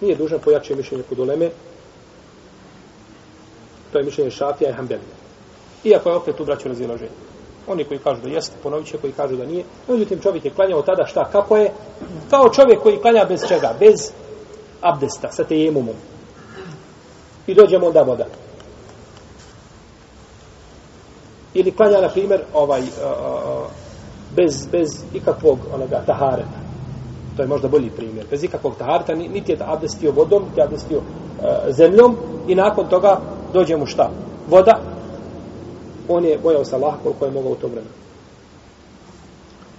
Nije 0.00 0.16
dužan 0.16 0.38
pojačati 0.38 0.74
mišljenje 0.74 1.04
kod 1.08 1.18
uleme. 1.18 1.50
To 3.92 3.98
je 3.98 4.04
mišljenje 4.04 4.30
Šafija 4.30 4.70
i 4.70 4.72
hambelija. 4.72 5.17
Iako 5.84 6.10
je 6.10 6.16
opet 6.16 6.36
tu 6.36 6.44
braću 6.44 6.68
razilaženje. 6.68 7.10
Oni 7.68 7.84
koji 7.84 8.00
kažu 8.00 8.22
da 8.22 8.28
jeste, 8.28 8.56
ponovit 8.62 8.86
će, 8.86 8.98
koji 8.98 9.12
kažu 9.12 9.36
da 9.36 9.44
nije. 9.44 9.64
Međutim, 9.88 10.20
čovjek 10.20 10.44
je 10.44 10.50
klanjao 10.50 10.82
tada 10.82 11.06
šta? 11.06 11.24
Kako 11.32 11.56
je? 11.56 11.72
Kao 12.30 12.48
čovjek 12.48 12.82
koji 12.82 12.96
klanja 12.96 13.24
bez 13.28 13.40
čega? 13.48 13.74
Bez 13.80 14.12
abdesta, 14.80 15.32
sa 15.32 15.44
tejemumom. 15.44 15.94
I 17.46 17.54
dođemo 17.54 17.86
onda 17.86 18.02
voda. 18.02 18.26
Ili 21.54 21.72
klanja, 21.72 22.00
na 22.00 22.08
primjer, 22.08 22.40
ovaj, 22.54 22.80
uh, 22.80 22.86
bez, 24.36 24.66
bez 24.66 25.04
ikakvog 25.14 25.58
onoga 25.74 26.02
tahareta. 26.06 26.58
To 27.36 27.42
je 27.42 27.48
možda 27.48 27.68
bolji 27.68 27.90
primjer. 27.90 28.26
Bez 28.30 28.44
ikakvog 28.44 28.74
tahareta, 28.78 29.14
niti 29.14 29.52
je 29.52 29.58
abdestio 29.60 30.12
vodom, 30.12 30.42
niti 30.42 30.60
je 30.60 30.64
abdestio 30.64 30.98
uh, 30.98 31.04
zemljom 31.68 32.16
i 32.48 32.54
nakon 32.54 32.88
toga 32.88 33.20
dođe 33.52 33.76
mu 33.76 33.86
šta? 33.86 34.10
Voda. 34.48 34.97
On 36.08 36.24
je 36.24 36.38
bojao 36.38 36.64
se 36.64 36.74
Allah 36.74 36.94
koliko 37.02 37.24
je 37.24 37.30
mogao 37.30 37.52
u 37.52 37.56
tom 37.56 37.70
vremenu. 37.70 37.94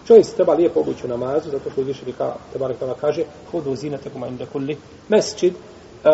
Čovjek 0.07 0.25
se 0.25 0.35
treba 0.35 0.53
lijepo 0.53 0.79
obući 0.79 1.05
u 1.05 1.09
namazu, 1.09 1.49
zato 1.51 1.69
što 1.69 1.81
uzvišeni 1.81 2.13
ka, 2.13 2.33
Tebarek 2.53 2.77
Tala 2.79 2.95
kaže, 3.01 3.23
hudu 3.51 3.75
zinate 3.75 4.09
kuma 4.09 4.27
inda 4.27 4.45
kulli 4.45 4.77
mesčid, 5.09 5.53
uh, 5.53 6.11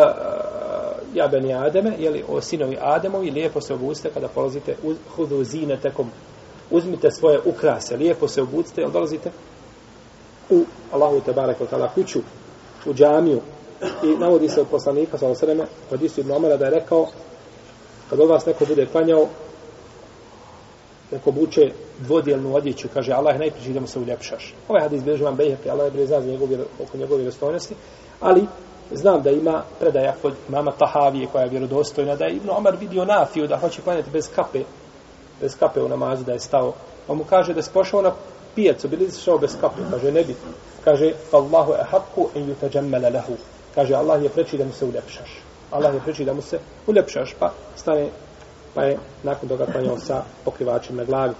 ja 1.14 1.28
beni 1.28 1.54
Ademe, 1.54 1.92
jeli, 1.98 2.24
o 2.28 2.40
sinovi 2.40 2.76
Ademovi, 2.80 3.30
lijepo 3.30 3.60
se 3.60 3.74
obuste 3.74 4.10
kada 4.14 4.28
polazite, 4.28 4.76
hudu 5.16 5.44
zinatekum 5.44 6.10
uzmite 6.70 7.10
svoje 7.10 7.40
ukrase, 7.44 7.96
lijepo 7.96 8.28
se 8.28 8.42
obucite, 8.42 8.80
jel 8.80 8.90
dolazite 8.90 9.30
u 10.50 10.64
Allahu 10.92 11.20
te 11.20 11.32
barek 11.32 11.56
kuću, 11.94 12.20
u 12.86 12.94
džamiju, 12.94 13.40
i 14.04 14.18
navodi 14.18 14.48
se 14.48 14.60
od 14.60 14.66
poslanika, 14.70 15.18
sa 15.18 15.28
osreme, 15.28 15.64
od 15.90 16.02
Isu 16.02 16.20
ibn 16.20 16.32
Omara, 16.32 16.56
da 16.56 16.64
je 16.64 16.70
rekao, 16.70 17.06
kad 18.10 18.20
od 18.20 18.28
vas 18.28 18.46
neko 18.46 18.64
bude 18.64 18.86
klanjao, 18.86 19.28
neko 21.12 21.30
buče 21.30 21.72
dvodjelnu 21.98 22.54
odjeću, 22.54 22.88
kaže, 22.94 23.12
Allah 23.12 23.34
je 23.34 23.38
najpriči 23.38 23.72
da 23.72 23.80
mu 23.80 23.86
se 23.86 23.98
uljepšaš. 23.98 24.54
Ovaj 24.68 24.82
hadis 24.82 25.02
bilježi 25.02 25.24
vam 25.24 25.36
Bejhepi, 25.36 25.70
Allah 25.70 25.86
je 25.86 25.90
bre 25.90 26.06
zna 26.06 26.18
njegov, 26.20 26.48
oko 26.82 26.98
njegove 26.98 27.18
vjerostojnosti, 27.18 27.74
ali 28.20 28.46
znam 28.92 29.22
da 29.22 29.30
ima 29.30 29.62
predaja 29.80 30.14
kod 30.22 30.34
mama 30.48 30.72
Tahavije, 30.72 31.26
koja 31.32 31.44
je 31.44 31.50
vjerodostojna, 31.50 32.16
da 32.16 32.24
je 32.24 32.36
Ibn 32.36 32.50
Omar 32.50 32.76
vidio 32.80 33.04
Nafiju 33.04 33.46
da 33.46 33.58
hoće 33.58 33.82
klanjati 33.82 34.10
bez 34.10 34.28
kape, 34.34 34.62
bez 35.40 35.56
kape 35.58 35.82
u 35.82 35.88
namazu 35.88 36.24
da 36.24 36.32
je 36.32 36.40
stao. 36.40 36.72
On 37.08 37.18
mu 37.18 37.24
kaže 37.24 37.52
da 37.52 37.58
je 37.58 37.62
spošao 37.62 38.02
na 38.02 38.12
pijacu, 38.54 38.88
bili 38.88 39.10
se 39.10 39.20
šao 39.20 39.38
bez 39.38 39.56
kape. 39.60 39.82
Kaže, 39.90 40.12
ne 40.12 40.24
bi. 40.24 40.34
Kaže, 40.84 41.12
Allahu 41.32 41.72
je 41.72 41.84
hakku 41.90 42.28
en 42.34 42.54
yutajammala 42.54 43.12
lahu. 43.14 43.36
Kaže, 43.74 43.94
Allah 43.94 44.22
je 44.22 44.28
preči 44.28 44.58
da 44.58 44.64
mu 44.64 44.72
se 44.72 44.84
uljepšaš. 44.84 45.42
Allah 45.70 45.94
je 45.94 46.00
preči 46.00 46.24
da 46.24 46.34
mu 46.34 46.42
se 46.42 46.58
uljepšaš. 46.86 47.34
Pa 47.38 47.52
stane, 47.76 48.08
pa 48.76 48.84
je 48.84 48.98
nakon 49.22 49.48
toga 49.48 49.66
klanjao 49.66 49.98
sa 49.98 50.22
pokrivačem 50.44 50.96
na 50.96 51.04
glavi. 51.04 51.34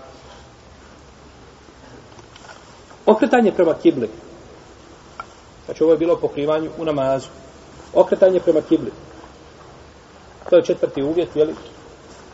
Okretanje 3.06 3.52
prema 3.52 3.74
kibli. 3.74 4.08
Znači, 5.64 5.82
ovo 5.82 5.92
je 5.92 5.98
bilo 5.98 6.16
pokrivanju 6.16 6.70
u 6.78 6.84
namazu. 6.84 7.28
Okretanje 7.94 8.40
prema 8.40 8.60
kibli. 8.60 8.92
To 10.50 10.56
je 10.56 10.62
četvrti 10.62 11.02
uvjet, 11.02 11.36
jeli, 11.36 11.54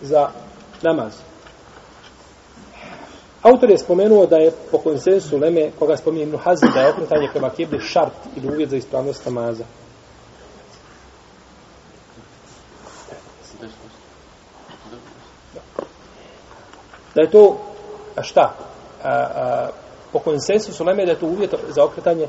za 0.01 0.29
namaz. 0.83 1.13
Autor 3.43 3.71
je 3.71 3.79
spomenuo 3.79 4.27
da 4.27 4.37
je 4.37 4.53
po 4.71 4.79
konsensu 4.79 5.39
Leme, 5.39 5.71
koga 5.79 5.97
spominje 5.97 6.23
Ibn 6.25 6.37
Hazm, 6.37 6.67
da 6.75 6.81
je 6.81 6.91
okretanje 6.91 7.29
prema 7.33 7.51
kibli 7.51 7.81
šart 7.81 8.15
ili 8.37 8.49
uvjet 8.49 8.71
za 8.71 8.77
ispravnost 8.77 9.27
namaza. 9.27 9.65
Da 17.15 17.23
je 17.23 17.31
to, 17.31 17.57
šta? 18.23 18.55
A, 19.03 19.09
a, 19.09 19.69
po 20.13 20.19
konsensusu 20.19 20.85
Leme 20.85 21.05
da 21.05 21.13
je 21.13 21.19
to 21.19 21.27
uvjet 21.27 21.55
za 21.69 21.85
okretanje 21.85 22.27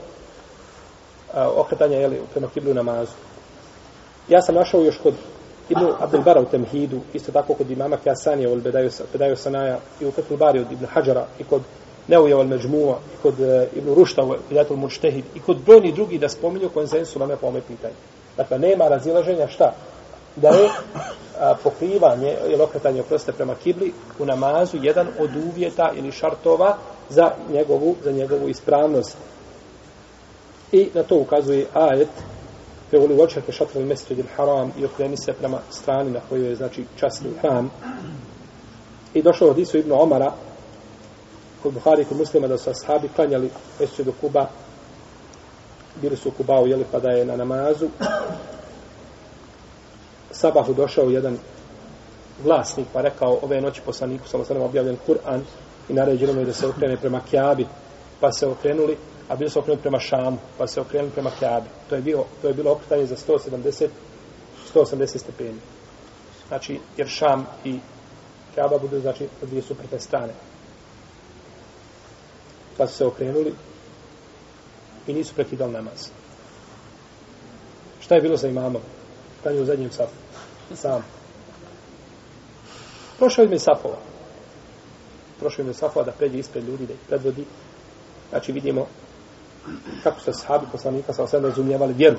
a, 1.33 1.49
okretanje 1.55 1.97
jeli, 1.97 2.21
prema 2.33 2.47
kiblu 2.47 2.73
namazu. 2.73 3.11
Ja 4.29 4.41
sam 4.41 4.55
našao 4.55 4.81
još 4.81 4.97
kod 4.97 5.13
Ibn 5.69 5.85
Abdel 5.99 6.21
Bara 6.21 6.41
u 6.41 6.45
Temhidu, 6.45 6.99
isto 7.13 7.31
tako 7.31 7.53
kod 7.53 7.71
imama 7.71 7.97
Kjasanija 7.97 8.49
u 8.49 8.55
Bedaju 9.11 9.35
Sanaja 9.35 9.79
i 10.01 10.05
u 10.05 10.11
Fethul 10.11 10.37
Bari 10.37 10.59
od 10.59 10.71
Ibn 10.71 10.85
Hajara 10.85 11.25
i 11.39 11.43
kod 11.43 11.61
Neuja 12.07 12.37
al 12.37 12.47
Međmua 12.47 12.97
i 13.13 13.21
kod 13.21 13.39
e, 13.39 13.67
Ibn 13.75 13.93
Rušta 13.93 14.23
u 14.23 14.35
Bidatul 14.49 14.77
Murštehid 14.77 15.25
i 15.35 15.39
kod 15.39 15.57
brojni 15.65 15.91
drugi 15.91 16.17
da 16.17 16.29
spominju 16.29 16.69
konsensu 16.69 17.19
na 17.19 17.35
po 17.35 17.47
ome 17.47 17.61
pitanje. 17.61 17.93
Dakle, 18.37 18.59
nema 18.59 18.87
razilaženja 18.87 19.47
šta? 19.47 19.73
Da 20.35 20.49
je 20.49 20.69
a, 21.39 21.55
pokrivanje 21.63 22.37
ili 22.47 22.61
okretanje 22.61 23.01
oproste 23.01 23.31
prema 23.31 23.55
kibli 23.55 23.93
u 24.19 24.25
namazu 24.25 24.77
jedan 24.81 25.07
od 25.19 25.29
uvjeta 25.35 25.91
ili 25.95 26.11
šartova 26.11 26.77
za 27.09 27.31
njegovu, 27.49 27.95
za 28.03 28.11
njegovu 28.11 28.49
ispravnost. 28.49 29.17
I 30.71 30.89
na 30.93 31.03
to 31.03 31.15
ukazuje 31.15 31.67
ajet 31.73 32.09
te 32.91 32.97
voli 32.97 33.15
vočake 33.15 33.51
šatra 33.51 33.81
il 33.81 33.87
mesečid 33.87 34.25
haram 34.35 34.71
i 34.79 34.85
okreni 34.85 35.17
se 35.17 35.33
prema 35.33 35.59
strani 35.69 36.11
na 36.11 36.19
kojoj 36.29 36.49
je 36.49 36.55
znači 36.55 36.85
časni 36.99 37.29
hram. 37.41 37.71
I 39.13 39.21
došlo 39.21 39.47
od 39.49 39.59
Isu 39.59 39.77
ibn 39.77 39.91
Omara 39.91 40.31
kod 41.63 41.73
Buhari 41.73 42.05
kod 42.05 42.17
muslima 42.17 42.47
da 42.47 42.57
su 42.57 42.69
ashabi 42.69 43.09
klanjali 43.15 43.49
mesečid 43.79 44.05
do 44.05 44.13
Kuba 44.21 44.47
bili 46.01 46.17
su 46.17 46.29
u 46.29 46.31
Kubao, 46.31 46.65
jeli, 46.65 46.85
pa 46.91 46.99
da 46.99 47.09
je 47.09 47.25
na 47.25 47.35
namazu. 47.35 47.87
Sabahu 50.33 50.73
došao 50.73 51.09
jedan 51.09 51.37
vlasnik 52.43 52.87
pa 52.93 53.01
rekao, 53.01 53.39
ove 53.41 53.61
noći 53.61 53.81
poslaniku, 53.85 54.27
sa 54.27 54.37
osanem 54.37 54.63
objavljen 54.63 54.97
Kur'an 55.07 55.41
i 55.89 55.93
naređeno 55.93 56.39
je 56.39 56.45
da 56.45 56.53
se 56.53 56.67
okrene 56.67 56.97
prema 56.97 57.21
Kjabi, 57.29 57.67
pa 58.19 58.31
se 58.31 58.47
okrenuli, 58.47 58.97
a 59.29 59.35
bili 59.35 59.49
su 59.49 59.59
okrenuli 59.59 59.81
prema 59.81 59.99
Šamu, 59.99 60.37
pa 60.57 60.67
se 60.67 60.81
okrenuli 60.81 61.11
prema 61.11 61.31
Kjabi. 61.39 61.67
To 61.89 61.95
je, 61.95 62.01
bio, 62.01 62.23
to 62.41 62.47
je 62.47 62.53
bilo 62.53 62.71
okretanje 62.71 63.05
za 63.05 63.15
170, 63.15 63.87
180 64.75 65.17
stepeni. 65.17 65.59
Znači, 66.47 66.79
jer 66.97 67.07
Šam 67.07 67.45
i 67.65 67.79
Kjaba 68.53 68.77
budu, 68.77 68.99
znači, 68.99 69.27
od 69.41 69.49
dvije 69.49 69.61
suprotne 69.61 69.99
strane. 69.99 70.33
Pa 72.77 72.87
su 72.87 72.97
se 72.97 73.05
okrenuli 73.05 73.53
i 75.07 75.13
nisu 75.13 75.33
prekidali 75.35 75.73
namaz. 75.73 76.09
Šta 77.99 78.15
je 78.15 78.21
bilo 78.21 78.37
sa 78.37 78.47
imamom? 78.47 78.81
Klanju 79.43 79.61
u 79.61 79.65
zadnjem 79.65 79.91
safu. 79.91 80.22
Sam. 80.75 81.03
Prošao 83.17 83.45
ime 83.45 83.59
safova. 83.59 83.97
Prošao 85.39 85.63
ime 85.63 85.73
safova 85.73 86.05
da 86.05 86.11
pređe 86.11 86.39
ispred 86.39 86.63
ljudi, 86.67 86.85
da 86.85 86.93
ih 86.93 86.99
predvodi. 87.07 87.45
Znači 88.29 88.51
vidimo 88.51 88.87
kako 90.03 90.19
su 90.19 90.33
sahabi 90.33 90.65
poslanika 90.71 91.13
sa 91.13 91.23
osam 91.23 91.45
razumijevali 91.45 91.93
vjeru. 91.93 92.17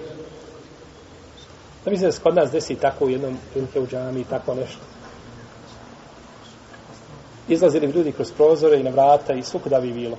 Da 1.85 1.90
mislim 1.90 2.09
da 2.09 2.12
se 2.12 2.23
kod 2.23 2.35
nas 2.35 2.51
desi 2.51 2.75
tako 2.75 3.05
u 3.05 3.11
jednom 3.11 3.38
prilike 3.53 3.81
u 3.81 3.87
džami 3.87 4.21
i 4.21 4.25
tako 4.25 4.55
nešto. 4.55 4.81
Izlazili 7.49 7.87
ljudi 7.87 8.12
kroz 8.12 8.33
prozore 8.33 8.81
i 8.81 8.83
na 8.83 8.90
vrata 8.90 9.35
i 9.35 9.43
svukuda 9.43 9.81
bi 9.81 9.93
bilo. 9.93 10.17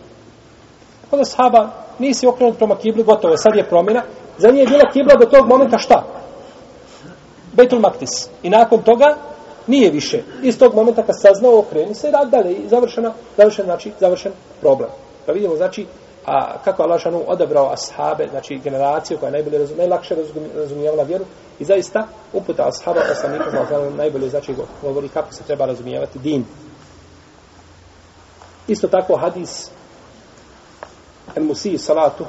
Kod 1.10 1.20
da 1.20 1.26
sahaba 1.26 1.70
nisi 2.00 2.28
okrenut 2.28 2.58
prema 2.58 2.76
kibli, 2.78 3.04
gotovo, 3.04 3.38
sad 3.38 3.56
je 3.56 3.70
promjena. 3.70 4.04
Za 4.38 4.50
nje 4.52 4.60
je 4.60 4.68
bila 4.68 4.92
kibla 4.94 5.16
do 5.16 5.26
tog 5.26 5.48
momenta 5.48 5.78
šta? 5.78 6.15
Bejtul 7.56 7.80
Maktis. 7.80 8.30
I 8.44 8.50
nakon 8.50 8.84
toga 8.84 9.16
nije 9.68 9.92
više. 9.92 10.24
Iz 10.44 10.60
tog 10.60 10.76
momenta 10.76 11.04
kad 11.04 11.22
saznao 11.22 11.60
okreni 11.60 11.96
se 11.96 12.08
i 12.08 12.12
rad 12.12 12.30
dalje 12.30 12.54
i 12.54 12.68
završena, 12.70 13.14
završen, 13.38 13.66
znači, 13.66 13.92
završen 14.00 14.32
problem. 14.62 14.90
Pa 15.26 15.32
vidimo, 15.32 15.56
znači, 15.56 15.86
a 16.26 16.58
kako 16.64 16.84
Allah 16.84 17.02
šanu 17.02 17.24
odabrao 17.28 17.72
ashabe, 17.74 18.28
znači 18.30 18.58
generaciju 18.64 19.18
koja 19.18 19.28
je 19.28 19.32
najbolje 19.32 19.58
razum, 19.58 19.78
najlakše 19.78 20.16
razumijevala 20.56 21.04
vjeru 21.04 21.26
i 21.60 21.66
zaista 21.66 22.08
uputa 22.34 22.68
ashaba 22.68 23.02
poslanika 23.10 23.50
znači 23.50 23.98
najbolje 23.98 24.30
znači 24.30 24.56
govori 24.82 25.10
kako 25.10 25.34
se 25.34 25.44
treba 25.44 25.66
razumijevati 25.66 26.20
din. 26.20 26.46
Isto 28.68 28.88
tako 28.88 29.18
hadis 29.18 29.70
El 31.36 31.44
Musi 31.44 31.78
salatu 31.78 32.26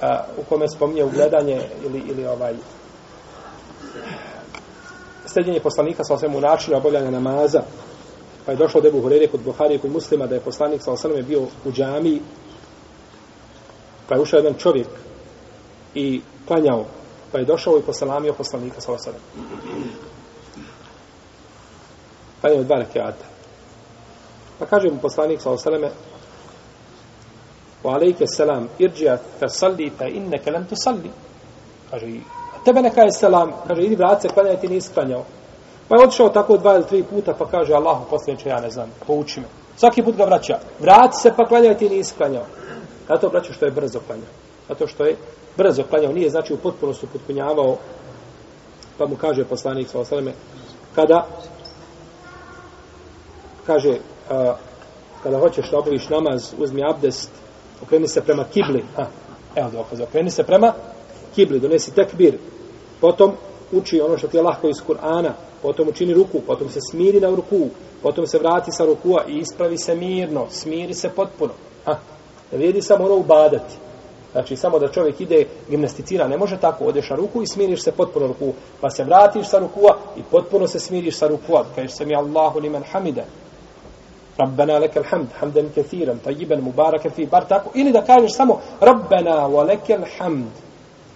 a, 0.00 0.24
u 0.38 0.44
kome 0.48 0.68
spominje 0.68 1.04
ugledanje 1.04 1.60
ili, 1.84 2.02
ili 2.08 2.26
ovaj 2.26 2.54
sljeđenje 5.32 5.60
poslanika 5.60 6.04
sa 6.04 6.14
osvijem 6.14 6.34
u 6.34 6.40
načinu 6.40 6.76
obavljanja 6.76 7.10
namaza 7.10 7.62
pa 8.46 8.52
je 8.52 8.58
došlo 8.58 8.78
od 8.78 8.86
Ebu 8.86 9.00
Hurere 9.00 9.26
kod 9.26 9.40
Buharije 9.40 9.78
kod 9.78 9.92
muslima 9.92 10.26
da 10.26 10.34
je 10.34 10.40
poslanik 10.40 10.82
sa 10.82 10.92
osvijem 10.92 11.26
bio 11.26 11.42
u 11.64 11.72
džamiji 11.72 12.20
Pa 14.08 14.14
je 14.14 14.22
ušao 14.22 14.38
jedan 14.38 14.54
čovjek 14.54 14.88
i 15.94 16.20
klanjao, 16.46 16.84
pa 17.32 17.38
je 17.38 17.44
došao 17.44 17.78
i 17.78 17.82
posalamio 17.82 18.32
poslanika 18.32 18.80
sa 18.80 18.92
osvijem. 18.92 19.20
Pa 22.42 22.48
je 22.48 22.64
dva 22.64 22.76
rekiata. 22.76 23.24
Pa 24.58 24.66
kaže 24.66 24.90
mu 24.90 25.00
poslanik 25.00 25.40
sa 25.40 25.50
osvijem 25.50 25.82
wa 27.82 27.94
alejke 27.94 28.26
selam, 28.26 28.68
irđija 28.78 29.16
fe 29.38 29.48
salli, 29.48 29.90
fe 29.98 30.10
inneke 30.10 30.50
lem 30.50 30.66
tu 30.66 30.74
salli. 30.76 31.10
Kaže, 31.90 32.06
tebe 32.64 32.82
neka 32.82 33.02
je 33.02 33.12
selam, 33.12 33.52
kaže, 33.68 33.82
idi 33.82 33.96
vrat 33.96 34.22
se, 34.22 34.28
klanjaj, 34.28 34.60
ti 34.60 34.68
nisi 34.68 34.92
klanjao. 34.94 35.24
Pa 35.88 35.96
je 35.96 36.04
otišao 36.04 36.28
tako 36.28 36.56
dva 36.56 36.74
ili 36.74 36.86
tri 36.86 37.02
puta, 37.02 37.34
pa 37.38 37.46
kaže, 37.46 37.74
Allahu 37.74 38.04
posljedniče, 38.10 38.48
ja 38.48 38.60
ne 38.60 38.70
znam, 38.70 38.90
pouči 39.06 39.40
me. 39.40 39.46
Svaki 39.76 40.02
put 40.02 40.16
ga 40.16 40.24
vraća, 40.24 40.58
vrati 40.80 41.16
se, 41.16 41.32
pa 41.36 41.44
klanjaj, 41.44 41.78
ti 41.78 41.88
nisi 41.88 42.14
klanjao. 42.14 42.44
Zato 43.08 43.28
vraća 43.28 43.52
što 43.52 43.64
je 43.64 43.70
brzo 43.70 44.00
klanjao. 44.06 44.32
Zato 44.68 44.86
što 44.86 45.04
je 45.04 45.16
brzo 45.56 45.82
klanjao, 45.90 46.12
nije 46.12 46.30
znači 46.30 46.54
u 46.54 46.56
potpunosti 46.56 47.06
potpunjavao, 47.06 47.76
pa 48.98 49.06
mu 49.06 49.16
kaže 49.16 49.44
poslanik 49.44 49.88
sa 49.88 50.00
osaleme, 50.00 50.32
kada 50.94 51.26
kaže, 53.66 53.96
a, 54.30 54.54
kada 55.22 55.38
hoćeš 55.38 55.70
da 55.70 55.78
obaviš 55.78 56.08
namaz, 56.08 56.54
uzmi 56.58 56.84
abdest, 56.90 57.30
okreni 57.82 58.08
se 58.08 58.20
prema 58.20 58.44
kibli, 58.44 58.84
ha, 58.96 59.06
evo 59.56 59.70
dokaz, 59.70 60.00
okreni 60.00 60.30
se 60.30 60.42
prema 60.42 60.72
kibri, 61.34 61.60
donesi 61.60 61.94
tekbir, 61.94 62.38
potom 63.00 63.32
uči 63.72 64.00
ono 64.00 64.18
što 64.18 64.28
ti 64.28 64.36
je 64.36 64.42
lahko 64.42 64.68
iz 64.68 64.82
Kur'ana, 64.88 65.32
potom 65.62 65.88
učini 65.88 66.14
ruku, 66.14 66.40
potom 66.46 66.68
se 66.68 66.80
smiri 66.90 67.20
na 67.20 67.30
ruku, 67.30 67.68
potom 68.02 68.26
se 68.26 68.38
vrati 68.38 68.72
sa 68.72 68.84
rukua 68.84 69.24
i 69.28 69.38
ispravi 69.38 69.78
se 69.78 69.94
mirno, 69.94 70.46
smiri 70.50 70.94
se 70.94 71.08
potpuno. 71.08 71.52
Ha, 71.84 71.98
Ne 72.52 72.58
vrijedi 72.58 72.82
samo 72.82 73.04
ono 73.04 73.16
ubadati. 73.16 73.74
Znači, 74.32 74.56
samo 74.56 74.78
da 74.78 74.88
čovjek 74.88 75.20
ide, 75.20 75.46
gimnasticira, 75.70 76.28
ne 76.28 76.36
može 76.36 76.56
tako, 76.56 76.84
odeš 76.84 77.10
na 77.10 77.16
ruku 77.16 77.42
i 77.42 77.46
smiriš 77.46 77.82
se 77.82 77.92
potpuno 77.92 78.26
ruku, 78.26 78.52
pa 78.80 78.90
se 78.90 79.04
vratiš 79.04 79.46
sa 79.46 79.58
rukua 79.58 79.96
i 80.16 80.20
potpuno 80.30 80.66
se 80.68 80.80
smiriš 80.80 81.16
sa 81.16 81.28
rukua, 81.28 81.64
kažeš 81.74 81.92
se 81.92 82.06
mi 82.06 82.16
Allahu 82.16 82.58
liman 82.58 82.82
hamida, 82.92 83.24
Rabbena 84.38 84.78
lekel 84.78 85.02
hamd, 85.02 85.28
hamden 85.40 85.68
kethiran, 85.74 86.18
tajiben, 86.18 86.60
mubarake 86.60 87.10
fi, 87.10 87.26
bar 87.26 87.44
tako, 87.48 87.70
ili 87.74 87.92
da 87.92 88.04
kažeš 88.04 88.32
samo 88.36 88.60
Rabbena 88.80 89.48
wa 89.48 89.66
lekel 89.66 90.04
hamd, 90.18 90.50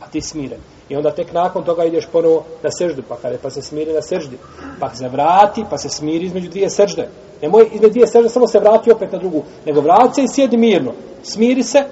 a 0.06 0.10
ti 0.10 0.20
smiren. 0.20 0.60
I 0.88 0.96
onda 0.96 1.10
tek 1.10 1.32
nakon 1.32 1.64
toga 1.64 1.84
ideš 1.84 2.06
ponovo 2.06 2.44
na 2.62 2.70
seždu, 2.70 3.02
pa 3.08 3.16
kada 3.16 3.38
pa 3.42 3.50
se 3.50 3.62
smiri 3.62 3.92
na 3.92 4.02
seždi, 4.02 4.38
pa 4.80 4.94
se 4.94 5.08
vrati, 5.08 5.64
pa 5.70 5.78
se 5.78 5.88
smiri 5.88 6.26
između 6.26 6.50
dvije 6.50 6.70
sežde. 6.70 7.08
Nemoj 7.42 7.68
između 7.72 7.92
dvije 7.92 8.06
sežde 8.06 8.28
samo 8.28 8.46
se 8.46 8.58
vrati 8.58 8.92
opet 8.92 9.12
na 9.12 9.18
drugu, 9.18 9.42
nego 9.66 9.80
vrati 9.80 10.14
se 10.14 10.22
i 10.22 10.28
sjedi 10.28 10.56
mirno. 10.56 10.92
Smiri 11.22 11.62
se, 11.62 11.84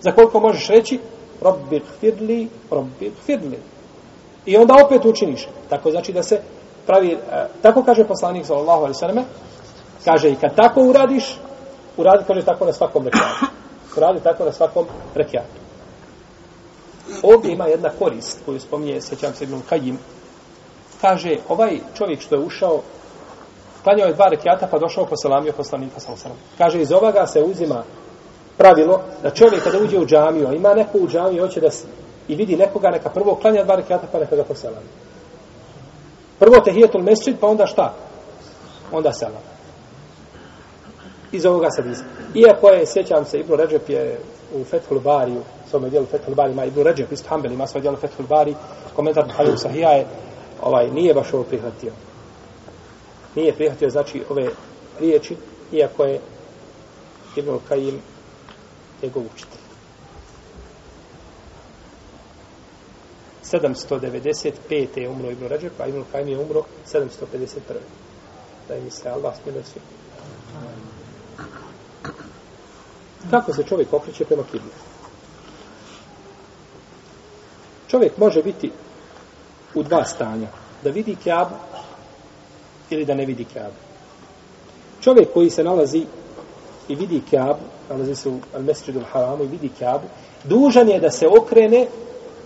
za 0.00 0.12
koliko 0.12 0.40
možeš 0.40 0.68
reći, 0.68 0.98
robbi 1.40 1.80
gfirli, 1.80 2.48
robbi 2.70 3.12
gfirli. 3.20 3.58
I 4.46 4.56
onda 4.56 4.74
opet 4.84 5.04
učiniš. 5.04 5.48
Tako 5.68 5.90
znači 5.90 6.12
da 6.12 6.22
se 6.22 6.40
pravi, 6.86 7.12
e, 7.12 7.46
tako 7.62 7.82
kaže 7.82 8.04
poslanik 8.04 8.46
sallallahu 8.46 8.80
alaihi 8.80 8.94
sallam, 8.94 9.24
kaže 10.04 10.30
i 10.30 10.36
kad 10.36 10.54
tako 10.54 10.80
uradiš, 10.80 11.38
uradi, 11.96 12.24
kaže 12.26 12.44
tako 12.44 12.64
na 12.64 12.72
svakom 12.72 13.04
rekiatu. 13.04 13.46
Uradi 13.96 14.20
tako 14.20 14.44
na 14.44 14.52
svakom 14.52 14.86
rekiatu. 15.14 15.63
Ovdje 17.22 17.52
ima 17.52 17.66
jedna 17.66 17.90
korist 17.98 18.38
koju 18.46 18.60
spominje, 18.60 19.00
sećam 19.00 19.34
se 19.34 19.44
Ibn 19.44 19.60
Kajim. 19.68 19.98
Kaže, 21.00 21.36
ovaj 21.48 21.78
čovjek 21.94 22.20
što 22.20 22.34
je 22.34 22.40
ušao, 22.40 22.80
klanjao 23.82 24.06
je 24.06 24.14
dva 24.14 24.28
rekiata 24.28 24.66
pa 24.70 24.78
došao 24.78 25.06
po 25.06 25.16
salamiju 25.16 25.52
poslanika 25.56 26.00
sa 26.00 26.12
osram. 26.12 26.36
Kaže, 26.58 26.80
iz 26.80 26.92
ovoga 26.92 27.26
se 27.26 27.42
uzima 27.42 27.84
pravilo 28.56 29.00
da 29.22 29.30
čovjek 29.30 29.64
kada 29.64 29.78
uđe 29.78 29.98
u 29.98 30.06
džamiju, 30.06 30.52
ima 30.52 30.74
neko 30.74 30.98
u 30.98 31.08
džamiju, 31.08 31.42
hoće 31.42 31.60
da 31.60 31.70
se, 31.70 31.86
i 32.28 32.34
vidi 32.34 32.56
nekoga, 32.56 32.90
neka 32.90 33.08
prvo 33.08 33.34
klanja 33.34 33.64
dva 33.64 33.76
rekiata 33.76 34.06
pa 34.12 34.18
neka 34.18 34.36
ga 34.36 34.44
poselami. 34.44 34.86
Prvo 36.38 36.60
tehijetul 36.60 37.02
mesčid, 37.02 37.36
pa 37.40 37.46
onda 37.46 37.66
šta? 37.66 37.94
Onda 38.92 39.12
selam. 39.12 39.53
Iz 41.34 41.46
ovoga 41.46 41.70
sad. 41.70 41.84
Iako 42.34 42.68
je, 42.68 42.86
sjećam 42.86 43.24
se, 43.24 43.38
Ibn 43.38 43.54
Ređep 43.54 43.88
je 43.88 44.18
u 44.54 44.64
Fethul 44.64 45.00
Bariju, 45.00 45.42
svome 45.70 45.90
dijelu 45.90 46.06
Fethul 46.06 46.34
Bari, 46.34 46.52
ima 46.52 46.64
Ibn 46.64 46.82
Ređep, 46.82 47.12
isto 47.12 47.28
Hanbel, 47.28 47.52
ima 47.52 47.66
svoj 47.66 47.80
dijelu 47.80 47.96
Fethul 47.96 48.26
Bari, 48.26 48.54
komentar 48.96 49.26
Buhariju 49.26 49.56
Sahija 49.56 49.90
je, 49.90 50.06
ovaj, 50.62 50.90
nije 50.90 51.14
baš 51.14 51.32
ovo 51.32 51.42
prihvatio. 51.42 51.92
Nije 53.34 53.52
prihvatio, 53.52 53.90
znači, 53.90 54.22
ove 54.30 54.48
riječi, 55.00 55.36
iako 55.72 56.04
je 56.04 56.20
Ibn 57.36 57.58
Kajim 57.68 58.00
njegov 59.02 59.22
učitelj. 59.34 59.60
795. 63.44 64.98
je 64.98 65.08
umro 65.08 65.30
Ibn 65.30 65.46
Ređep, 65.46 65.80
a 65.80 65.86
Ibn 65.86 66.04
Kajim 66.12 66.28
je 66.28 66.38
umro 66.38 66.62
751. 66.92 67.58
Da 68.68 68.76
im 68.76 68.90
se 68.90 69.08
Allah 69.08 69.34
smile 69.42 69.62
svi. 69.64 69.80
Kako 73.30 73.52
se 73.52 73.62
čovjek 73.62 73.92
okreće 73.92 74.24
prema 74.24 74.42
kibli? 74.52 74.70
Čovjek 77.88 78.18
može 78.18 78.42
biti 78.42 78.72
u 79.74 79.82
dva 79.82 80.04
stanja. 80.04 80.48
Da 80.84 80.90
vidi 80.90 81.16
kjabu 81.16 81.54
ili 82.90 83.04
da 83.04 83.14
ne 83.14 83.26
vidi 83.26 83.44
kjabu. 83.44 83.74
Čovjek 85.00 85.32
koji 85.32 85.50
se 85.50 85.64
nalazi 85.64 86.06
i 86.88 86.94
vidi 86.94 87.22
kjabu, 87.30 87.60
nalazi 87.90 88.14
se 88.14 88.28
u 88.28 88.38
Al-Mesridu 88.56 89.00
Al-Haramu 89.00 89.44
i 89.44 89.48
vidi 89.48 89.70
kjabu, 89.78 90.06
dužan 90.44 90.88
je 90.88 91.00
da 91.00 91.10
se 91.10 91.26
okrene 91.40 91.86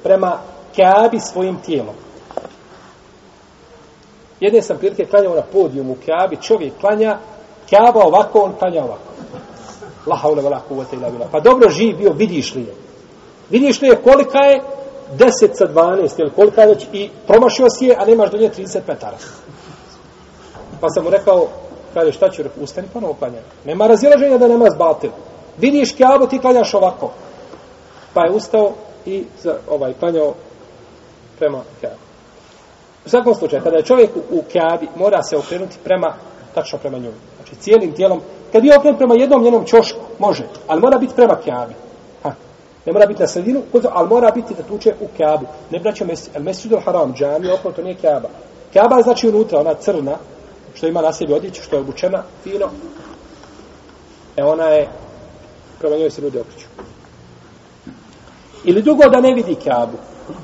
prema 0.02 0.38
kjabi 0.74 1.20
svojim 1.20 1.56
tijelom. 1.56 1.94
Jedne 4.40 4.62
sam 4.62 4.78
prilike 4.78 5.04
klanjao 5.04 5.34
na 5.34 5.42
podijumu 5.42 5.96
kjabi, 6.04 6.36
čovjek 6.42 6.72
klanja, 6.80 7.18
kjaba 7.68 8.00
ovako, 8.04 8.40
on 8.40 8.52
klanja 8.58 8.84
ovako. 8.84 9.07
La 10.06 10.16
haule 10.16 10.42
vela 10.42 10.60
kuvvete 10.68 10.96
ila 10.96 11.10
bila. 11.10 11.26
Pa 11.32 11.40
dobro 11.40 11.70
živ 11.70 11.96
bio, 11.96 12.12
vidiš 12.12 12.54
li 12.54 12.60
je? 12.60 12.74
Vidiš 13.50 13.80
li 13.80 13.88
je 13.88 13.96
kolika 13.96 14.38
je 14.38 14.62
10 15.16 15.54
sa 15.54 15.66
12 15.66 16.20
ili 16.20 16.30
kolika 16.30 16.62
je 16.62 16.68
već 16.68 16.86
i 16.92 17.10
promašio 17.26 17.66
si 17.70 17.86
je, 17.86 17.96
a 17.98 18.04
nemaš 18.04 18.30
do 18.30 18.38
nje 18.38 18.50
30 18.56 18.78
metara. 18.88 19.16
Pa 20.80 20.88
sam 20.88 21.04
mu 21.04 21.10
rekao, 21.10 21.46
kaže 21.94 22.12
šta 22.12 22.30
ću, 22.30 22.42
ustani 22.60 22.88
ponovo 22.92 23.14
klanjaj. 23.14 23.42
Nema 23.64 23.86
razilaženja 23.86 24.38
da 24.38 24.48
nema 24.48 24.66
zbatil. 24.70 25.10
Vidiš 25.58 25.92
kjabu, 25.92 26.26
ti 26.26 26.38
klanjaš 26.38 26.74
ovako. 26.74 27.10
Pa 28.14 28.24
je 28.24 28.32
ustao 28.32 28.72
i 29.06 29.24
za, 29.42 29.56
ovaj, 29.70 29.94
klanjao 29.94 30.34
prema 31.38 31.62
kjabu. 31.80 31.96
U 33.06 33.08
svakom 33.08 33.34
slučaju, 33.34 33.62
kada 33.62 33.76
je 33.76 33.82
čovjek 33.82 34.10
u, 34.16 34.38
u 34.38 34.42
kjabi, 34.52 34.88
mora 34.96 35.22
se 35.22 35.36
okrenuti 35.36 35.76
prema, 35.84 36.14
tačno 36.54 36.78
prema 36.78 36.98
njoj. 36.98 37.12
Znači, 37.36 37.54
cijelim 37.60 37.92
tijelom. 37.92 38.20
Kad 38.52 38.64
je 38.64 38.78
okren 38.78 38.96
prema 38.96 39.14
jednom 39.14 39.42
njenom 39.42 39.64
čošku, 39.64 40.00
može, 40.18 40.48
ali 40.66 40.80
mora 40.80 40.98
biti 40.98 41.14
prema 41.14 41.36
kjabi. 41.44 41.74
Ha. 42.22 42.32
Ne 42.86 42.92
mora 42.92 43.06
biti 43.06 43.20
na 43.20 43.26
sredinu, 43.26 43.62
ali 43.92 44.08
mora 44.08 44.30
biti 44.30 44.54
da 44.54 44.62
tuče 44.62 44.94
u 45.00 45.08
kjabu. 45.16 45.46
Ne 45.70 45.78
braćo 45.78 46.04
mesi, 46.04 46.30
el 46.34 46.42
mesudul 46.42 46.80
haram, 46.80 47.14
džami, 47.14 47.50
okno, 47.50 47.72
to 47.72 47.82
nije 47.82 47.94
kjaba. 47.94 48.28
Kjaba 48.72 49.02
znači 49.02 49.28
unutra, 49.28 49.60
ona 49.60 49.74
crna, 49.74 50.16
što 50.74 50.86
ima 50.86 51.02
na 51.02 51.12
sebi 51.12 51.32
odjeću, 51.32 51.62
što 51.62 51.76
je 51.76 51.80
obučena, 51.80 52.22
fino. 52.42 52.68
E 54.36 54.44
ona 54.44 54.64
je, 54.64 54.88
prema 55.78 55.96
njoj 55.96 56.10
se 56.10 56.22
ljudi 56.22 56.38
okreću. 56.38 56.66
Ili 58.64 58.82
dugo 58.82 59.08
da 59.08 59.20
ne 59.20 59.34
vidi 59.34 59.54
kjabu. 59.54 59.98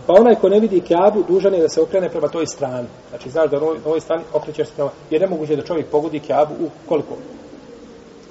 Pa 0.06 0.12
onaj 0.12 0.34
ko 0.34 0.48
ne 0.48 0.60
vidi 0.60 0.80
kjabu, 0.80 1.22
dužan 1.28 1.54
je 1.54 1.60
da 1.60 1.68
se 1.68 1.82
okrene 1.82 2.08
prema 2.08 2.28
toj 2.28 2.46
strani. 2.46 2.88
Znači, 3.08 3.30
znaš 3.30 3.50
da 3.50 3.60
na 3.60 3.66
ovoj 3.84 4.00
strani 4.00 4.22
okrećeš 4.32 4.66
se 4.68 4.72
prema... 4.74 4.90
Jer 5.10 5.20
ne 5.20 5.26
moguće 5.26 5.56
da 5.56 5.62
čovjek 5.62 5.86
pogodi 5.86 6.20
kjabu 6.20 6.54
u 6.54 6.68
koliko? 6.88 7.14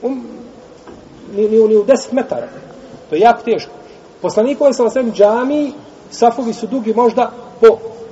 U, 0.02 0.10
ni, 1.36 1.48
ni, 1.50 1.68
ni 1.68 1.78
u 1.78 1.86
10 1.86 2.14
metara. 2.14 2.48
To 3.10 3.16
je 3.16 3.22
jako 3.22 3.42
teško. 3.42 3.72
Poslanikove 4.22 4.74
sa 4.74 4.84
osvijem 4.84 5.14
džami, 5.14 5.74
safovi 6.12 6.54
su 6.54 6.68
dugi 6.68 6.94
možda 6.94 7.32
po 7.62 7.68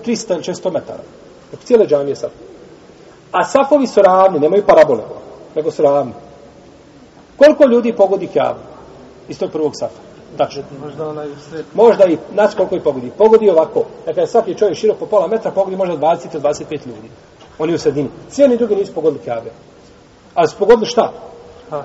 300 0.06 0.34
ili 0.34 0.44
600 0.44 0.72
metara. 0.74 1.04
Dok 1.52 1.60
cijele 1.60 1.88
džamije 1.88 2.16
safovi. 2.16 2.46
A 3.32 3.44
safovi 3.44 3.88
su 3.88 4.02
ravni, 4.02 4.40
nemaju 4.40 4.64
parabole, 4.68 5.04
nego 5.56 5.72
su 5.72 5.82
ravni. 5.82 6.14
Koliko 7.38 7.66
ljudi 7.66 7.94
pogodi 7.94 8.28
kjavu 8.28 8.60
iz 9.30 9.40
tog 9.40 9.52
prvog 9.52 9.72
safa? 9.76 10.11
Tačno. 10.38 10.64
Možda 10.84 11.08
onaj 11.08 11.28
sred... 11.50 11.66
Možda 11.74 12.06
i, 12.06 12.18
znači 12.34 12.58
koliko 12.58 12.76
i 12.76 12.80
pogodi. 12.80 13.12
Pogodi 13.18 13.50
ovako. 13.50 13.84
Dakle, 14.06 14.28
svaki 14.28 14.58
čovjek 14.58 14.78
širok 14.78 14.98
po 14.98 15.06
pola 15.06 15.28
metra 15.28 15.52
pogodi 15.52 15.76
možda 15.76 15.98
20 15.98 16.28
ili 16.34 16.44
25 16.44 16.88
ljudi. 16.88 17.10
Oni 17.60 17.74
u 17.74 17.78
sredini. 17.78 18.10
Svi 18.30 18.44
oni 18.44 18.58
drugi 18.58 18.76
nisu 18.76 18.94
pogodili 18.94 19.24
kjabe. 19.24 19.52
Ali 20.36 20.48
su 20.48 20.56
pogodili 20.58 20.86
šta? 20.86 21.12
Ha, 21.70 21.84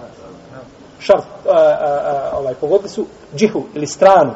Šart, 1.01 1.25
a, 1.47 1.51
a, 1.51 2.31
a, 2.33 2.39
ovaj, 2.39 2.55
pogodili 2.55 2.89
su 2.89 3.07
džihu 3.37 3.63
ili 3.75 3.87
stranu. 3.87 4.33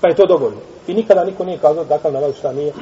Pa 0.00 0.08
je 0.08 0.14
to 0.14 0.26
dovoljno. 0.26 0.60
I 0.86 0.94
nikada 0.94 1.24
niko 1.24 1.44
nije 1.44 1.58
kazao 1.58 1.84
takav 1.84 2.12
namaz 2.12 2.34
šta 2.38 2.52
nije. 2.52 2.72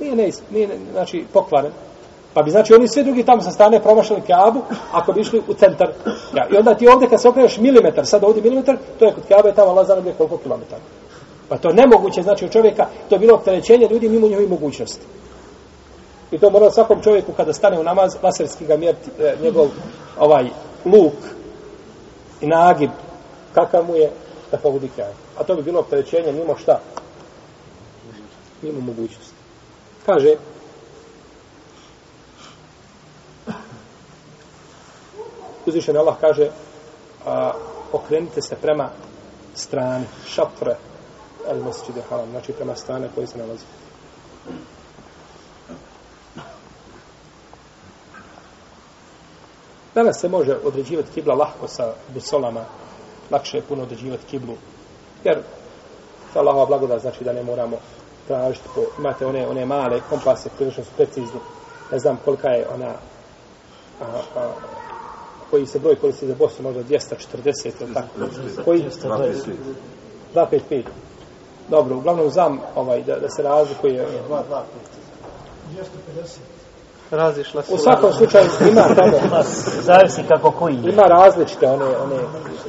Nije, 0.00 0.16
ne, 0.16 0.30
nije, 0.50 0.68
ne, 0.68 0.78
znači, 0.92 1.24
pokvaren. 1.32 1.72
Pa 2.34 2.42
bi 2.42 2.50
znači 2.50 2.74
oni 2.74 2.88
svi 2.88 3.04
drugi 3.04 3.24
tamo 3.24 3.42
sa 3.42 3.50
strane 3.50 3.82
promašali 3.82 4.20
Kaabu, 4.20 4.60
ako 4.92 5.12
bi 5.12 5.20
išli 5.20 5.42
u 5.48 5.54
centar. 5.54 5.92
Ja, 6.36 6.46
I 6.50 6.56
onda 6.56 6.74
ti 6.74 6.88
ovdje 6.88 7.08
kad 7.08 7.20
se 7.20 7.28
okreneš 7.28 7.58
milimetar, 7.58 8.06
sad 8.06 8.24
ovdje 8.24 8.42
milimetar, 8.42 8.76
to 8.98 9.04
je 9.04 9.12
kod 9.12 9.24
Kaabe 9.28 9.52
tamo 9.52 9.70
Allah 9.70 9.86
zna 9.86 10.12
koliko 10.18 10.36
kilometara. 10.36 10.82
Pa 11.48 11.58
to 11.58 11.68
je 11.68 11.74
nemoguće, 11.74 12.22
znači 12.22 12.44
od 12.44 12.52
čovjeka, 12.52 12.86
to 13.08 13.14
je 13.14 13.18
bilo 13.18 13.34
opterećenje 13.34 13.88
ljudi 13.90 14.08
mimo 14.08 14.28
njihovi 14.28 14.48
mogućnosti. 14.48 15.06
I 16.30 16.38
to 16.38 16.50
mora 16.50 16.70
svakom 16.70 17.02
čovjeku 17.02 17.32
kada 17.32 17.52
stane 17.52 17.80
u 17.80 17.82
namaz, 17.82 18.16
laserski 18.22 18.66
ga 18.66 18.76
mjerti, 18.76 19.10
e, 19.20 19.36
njegov 19.42 19.66
ovaj 20.18 20.44
luk 20.84 21.12
i 22.40 22.46
nagib, 22.46 22.90
kakav 23.54 23.86
mu 23.86 23.96
je 23.96 24.10
da 24.50 24.56
pogodi 24.56 24.90
Kaabu. 24.96 25.14
A 25.38 25.44
to 25.44 25.54
bi 25.54 25.62
bilo 25.62 25.80
opterećenje 25.80 26.32
mimo 26.32 26.56
šta? 26.56 26.80
Mimo 28.62 28.80
mogućnosti. 28.80 29.34
Kaže, 30.06 30.36
uzvišen 35.66 35.96
Allah 35.96 36.16
kaže 36.20 36.50
a, 37.26 37.52
okrenite 37.92 38.42
se 38.42 38.56
prema 38.56 38.90
strani 39.54 40.04
šatre 40.26 40.76
al 41.48 41.58
masjid 41.64 41.94
haram 42.10 42.30
znači 42.30 42.52
prema 42.52 42.76
strane 42.76 43.08
koje 43.14 43.26
se 43.26 43.38
nalazi. 43.38 43.64
Danas 49.94 50.20
se 50.20 50.28
može 50.28 50.56
određivati 50.64 51.10
kibla 51.14 51.34
lahko 51.34 51.68
sa 51.68 51.92
busolama, 52.08 52.64
lakše 53.30 53.56
je 53.56 53.62
puno 53.62 53.82
određivati 53.82 54.26
kiblu, 54.26 54.54
jer 55.24 55.42
sa 56.32 56.38
Allahova 56.38 56.66
blagoda 56.66 56.98
znači 56.98 57.24
da 57.24 57.32
ne 57.32 57.42
moramo 57.42 57.76
tražiti, 58.26 58.68
po, 58.74 58.80
imate 58.98 59.26
one, 59.26 59.48
one 59.48 59.66
male 59.66 60.00
kompase, 60.10 60.48
prilično 60.56 60.84
su 60.84 60.90
precizni, 60.96 61.40
ne 61.92 61.98
znam 61.98 62.18
kolika 62.24 62.48
je 62.48 62.66
ona 62.74 62.92
a, 64.00 64.04
a, 64.36 64.52
koji 65.52 65.66
se 65.66 65.78
broj 65.78 65.96
koristi 65.96 66.26
za 66.26 66.34
Bosnu, 66.34 66.62
možda 66.62 66.82
240 66.82 67.70
ili 67.80 67.94
tako. 67.94 68.08
Koji? 68.64 68.84
255. 70.34 70.82
Dobro, 71.68 71.96
uglavnom 71.96 72.30
znam 72.30 72.60
ovaj, 72.74 73.02
da, 73.02 73.18
da 73.18 73.30
se 73.30 73.42
razlikuje. 73.42 74.06
250. 74.28 74.62
Razišla 77.12 77.62
se. 77.62 77.74
U 77.74 77.78
svakom 77.78 78.12
slučaju 78.12 78.44
ima 78.70 78.82
tamo. 78.82 79.42
Zavisi 79.88 80.22
kako 80.28 80.50
koji. 80.50 80.74
Ima 80.74 81.02
različite 81.02 81.66
one, 81.66 81.84
one 81.84 82.16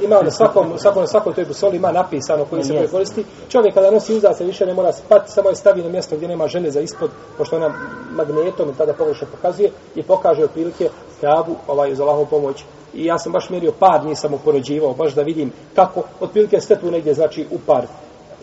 ima 0.02 0.22
na 0.22 0.30
svakom, 0.30 0.72
u 0.72 0.78
svakom, 0.78 1.02
na 1.02 1.06
svakom 1.06 1.32
toj 1.32 1.44
busoli 1.44 1.76
ima 1.76 1.92
napisano 1.92 2.44
koji 2.44 2.64
se 2.64 2.72
yes. 2.72 2.90
koristi. 2.90 3.24
Čovjek 3.48 3.74
kada 3.74 3.90
nosi 3.90 4.14
uzaca 4.14 4.44
više 4.44 4.66
ne 4.66 4.74
mora 4.74 4.92
spati, 4.92 5.32
samo 5.32 5.48
je 5.48 5.56
stavi 5.56 5.82
na 5.82 5.88
mjesto 5.88 6.16
gdje 6.16 6.28
nema 6.28 6.48
žene 6.48 6.70
za 6.70 6.80
ispod, 6.80 7.10
pošto 7.38 7.56
ona 7.56 7.74
magnetom 8.10 8.74
tada 8.78 8.92
pogrešno 8.92 9.26
pokazuje 9.30 9.70
i 9.94 10.02
pokaže 10.02 10.44
otprilike 10.44 10.88
kabu 11.20 11.56
ovaj, 11.68 11.92
uz 11.92 12.00
Allahom 12.00 12.26
pomoć. 12.26 12.64
I 12.94 13.04
ja 13.04 13.18
sam 13.18 13.32
baš 13.32 13.50
mjerio 13.50 13.72
par, 13.78 14.04
nisam 14.04 14.34
upoređivao, 14.34 14.94
baš 14.94 15.14
da 15.14 15.22
vidim 15.22 15.52
kako, 15.74 16.02
otprilike 16.20 16.60
ste 16.60 16.76
tu 16.76 16.90
negdje, 16.90 17.14
znači 17.14 17.46
u 17.50 17.58
par 17.66 17.86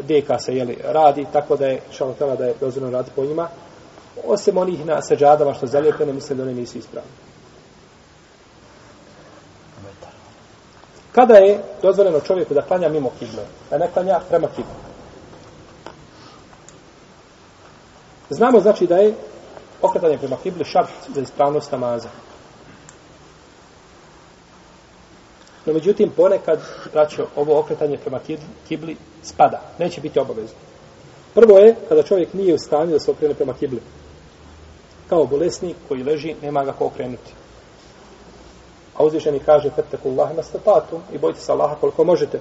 deka 0.07 0.39
se 0.39 0.55
jeli, 0.55 0.77
radi, 0.83 1.25
tako 1.33 1.55
da 1.55 1.65
je 1.65 1.81
šalotela 1.91 2.35
da 2.35 2.45
je 2.45 2.53
dozvoljeno 2.59 2.97
raditi 2.97 3.15
po 3.15 3.25
njima. 3.25 3.47
Osim 4.23 4.57
onih 4.57 4.85
na 4.85 5.01
seđadama 5.01 5.53
što 5.53 5.67
zalijepene, 5.67 6.13
mislim 6.13 6.37
da 6.37 6.43
one 6.43 6.53
nisu 6.53 6.77
ispravne. 6.77 7.11
Kada 11.11 11.33
je 11.33 11.63
dozvoljeno 11.81 12.19
čovjeku 12.19 12.53
da 12.53 12.61
klanja 12.61 12.89
mimo 12.89 13.11
kible, 13.19 13.43
da 13.69 13.77
ne 13.77 13.91
klanja 13.93 14.19
prema 14.29 14.47
kibla? 14.47 14.73
Znamo 18.29 18.59
znači 18.59 18.87
da 18.87 18.95
je 18.95 19.13
okretanje 19.81 20.17
prema 20.17 20.37
kibli 20.43 20.65
šart 20.65 20.89
za 21.15 21.21
ispravnost 21.21 21.71
namaza. 21.71 22.09
No 25.65 25.73
međutim, 25.73 26.09
ponekad, 26.09 26.59
braćo, 26.93 27.27
ovo 27.35 27.59
okretanje 27.59 27.97
prema 27.97 28.19
kibli 28.67 28.97
spada. 29.23 29.61
Neće 29.79 30.01
biti 30.01 30.19
obavezno. 30.19 30.57
Prvo 31.33 31.57
je 31.57 31.75
kada 31.89 32.03
čovjek 32.03 32.33
nije 32.33 32.53
u 32.53 32.57
stanju 32.57 32.91
da 32.91 32.99
se 32.99 33.11
okrene 33.11 33.33
prema 33.33 33.53
kibli. 33.53 33.81
Kao 35.11 35.25
bolesnik 35.25 35.75
koji 35.87 36.03
leži, 36.03 36.35
nema 36.41 36.63
ga 36.63 36.71
ko 36.71 36.85
okrenuti. 36.85 37.33
A 38.97 39.03
uzvišeni 39.03 39.39
kaže, 39.39 39.69
fetteku 39.69 40.09
Allahe 40.09 40.33
nastatatu 40.33 40.99
i 41.13 41.17
bojite 41.17 41.39
se 41.39 41.51
Allaha 41.51 41.75
koliko 41.75 42.03
možete. 42.03 42.39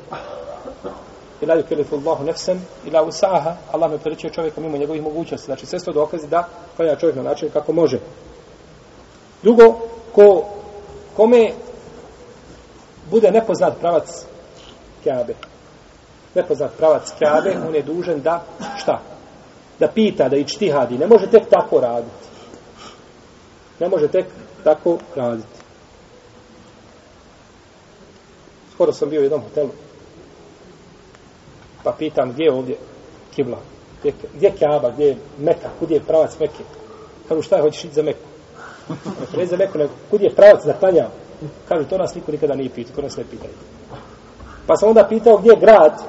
Ila 1.40 1.54
la 1.54 1.60
yukelifu 1.60 1.96
Allahu 1.96 2.24
nefsen 2.24 2.60
ila 2.86 3.02
usaha. 3.02 3.56
Allah 3.72 3.90
ne 3.90 3.96
opterećuje 3.96 4.32
čovjeka 4.32 4.60
mimo 4.60 4.76
njegovih 4.76 5.02
mogućnosti. 5.02 5.46
Znači, 5.46 5.66
sve 5.66 5.78
sto 5.78 5.92
dokazi 5.92 6.28
da 6.28 6.48
klanja 6.76 6.96
čovjek 6.96 7.16
na 7.16 7.22
način 7.22 7.50
kako 7.52 7.72
može. 7.72 7.98
Drugo, 9.42 9.78
ko, 10.14 10.44
kome 11.16 11.52
bude 13.10 13.30
nepoznat 13.30 13.80
pravac 13.80 14.24
Kjabe. 15.02 15.34
Nepoznat 16.34 16.70
pravac 16.78 17.12
Kjabe, 17.18 17.56
on 17.68 17.74
je 17.74 17.82
dužan 17.82 18.20
da, 18.20 18.44
šta? 18.78 19.00
Da 19.78 19.88
pita, 19.88 20.28
da 20.28 20.36
i 20.36 20.44
čtihadi. 20.44 20.98
Ne 20.98 21.06
može 21.06 21.26
tek 21.26 21.48
tako 21.48 21.80
raditi. 21.80 22.29
Ne 23.80 23.88
može 23.88 24.08
tek 24.08 24.26
tako 24.64 24.98
raditi. 25.16 25.48
Skoro 28.74 28.92
sam 28.92 29.10
bio 29.10 29.20
u 29.20 29.24
jednom 29.24 29.42
hotelu. 29.42 29.70
Pa 31.84 31.92
pitam 31.92 32.32
gdje 32.32 32.44
je 32.44 32.52
ovdje 32.52 32.76
kibla? 33.34 33.58
Gdje, 34.00 34.12
gdje 34.34 34.46
je 34.46 34.56
kaba? 34.58 34.90
Gdje 34.90 35.04
je 35.04 35.16
Meka? 35.38 35.68
Kud 35.78 35.90
je 35.90 36.00
pravac 36.00 36.38
Mekke? 36.40 36.64
Kažu 37.28 37.42
šta 37.42 37.56
je, 37.56 37.62
hoćeš 37.62 37.84
ići 37.84 37.94
za 37.94 38.02
Meku? 38.02 38.26
Ne 39.36 39.46
za 39.46 39.56
Meku, 39.56 39.78
nego 39.78 39.90
kud 40.10 40.20
je 40.20 40.34
pravac 40.34 40.64
za 40.64 40.72
klanjao? 40.72 41.10
Kažu, 41.68 41.84
to 41.84 41.98
nas 41.98 42.14
niko 42.14 42.32
nikada 42.32 42.54
nije 42.54 42.70
pitao, 42.70 42.96
to 42.96 43.02
nas 43.02 43.16
ne 43.16 43.24
pitaju. 43.30 43.52
Pa 44.66 44.76
sam 44.76 44.88
onda 44.88 45.06
pitao 45.08 45.36
gdje 45.36 45.50
je 45.50 45.60
grad, 45.60 46.02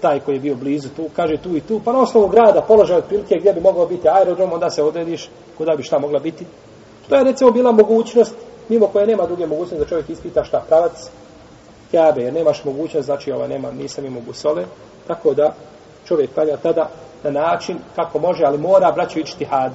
taj 0.00 0.20
koji 0.20 0.36
je 0.36 0.40
bio 0.40 0.54
blizu 0.54 0.88
tu, 0.96 1.08
kaže 1.16 1.36
tu 1.36 1.56
i 1.56 1.60
tu, 1.60 1.80
pa 1.84 1.92
na 1.92 2.00
osnovu 2.00 2.28
grada, 2.28 2.60
položaj 2.60 2.96
od 2.96 3.04
prilike 3.04 3.36
gdje 3.38 3.52
bi 3.52 3.60
mogao 3.60 3.86
biti 3.86 4.08
aerodrom, 4.08 4.52
onda 4.52 4.70
se 4.70 4.82
odrediš 4.82 5.30
kuda 5.58 5.76
bi 5.76 5.82
šta 5.82 5.98
mogla 5.98 6.18
biti. 6.18 6.46
To 7.08 7.16
je 7.16 7.24
recimo 7.24 7.50
bila 7.50 7.72
mogućnost, 7.72 8.34
mimo 8.68 8.86
koje 8.86 9.06
nema 9.06 9.26
druge 9.26 9.46
mogućnosti 9.46 9.84
da 9.84 9.88
čovjek 9.88 10.10
ispita 10.10 10.44
šta 10.44 10.64
pravac 10.68 11.10
Kjabe, 11.90 12.22
jer 12.22 12.34
nemaš 12.34 12.64
mogućnost, 12.64 13.06
znači 13.06 13.32
ova 13.32 13.48
nema, 13.48 13.70
nisam 13.72 14.06
imao 14.06 14.22
busole, 14.22 14.64
tako 15.06 15.34
da 15.34 15.54
čovjek 16.08 16.34
klanja 16.34 16.56
tada 16.56 16.90
na 17.22 17.30
način 17.30 17.78
kako 17.96 18.18
može, 18.18 18.44
ali 18.44 18.58
mora 18.58 18.92
braćo 18.92 19.18
ići 19.18 19.38
tihad. 19.38 19.72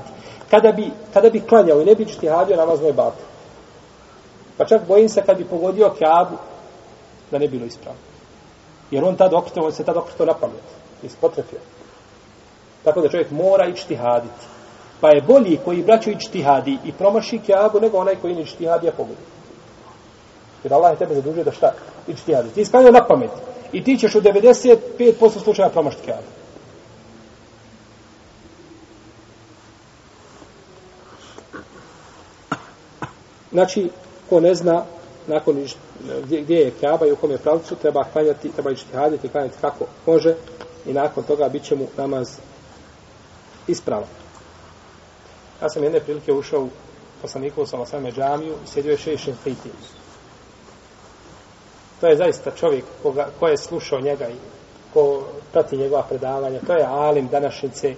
Kada 0.49 0.71
bi, 0.71 0.91
kada 1.13 1.30
bi 1.30 1.39
klanjao 1.39 1.82
i 1.82 1.86
ne 1.86 1.95
bi 1.95 2.03
ići 2.03 2.19
tihadio, 2.19 2.55
namaz 2.55 2.82
je 2.82 2.93
batil. 2.93 3.26
Pa 4.57 4.65
čak 4.65 4.82
bojim 4.88 5.09
se 5.09 5.21
kad 5.26 5.38
bi 5.38 5.45
pogodio 5.45 5.93
Kjabu, 5.97 6.36
da 7.32 7.38
ne 7.38 7.47
bilo 7.47 7.65
ispravno. 7.65 8.14
Jer 8.91 9.03
on 9.03 9.15
tad 9.15 9.33
okrito, 9.33 9.61
on 9.61 9.71
se 9.71 9.83
tad 9.83 9.97
okrito 9.97 10.25
na 10.25 10.33
pamet. 10.33 10.63
Ispotrefio. 11.03 11.59
Tako 12.83 13.01
da 13.01 13.09
čovjek 13.09 13.31
mora 13.31 13.65
ići 13.65 13.88
tihaditi. 13.88 14.45
Pa 15.01 15.09
je 15.09 15.21
bolji 15.21 15.59
koji 15.65 15.83
braću 15.83 16.09
ići 16.09 16.43
i 16.83 16.91
promaši 16.91 17.39
kjabu 17.39 17.79
nego 17.79 17.97
onaj 17.97 18.15
koji 18.15 18.41
ići 18.41 18.57
tihadi, 18.57 18.89
a 18.89 18.91
pogodi. 18.91 19.21
Jer 20.63 20.73
Allah 20.73 20.91
je 20.91 20.97
tebe 20.97 21.15
zadužio 21.15 21.43
da 21.43 21.51
šta? 21.51 21.71
Ići 22.07 22.25
tihadi. 22.25 22.49
Ti 22.49 22.61
isklanjao 22.61 22.91
na 22.91 23.07
pamet. 23.07 23.31
I 23.71 23.83
ti 23.83 23.97
ćeš 23.97 24.15
u 24.15 24.21
95% 24.21 25.43
slučaja 25.43 25.69
promašiti 25.69 26.03
kjabu. 26.03 26.21
Znači, 33.51 33.89
ko 34.29 34.39
ne 34.39 34.55
zna, 34.55 34.83
nakon 35.28 35.67
gdje, 36.23 36.41
gdje 36.41 36.55
je 36.55 36.71
Kaaba 36.82 37.05
i 37.05 37.11
u 37.11 37.15
kom 37.15 37.32
je 37.32 37.38
pravcu, 37.38 37.76
treba 37.76 38.03
klanjati, 38.03 38.51
treba 38.51 38.71
ići 38.71 38.86
klanjati 38.91 39.57
kako 39.61 39.86
može 40.05 40.36
i 40.86 40.93
nakon 40.93 41.23
toga 41.23 41.49
bit 41.49 41.63
će 41.63 41.76
mu 41.76 41.88
namaz 41.97 42.38
ispravan. 43.67 44.07
Ja 45.61 45.69
sam 45.69 45.84
jedne 45.84 45.99
prilike 45.99 46.34
ušao 46.34 46.63
u 46.63 46.69
poslaniku 47.21 47.65
sa 47.65 47.80
osame 47.80 48.11
džamiju 48.11 48.53
i 48.53 48.67
sjedio 48.67 48.91
je 48.91 48.97
šešin 48.97 49.36
fiti. 49.43 49.69
To 52.01 52.07
je 52.07 52.17
zaista 52.17 52.51
čovjek 52.51 52.86
koga, 53.03 53.28
ko 53.39 53.47
je 53.47 53.57
slušao 53.57 54.01
njega 54.01 54.28
i 54.30 54.36
ko 54.93 55.23
prati 55.51 55.78
njegova 55.78 56.03
predavanja. 56.03 56.59
To 56.67 56.73
je 56.73 56.86
alim 56.86 57.28
današnjice. 57.28 57.95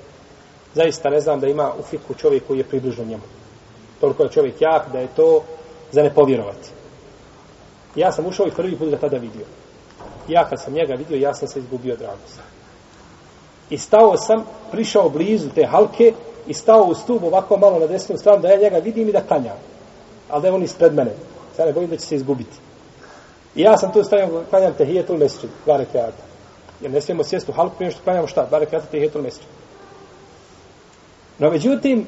Zaista 0.74 1.10
ne 1.10 1.20
znam 1.20 1.40
da 1.40 1.48
ima 1.48 1.74
u 1.80 1.84
fiku 1.84 2.14
čovjek 2.14 2.48
koji 2.48 2.58
je 2.58 2.64
približno 2.64 3.06
njemu 3.06 3.24
toliko 4.00 4.24
je 4.24 4.30
čovjek 4.30 4.62
jak 4.62 4.92
da 4.92 5.00
je 5.00 5.08
to 5.16 5.44
za 5.92 6.04
ne 6.04 6.14
povjerovati. 6.14 6.70
Ja 7.98 8.12
sam 8.12 8.26
ušao 8.26 8.48
i 8.48 8.52
prvi 8.52 8.78
put 8.78 8.90
ga 8.90 8.98
tada 8.98 9.18
vidio. 9.18 9.46
Ja 10.28 10.50
kad 10.50 10.62
sam 10.62 10.74
njega 10.74 10.94
vidio, 10.94 11.18
ja 11.18 11.34
sam 11.34 11.48
se 11.48 11.60
izgubio 11.60 11.96
dragost. 11.96 12.40
I 13.70 13.78
stao 13.78 14.18
sam, 14.18 14.46
prišao 14.72 15.10
blizu 15.10 15.50
te 15.50 15.66
halke 15.66 16.14
i 16.48 16.54
stao 16.54 16.84
u 16.84 16.96
stup 16.96 17.24
ovako 17.24 17.58
malo 17.58 17.80
na 17.80 17.88
desnu 17.88 18.18
stranu 18.18 18.42
da 18.42 18.48
ja 18.48 18.62
njega 18.62 18.78
vidim 18.78 19.10
i 19.10 19.12
da 19.12 19.22
klanjam. 19.22 19.58
Ali 20.30 20.42
da 20.42 20.48
je 20.48 20.54
on 20.54 20.64
ispred 20.64 20.94
mene. 20.94 21.12
Sada 21.56 21.66
ne 21.68 21.74
bojim 21.74 21.90
da 21.90 21.98
će 21.98 22.06
se 22.06 22.16
izgubiti. 22.16 22.58
I 23.56 23.62
ja 23.62 23.78
sam 23.78 23.92
tu 23.94 24.04
stavio 24.04 24.44
klanjam 24.50 24.74
tehijetul 24.74 25.18
mesečit, 25.18 25.50
dva 25.66 25.78
rekiata. 25.78 26.24
Jer 26.82 26.92
ne 26.92 27.02
smijemo 27.02 27.24
sjesti 27.24 27.52
u 27.52 27.54
halku 27.54 27.76
prije 27.76 27.92
što 27.92 28.02
kanjamo 28.06 28.28
šta? 28.28 28.46
Dva 28.46 28.60
rekiata 28.60 28.86
tehijetul 28.86 29.22
mesečit. 29.22 29.50
No 31.40 31.50
međutim, 31.50 32.06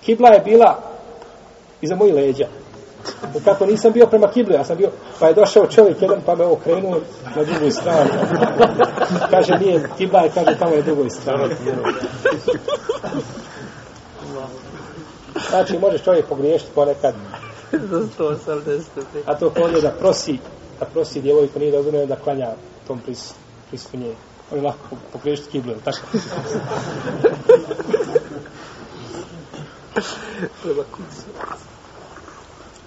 kibla 0.00 0.28
je 0.28 0.40
bila 0.40 0.78
iza 1.80 1.96
mojih 1.96 2.14
leđa. 2.14 2.48
I 3.36 3.44
kako 3.44 3.66
nisam 3.66 3.92
bio 3.92 4.06
prema 4.06 4.28
kibli, 4.28 4.54
ja 4.54 4.64
sam 4.64 4.76
bio, 4.76 4.90
pa 5.20 5.28
je 5.28 5.34
došao 5.34 5.66
čovjek 5.66 6.02
jedan, 6.02 6.20
pa 6.26 6.34
me 6.34 6.44
okrenuo 6.44 7.00
na 7.36 7.42
drugoj 7.44 7.70
strani. 7.70 8.10
kaže, 9.30 9.58
nije 9.58 9.88
kibla, 9.98 10.20
je, 10.20 10.30
kaže, 10.34 10.58
tamo 10.58 10.74
je 10.74 10.82
drugoj 10.82 11.10
strani. 11.10 11.54
Znači, 15.50 15.78
možeš 15.78 16.02
čovjek 16.02 16.26
pogriješiti 16.26 16.70
ponekad. 16.74 17.14
A 19.26 19.34
to 19.34 19.50
kolje 19.50 19.80
da 19.80 19.90
prosi, 19.90 20.38
da 20.80 20.86
prosi 20.86 21.20
djevojku, 21.20 21.58
nije 21.58 21.72
dozvoljeno 21.72 22.06
da 22.06 22.16
klanja 22.16 22.48
tom 22.86 23.00
pris, 23.00 23.34
prisutku 23.68 23.96
nje. 23.96 24.14
On 24.52 24.58
je 24.58 24.64
lako 24.64 24.78
pogriješiti 25.12 25.50
kiblu, 25.50 25.74
tako? 25.84 26.06
Treba 30.62 30.82
kući 30.82 31.33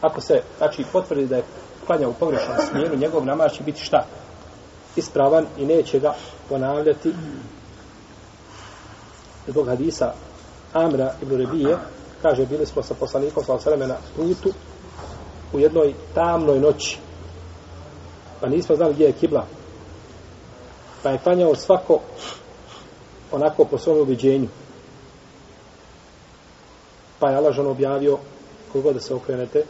ako 0.01 0.21
se, 0.21 0.41
znači, 0.57 0.85
potvrdi 0.91 1.27
da 1.27 1.35
je 1.35 1.43
klanjao 1.85 2.09
u 2.09 2.13
pogrešnom 2.13 2.57
smjeru, 2.69 2.97
njegov 2.97 3.25
namaz 3.25 3.51
će 3.51 3.63
biti 3.63 3.83
šta? 3.83 4.05
Ispravan 4.95 5.45
i 5.57 5.65
neće 5.65 5.99
ga 5.99 6.13
ponavljati 6.49 7.13
zbog 9.47 9.67
hadisa 9.67 10.13
Amra 10.73 11.13
ibn 11.21 11.37
Rebije, 11.37 11.77
kaže, 12.21 12.45
bili 12.45 12.65
smo 12.65 12.83
sa 12.83 12.93
poslanikom 12.93 13.43
sa 13.43 13.53
Osaleme 13.53 13.87
na 13.87 13.95
putu 14.15 14.53
u 15.53 15.59
jednoj 15.59 15.93
tamnoj 16.13 16.59
noći, 16.59 16.97
pa 18.41 18.47
nismo 18.47 18.75
znali 18.75 18.93
gdje 18.93 19.05
je 19.05 19.11
kibla, 19.11 19.45
pa 21.03 21.09
je 21.09 21.17
klanjao 21.17 21.55
svako 21.55 21.99
onako 23.31 23.65
po 23.65 23.77
svom 23.77 23.99
ubiđenju. 23.99 24.47
Pa 27.19 27.29
je 27.29 27.37
Allah 27.37 27.57
objavio 27.57 28.17
kogo 28.71 28.93
da 28.93 28.99
se 28.99 29.13
okrenete, 29.13 29.63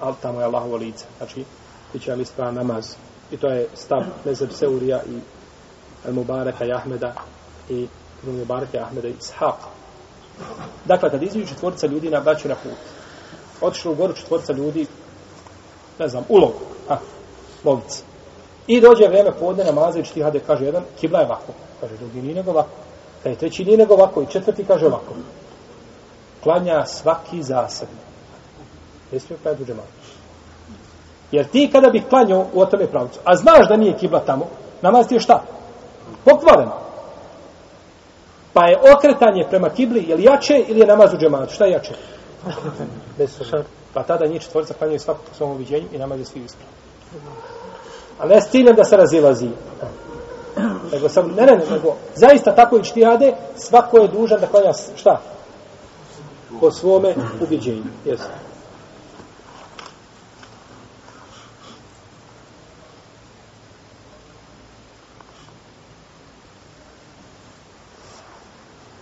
ali 0.00 0.14
tamo 0.22 0.40
je 0.40 0.44
Allahovo 0.44 0.76
lice. 0.76 1.04
Znači, 1.18 1.44
bit 1.92 2.02
će 2.02 2.10
vam 2.10 2.20
ispravan 2.20 2.54
namaz. 2.54 2.94
I 3.30 3.36
to 3.36 3.46
je 3.46 3.66
stav 3.74 4.02
Mezeb 4.24 4.50
Seurija 4.52 5.02
i 5.08 5.18
El 6.06 6.14
Mubareka 6.14 6.64
i 6.64 6.72
Ahmeda 6.72 7.12
i 7.68 7.88
El 8.26 8.32
Mubareka 8.32 8.78
i 8.78 8.80
Ahmeda 8.80 9.08
i 9.08 9.14
Ishaqa. 9.20 9.68
Dakle, 10.84 11.10
kad 11.10 11.22
izviju 11.22 11.46
četvorica 11.46 11.86
ljudi 11.86 12.10
na 12.10 12.20
braću 12.20 12.48
na 12.48 12.54
put, 12.54 12.78
otišli 13.60 13.90
u 13.90 13.94
goru 13.94 14.12
četvorica 14.12 14.52
ljudi, 14.52 14.86
ne 15.98 16.08
znam, 16.08 16.24
ulog, 16.28 16.52
ha, 16.88 16.98
lovici. 17.64 18.02
I 18.66 18.80
dođe 18.80 19.08
vrijeme 19.08 19.32
podne 19.32 19.64
namaza 19.64 19.98
i 19.98 20.04
čtihade, 20.04 20.40
kaže 20.46 20.64
jedan, 20.64 20.82
kibla 21.00 21.18
je 21.18 21.26
ovako. 21.26 21.52
Kaže 21.80 21.96
drugi, 21.96 22.22
nije 22.22 22.34
nego 22.34 22.50
ovako. 22.50 22.70
Kaže 23.22 23.36
treći, 23.36 23.64
nije 23.64 23.78
nego 23.78 23.94
ovako. 23.94 24.22
I 24.22 24.26
četvrti 24.26 24.64
kaže 24.64 24.86
ovako. 24.86 25.14
Klanja 26.42 26.86
svaki 26.86 27.42
zasebno. 27.42 28.09
Ne 29.12 29.20
smije 29.20 29.38
klanjati 29.42 29.62
u 29.62 29.66
džematu. 29.66 29.88
Jer 31.32 31.46
ti 31.46 31.70
kada 31.72 31.90
bi 31.90 32.02
klanjao 32.08 32.46
u 32.52 32.60
otome 32.60 32.86
pravcu, 32.86 33.18
a 33.24 33.36
znaš 33.36 33.68
da 33.68 33.76
nije 33.76 33.98
kibla 33.98 34.20
tamo, 34.20 34.46
namaz 34.82 35.08
ti 35.08 35.14
je 35.14 35.20
šta? 35.20 35.42
Pokvaren. 36.24 36.68
Pa 38.52 38.66
je 38.66 38.78
okretanje 38.96 39.46
prema 39.50 39.68
kibli, 39.68 40.04
je 40.08 40.16
li 40.16 40.24
jače 40.24 40.64
ili 40.68 40.80
je 40.80 40.86
namaz 40.86 41.14
u 41.14 41.16
džematu? 41.16 41.54
Šta 41.54 41.64
je 41.64 41.72
jače? 41.72 41.94
Pa 43.94 44.02
tada 44.02 44.26
njih 44.26 44.42
četvorica 44.42 44.74
klanjaju 44.74 44.98
svakog 44.98 45.24
po 45.28 45.34
svom 45.34 45.50
uviđenju 45.50 45.86
i 45.92 45.98
namaz 45.98 46.18
je 46.18 46.24
svi 46.24 46.40
ispravni. 46.40 46.74
A 48.18 48.26
ne 48.26 48.40
s 48.40 48.50
ciljem 48.50 48.76
da 48.76 48.84
se 48.84 48.96
razilazi. 48.96 49.48
Nego 50.92 51.08
sam, 51.08 51.30
ne, 51.36 51.46
ne, 51.46 51.56
nego, 51.70 51.96
zaista 52.14 52.54
tako 52.54 52.76
i 52.76 52.84
štihade, 52.84 53.32
svako 53.56 53.98
je 53.98 54.08
dužan 54.08 54.40
da 54.40 54.46
klanja 54.46 54.72
šta? 54.96 55.20
Po 56.60 56.70
svome 56.70 57.14
uviđenju. 57.40 57.82
Jesu. 58.04 58.24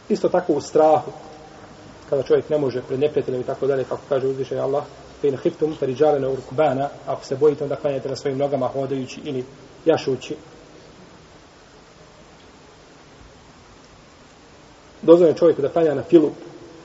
Isto 0.09 0.29
tako 0.29 0.53
u 0.53 0.61
strahu, 0.61 1.11
kada 2.11 2.23
čovjek 2.23 2.51
ne 2.51 2.59
može 2.59 2.83
pred 2.83 3.01
neprijateljem 3.01 3.41
i 3.41 3.45
tako 3.45 3.67
dalje, 3.67 3.85
kako 3.85 4.03
kaže 4.09 4.27
uzvišaj 4.27 4.61
Allah, 4.61 4.85
fe 5.21 5.29
in 5.29 5.37
hiftum 5.37 5.77
periđalene 5.81 6.29
urkubana, 6.29 6.89
ako 7.07 7.25
se 7.25 7.37
bojite, 7.37 7.65
onda 7.65 7.77
klanjate 7.77 8.09
na 8.09 8.17
svojim 8.17 8.39
nogama 8.39 8.69
hodajući 8.69 9.21
ili 9.25 9.45
jašući. 9.85 10.37
Dozvoljeno 15.03 15.39
čovjeku 15.39 15.63
da 15.63 15.69
klanja 15.69 15.95
na 15.95 16.03
filu, 16.03 16.31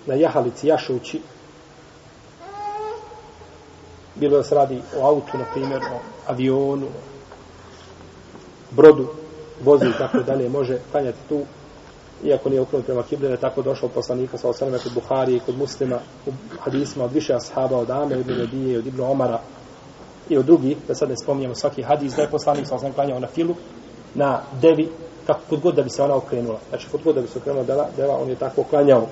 na 0.06 0.14
jahalici 0.14 0.68
jašući, 0.68 1.22
bilo 4.16 4.38
da 4.38 4.44
se 4.44 4.56
radi 4.56 4.82
o 4.98 5.08
autu, 5.08 5.38
na 5.38 5.46
primjer, 5.54 5.82
o 5.84 6.00
avionu, 6.28 6.88
brodu, 8.72 9.08
vozi 9.64 9.86
i 9.86 9.98
tako 9.98 10.20
dalje, 10.20 10.50
može 10.50 10.80
klanjati 10.92 11.18
tu 11.30 11.42
iako 12.24 12.50
nije 12.50 12.62
okrenut 12.62 12.86
prema 12.86 13.04
kibli, 13.04 13.28
je 13.28 13.38
tako 13.38 13.62
došao 13.62 13.90
poslanika 13.90 14.38
sa 14.38 14.50
osaname 14.50 14.78
kod 14.78 14.94
Buhari 14.94 15.36
i 15.36 15.40
kod 15.40 15.58
muslima 15.58 16.00
u 16.26 16.32
hadisma 16.60 17.04
od 17.04 17.14
više 17.14 17.34
ashaba, 17.34 17.78
od 17.78 17.90
Ame, 17.90 18.18
od 18.18 18.28
Nebije, 18.28 18.80
od 18.80 18.88
Ibnu 18.88 19.12
Omara 19.12 19.40
i 20.30 20.38
od 20.38 20.46
drugih, 20.46 20.78
da 20.88 20.96
sad 20.96 21.10
ne 21.10 21.16
spominjemo 21.24 21.56
svaki 21.56 21.84
hadis, 21.84 22.16
da 22.16 22.22
je 22.22 22.30
poslanik 22.30 22.68
sa 22.68 22.76
osaname 22.76 22.96
klanjao 22.96 23.20
na 23.20 23.28
filu, 23.28 23.56
na 24.16 24.42
devi, 24.62 24.90
kako 25.28 25.42
kod 25.50 25.60
god 25.60 25.76
da 25.76 25.82
bi 25.82 25.90
se 25.90 26.04
ona 26.04 26.16
okrenula. 26.16 26.60
Znači, 26.70 26.88
kod 26.92 27.04
god 27.04 27.16
da 27.16 27.22
bi 27.22 27.28
se 27.28 27.40
okrenula 27.40 27.66
dela, 27.66 27.88
dela 27.98 28.18
on 28.18 28.30
je 28.30 28.36
tako 28.36 28.64
klanjao. 28.64 29.08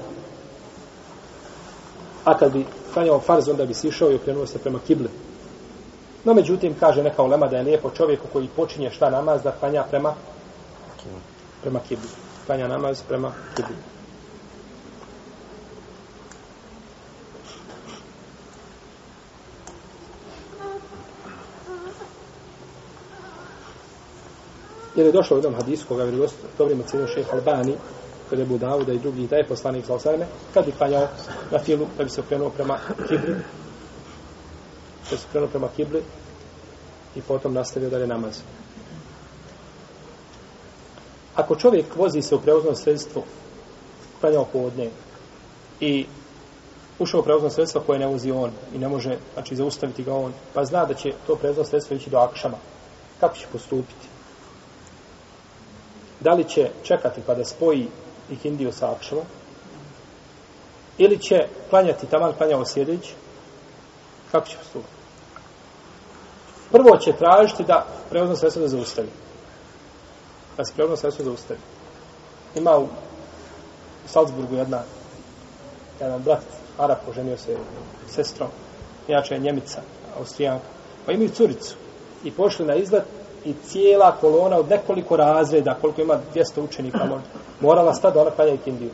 A 2.25 2.37
kad 2.37 2.53
bi 2.53 2.65
klanjao 2.93 3.19
farz, 3.19 3.49
onda 3.49 3.65
bi 3.65 3.73
se 3.73 3.87
išao 3.87 4.11
i 4.11 4.15
okrenuo 4.15 4.47
se 4.47 4.59
prema 4.59 4.79
kibli. 4.87 5.09
No, 6.23 6.33
međutim, 6.33 6.75
kaže 6.79 7.03
neka 7.03 7.23
ulema 7.23 7.47
da 7.47 7.57
je 7.57 7.63
lijepo 7.63 7.89
čovjeku 7.89 8.27
koji 8.33 8.47
počinje 8.55 8.91
šta 8.91 9.09
namaz 9.09 9.43
da 9.43 9.51
klanja 9.51 9.83
prema 9.83 10.13
prema 11.61 11.79
kibli 11.79 12.30
klanja 12.45 12.67
namaz 12.67 13.01
prema 13.07 13.33
kibli. 13.55 13.75
Jer 24.95 25.05
je 25.05 25.11
došlo 25.11 25.35
u 25.35 25.37
jednom 25.37 25.55
hadisu 25.55 25.87
koga 25.87 26.03
je 26.03 26.27
dobrim 26.57 26.79
ocenio 26.79 27.07
šeh 27.07 27.33
Albani, 27.33 27.75
kod 28.29 28.39
je 28.39 28.45
Budavu 28.45 28.83
da 28.83 28.93
i 28.93 28.99
drugi 28.99 29.27
da 29.27 29.35
je 29.35 29.47
poslanik 29.47 29.85
sa 29.85 29.93
osreme, 29.93 30.25
kad 30.53 30.65
bi 30.65 30.71
klanjao 30.71 31.07
na 31.51 31.59
filu, 31.59 31.87
da 31.97 32.03
bi 32.03 32.09
se 32.09 32.21
okrenuo 32.21 32.49
prema 32.49 32.77
kibli, 33.07 33.35
da 35.11 35.17
se 35.17 35.25
okrenuo 35.29 35.49
prema 35.49 35.67
kibli 35.75 36.03
i 37.15 37.21
potom 37.21 37.53
nastavio 37.53 37.89
dalje 37.89 38.07
namaz. 38.07 38.39
Ako 41.35 41.55
čovjek 41.55 41.95
vozi 41.95 42.21
se 42.21 42.35
u 42.35 42.41
prevoznom 42.41 42.75
sredstvu, 42.75 43.23
klanjao 44.19 44.45
podne 44.45 44.89
i 45.79 46.05
ušao 46.99 47.19
u 47.19 47.23
prevozno 47.23 47.49
sredstvo 47.49 47.81
koje 47.85 47.99
ne 47.99 48.07
vozi 48.07 48.31
on 48.31 48.51
i 48.73 48.77
ne 48.77 48.87
može 48.87 49.17
znači, 49.33 49.55
zaustaviti 49.55 50.03
ga 50.03 50.13
on, 50.13 50.33
pa 50.53 50.65
zna 50.65 50.85
da 50.85 50.93
će 50.93 51.13
to 51.27 51.35
prevozno 51.35 51.63
sredstvo 51.63 51.95
ići 51.95 52.09
do 52.09 52.17
akšama, 52.17 52.57
kako 53.19 53.35
će 53.35 53.45
postupiti? 53.51 54.07
Da 56.19 56.31
li 56.31 56.49
će 56.49 56.69
čekati 56.83 57.21
pa 57.25 57.33
da 57.33 57.45
spoji 57.45 57.87
ikindiju 58.31 58.71
sa 58.71 58.91
akšamom? 58.91 59.25
Ili 60.97 61.19
će 61.19 61.35
klanjati 61.69 62.07
taman 62.07 62.33
klanjao 62.37 62.65
sjedeći? 62.65 63.13
Kako 64.31 64.47
će 64.47 64.57
postupiti? 64.57 64.93
Prvo 66.71 66.97
će 66.97 67.13
tražiti 67.13 67.63
da 67.63 67.85
prevozno 68.09 68.35
sredstvo 68.35 68.61
da 68.61 68.67
zaustavi. 68.67 69.09
Da 70.61 70.65
se 70.65 70.73
prevozno 70.73 70.97
sredstvo 70.97 71.25
zaustavi. 71.25 71.59
Ima 72.55 72.77
u 72.77 72.87
Salzburgu 74.05 74.55
jedna 74.55 74.81
jedan 75.99 76.21
brat 76.23 76.43
Arab 76.77 76.97
oženio 77.09 77.37
se 77.37 77.57
sestrom, 78.09 78.49
inače 79.07 79.33
je 79.33 79.39
Njemica, 79.39 79.81
Austrijanka, 80.19 80.65
pa 81.05 81.11
imaju 81.11 81.29
curicu 81.29 81.75
i 82.23 82.31
pošli 82.31 82.65
na 82.65 82.75
izlet 82.75 83.03
i 83.45 83.53
cijela 83.53 84.17
kolona 84.21 84.57
od 84.57 84.69
nekoliko 84.69 85.15
razreda, 85.15 85.77
koliko 85.81 86.01
ima 86.01 86.19
200 86.35 86.61
učenika, 86.63 87.09
morala 87.59 87.93
stati 87.93 88.13
da 88.13 88.21
ona 88.21 88.31
klanja 88.31 88.53
i. 88.65 88.89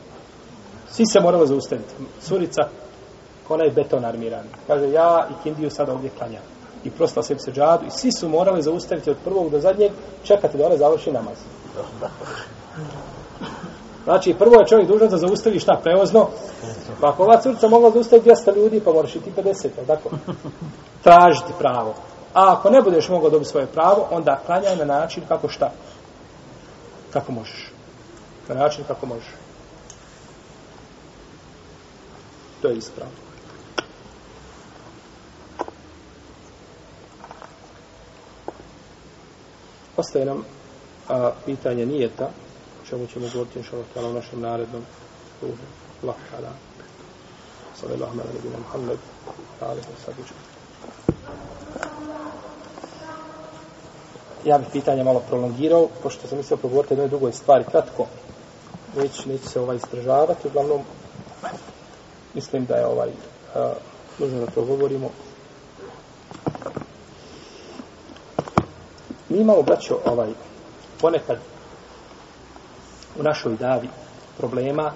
Svi 0.90 1.06
se 1.06 1.20
morali 1.20 1.48
zaustaviti. 1.48 1.94
Curica, 2.22 2.62
ona 3.50 3.64
je 3.64 3.72
beton 3.72 4.06
armiran. 4.06 4.46
Kaže, 4.68 4.92
ja 4.92 5.28
i 5.32 5.44
kindiju 5.44 5.70
sada 5.70 5.94
ovdje 5.94 6.10
klanjam. 6.18 6.44
I 6.84 6.90
prosta 6.90 7.24
se 7.24 7.36
seđadu 7.40 7.86
i 7.86 7.92
svi 7.92 8.12
su 8.12 8.30
morali 8.30 8.62
zaustaviti 8.62 9.10
od 9.10 9.18
prvog 9.24 9.50
do 9.50 9.60
zadnjeg, 9.60 9.92
čekati 10.24 10.58
da 10.58 10.66
ona 10.66 10.78
završi 10.78 11.12
namaz. 11.12 11.38
Znači, 14.04 14.36
prvo 14.40 14.60
je 14.60 14.68
čovjek 14.68 14.88
dužan 14.88 15.10
da 15.10 15.18
zaustavi 15.18 15.60
šta 15.60 15.80
prevozno. 15.84 16.28
Pa 17.02 17.10
ako 17.10 17.24
ova 17.24 17.42
curica 17.42 17.68
mogla 17.68 17.92
zaustaviti 17.92 18.30
200 18.30 18.56
ljudi, 18.56 18.82
pa 18.86 18.92
moraš 18.92 19.16
i 19.16 19.20
ti 19.20 19.32
50, 19.38 19.68
tako? 19.88 20.10
Tražiti 21.04 21.54
pravo. 21.60 21.96
A 22.34 22.54
ako 22.54 22.70
ne 22.70 22.82
budeš 22.82 23.10
mogao 23.10 23.30
dobiti 23.30 23.50
svoje 23.52 23.68
pravo, 23.68 24.08
onda 24.12 24.40
klanjaj 24.46 24.76
na 24.76 24.86
način 24.86 25.24
kako 25.28 25.50
šta? 25.50 25.72
Kako 27.14 27.32
možeš. 27.32 27.72
Na 28.50 28.56
način 28.56 28.84
kako 28.88 29.06
možeš. 29.06 29.28
To 32.62 32.68
je 32.68 32.78
ispravno. 32.78 33.14
Ostaje 39.98 40.26
nam 40.26 40.57
a, 41.10 41.32
pitanje 41.46 41.86
nijeta, 41.86 42.30
čemu 42.90 43.08
ćemo 43.08 43.28
govoriti 43.34 43.60
inša 43.60 43.76
Allah 43.96 44.12
u 44.12 44.14
našem 44.14 44.42
narednom 44.42 44.84
krugu. 45.40 45.56
Allah 46.04 46.16
ta'ala. 46.32 46.52
Sallallahu 47.76 48.20
ala 48.20 48.32
nebina 48.34 48.58
Muhammed. 48.58 48.98
Ali 49.62 49.82
wa. 49.82 50.14
Ja 54.46 54.58
bih 54.58 54.68
pitanje 54.72 55.04
malo 55.04 55.20
prolongirao, 55.20 55.88
pošto 56.04 56.28
sam 56.28 56.38
mislio 56.38 56.58
progovoriti 56.58 56.94
jednoj 56.94 57.08
drugoj 57.08 57.34
stvari 57.34 57.64
kratko. 57.72 58.06
Već 58.96 59.26
neću 59.26 59.50
se 59.50 59.60
ovaj 59.60 59.76
izdržavati, 59.76 60.48
uglavnom 60.48 60.82
mislim 62.34 62.66
da 62.66 62.76
je 62.76 62.86
ovaj 62.86 63.10
a, 63.56 63.74
nužno 64.20 64.40
da 64.40 64.46
progovorimo. 64.46 65.10
Mi 69.30 69.38
imamo, 69.38 69.62
braćo, 69.62 70.00
ovaj, 70.06 70.30
ponekad 71.02 71.38
u 73.20 73.24
našoj 73.24 73.56
davi 73.56 73.90
problema 74.38 74.92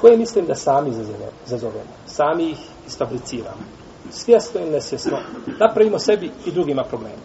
koje 0.00 0.16
mislim 0.16 0.46
da 0.46 0.54
sami 0.54 0.92
zazovemo. 1.46 1.92
Sami 2.06 2.50
ih 2.50 2.58
isfabriciramo. 2.86 3.64
Svjesno 4.10 4.60
ili 4.60 4.70
nesvjesno 4.70 5.18
napravimo 5.60 5.98
sebi 5.98 6.30
i 6.46 6.52
drugima 6.52 6.84
problema. 6.84 7.24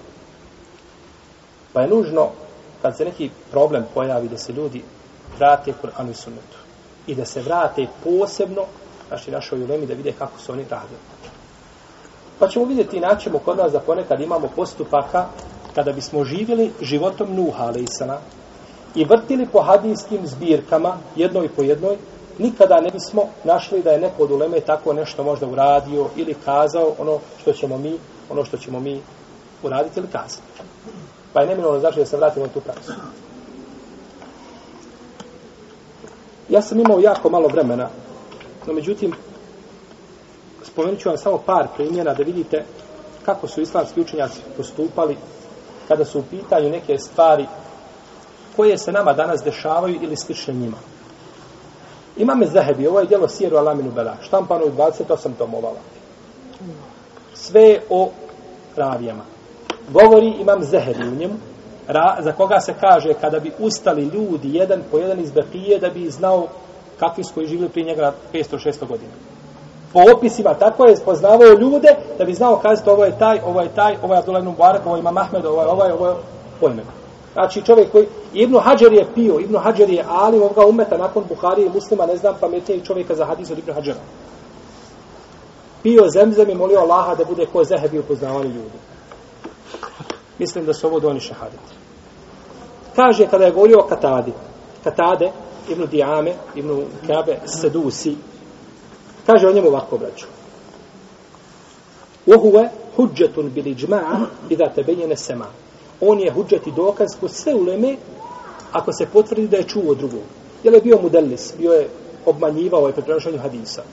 Pa 1.73 1.81
je 1.81 1.87
nužno 1.87 2.29
kad 2.81 2.97
se 2.97 3.05
neki 3.05 3.29
problem 3.51 3.85
pojavi 3.93 4.27
da 4.29 4.37
se 4.37 4.53
ljudi 4.53 4.83
vrate 5.37 5.73
Kur'anu 5.81 6.11
i 6.11 6.13
sunnetu 6.13 6.57
i 7.07 7.15
da 7.15 7.25
se 7.25 7.41
vrate 7.41 7.87
posebno 8.03 8.65
znači 9.07 9.31
našoj 9.31 9.63
ulemi 9.63 9.85
da 9.85 9.93
vide 9.93 10.11
kako 10.11 10.39
su 10.39 10.51
oni 10.51 10.65
radili. 10.69 10.99
Pa 12.39 12.47
ćemo 12.47 12.65
vidjeti 12.65 12.97
i 12.97 12.99
naćemo 12.99 13.39
kod 13.39 13.57
nas 13.57 13.71
da 13.71 13.79
ponekad 13.79 14.21
imamo 14.21 14.49
postupaka 14.55 15.25
kada 15.79 15.91
bismo 15.91 16.23
živjeli 16.23 16.71
životom 16.81 17.35
Nuha, 17.35 17.63
ali 17.63 17.85
i 18.95 19.05
vrtili 19.05 19.47
po 19.51 19.61
hadijskim 19.61 20.27
zbirkama, 20.27 20.97
jednoj 21.15 21.49
po 21.55 21.63
jednoj, 21.63 21.97
nikada 22.37 22.81
ne 22.81 22.91
bismo 22.91 23.21
našli 23.43 23.83
da 23.83 23.91
je 23.91 23.99
neko 23.99 24.23
od 24.23 24.31
uleme 24.31 24.59
tako 24.59 24.93
nešto 24.93 25.23
možda 25.23 25.47
uradio 25.47 26.09
ili 26.15 26.35
kazao 26.45 26.95
ono 26.97 27.19
što 27.41 27.53
ćemo 27.53 27.77
mi, 27.77 27.93
ono 28.29 28.45
što 28.45 28.57
ćemo 28.57 28.79
mi 28.79 29.01
uraditi 29.63 29.99
ili 29.99 30.07
kazati. 30.07 30.41
Pa 31.33 31.41
je 31.41 31.47
neminovno 31.47 31.79
znači 31.79 31.99
da 31.99 32.05
se 32.05 32.17
vratimo 32.17 32.45
na 32.45 32.51
tu 32.51 32.61
praksu. 32.61 32.91
Ja 36.49 36.61
sam 36.61 36.79
imao 36.79 36.99
jako 36.99 37.29
malo 37.29 37.47
vremena, 37.47 37.89
no 38.67 38.73
međutim, 38.73 39.13
spomenut 40.63 40.99
ću 40.99 41.09
vam 41.09 41.17
samo 41.17 41.37
par 41.37 41.67
primjera 41.75 42.13
da 42.13 42.23
vidite 42.23 42.65
kako 43.25 43.47
su 43.47 43.61
islamski 43.61 44.01
učenjaci 44.01 44.39
postupali 44.57 45.17
kada 45.89 46.05
su 46.05 46.19
u 46.19 46.23
pitanju 46.29 46.69
neke 46.69 46.97
stvari 46.97 47.45
koje 48.55 48.77
se 48.77 48.91
nama 48.91 49.13
danas 49.13 49.43
dešavaju 49.43 49.99
ili 50.01 50.17
slične 50.17 50.53
njima. 50.53 50.77
Imame 52.17 52.45
Zahebi, 52.45 52.87
ovo 52.87 52.99
je 52.99 53.05
djelo 53.05 53.27
Sijeru 53.27 53.57
Alaminu 53.57 53.91
Bela, 53.91 54.15
štampano 54.21 54.65
u 54.65 54.69
28 54.69 55.29
tomovala. 55.37 55.79
Sve 57.33 57.79
o 57.89 58.09
ravijama. 58.75 59.23
Govori 59.89 60.33
imam 60.39 60.63
Zahebi 60.63 61.07
u 61.07 61.15
njemu, 61.15 61.33
ra, 61.87 62.17
za 62.19 62.31
koga 62.31 62.59
se 62.59 62.73
kaže 62.79 63.13
kada 63.13 63.39
bi 63.39 63.51
ustali 63.59 64.03
ljudi 64.03 64.55
jedan 64.55 64.81
po 64.91 64.97
jedan 64.97 65.19
iz 65.19 65.31
Bekije 65.31 65.79
da 65.79 65.89
bi 65.89 66.09
znao 66.09 66.47
kakvi 66.99 67.23
su 67.23 67.33
koji 67.33 67.47
živili 67.47 67.69
prije 67.69 67.85
njega 67.85 68.13
500-600 68.33 68.87
godina. 68.87 69.11
Po 69.93 69.99
opisima 70.15 70.53
tako 70.53 70.85
je 70.85 70.97
spoznavao 70.97 71.53
ljude 71.59 71.87
da 72.17 72.25
bi 72.25 72.33
znao 72.33 72.55
kazati 72.55 72.89
ovo 72.89 73.05
je 73.05 73.19
taj, 73.19 73.39
ovo 73.45 73.61
je 73.61 73.69
taj, 73.75 73.97
ovo 74.03 74.13
je 74.13 74.19
Abdullah 74.19 74.41
ibn 74.41 74.51
Mubarak, 74.51 74.85
ovo 74.85 74.95
je 74.95 74.99
Imam 74.99 75.17
Ahmed, 75.17 75.45
ovo 75.45 75.61
je 75.61 75.67
ovo 75.67 75.83
ovo 75.93 76.07
je 76.07 76.15
pojme. 76.59 76.83
Znači 77.33 77.61
čovjek 77.61 77.91
koji, 77.91 78.07
Ibn 78.33 78.57
Hajar 78.59 78.93
je 78.93 79.07
pio, 79.15 79.39
Ibn 79.39 79.57
Hajar 79.57 79.89
je 79.89 80.05
alim 80.09 80.41
ovoga 80.41 80.65
umeta 80.65 80.97
nakon 80.97 81.23
Buhari 81.29 81.65
i 81.65 81.69
muslima, 81.69 82.05
ne 82.05 82.17
znam 82.17 82.35
pametnijeg 82.39 82.83
čovjeka 82.83 83.15
za 83.15 83.25
hadis 83.25 83.51
od 83.51 83.57
Ibn 83.57 83.73
Hajara. 83.73 83.99
Pio 85.83 86.09
zemzem 86.09 86.49
i 86.49 86.55
molio 86.55 86.79
Allaha 86.79 87.15
da 87.15 87.25
bude 87.25 87.45
ko 87.45 87.63
zehebi 87.63 87.99
u 87.99 88.03
poznavanju 88.03 88.49
ljudi. 88.49 88.77
Mislim 90.39 90.65
da 90.65 90.73
su 90.73 90.87
ovo 90.87 90.99
doni 90.99 91.19
šahaditi. 91.19 91.73
Kaže 92.95 93.27
kada 93.27 93.45
je 93.45 93.51
govorio 93.51 93.77
o 93.79 93.87
Katadi, 93.87 94.33
Katade, 94.83 95.31
Ibn 95.69 95.85
Diame, 95.85 96.33
Ibn 96.55 96.83
Kabe, 97.07 97.39
Sedusi, 97.45 98.15
kaže 99.25 99.47
o 99.47 99.53
njemu 99.53 99.67
ovako 99.67 99.97
braću. 99.97 100.25
Uhuve 102.25 102.69
huđetun 102.95 103.49
bili 103.49 103.75
džma'a 103.75 104.25
i 104.49 104.55
da 104.55 104.69
te 104.69 104.83
benjene 104.83 105.17
sema. 105.17 105.45
On 106.01 106.19
je 106.19 106.31
huđet 106.31 106.67
i 106.67 106.71
dokaz 106.71 107.07
ko 107.19 107.27
sve 107.27 107.55
uleme 107.55 107.95
ako 108.71 108.93
se 108.93 109.05
potvrdi 109.05 109.47
da 109.47 109.57
je 109.57 109.67
čuo 109.67 109.95
drugog. 109.95 110.23
Jer 110.63 110.73
je 110.73 110.81
bio 110.81 110.99
mudelis, 111.01 111.53
bio 111.57 111.73
je 111.73 111.89
obmanjivao 112.25 112.87
je 112.87 112.93
preprenošanju 112.93 113.37
hadisa. 113.37 113.83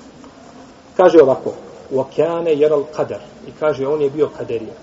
Kaže 0.97 1.23
ovako, 1.23 1.53
u 1.91 2.01
okeane 2.01 2.55
jeral 2.55 2.85
kader. 2.97 3.21
I 3.47 3.51
kaže, 3.61 3.87
on 3.87 4.03
je 4.03 4.11
bio 4.11 4.29
kaderija. 4.29 4.75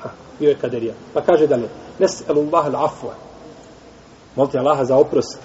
Ha, 0.00 0.10
bio 0.38 0.48
je 0.48 0.58
kaderija. 0.58 0.94
Pa 1.14 1.20
kaže 1.20 1.46
dalje, 1.46 1.68
nes'elu 1.98 2.40
Allah 2.40 2.66
al-afwa. 2.66 3.12
Molite 4.36 4.58
Allaha 4.58 4.84
za 4.84 4.96
oprost. 4.96 5.38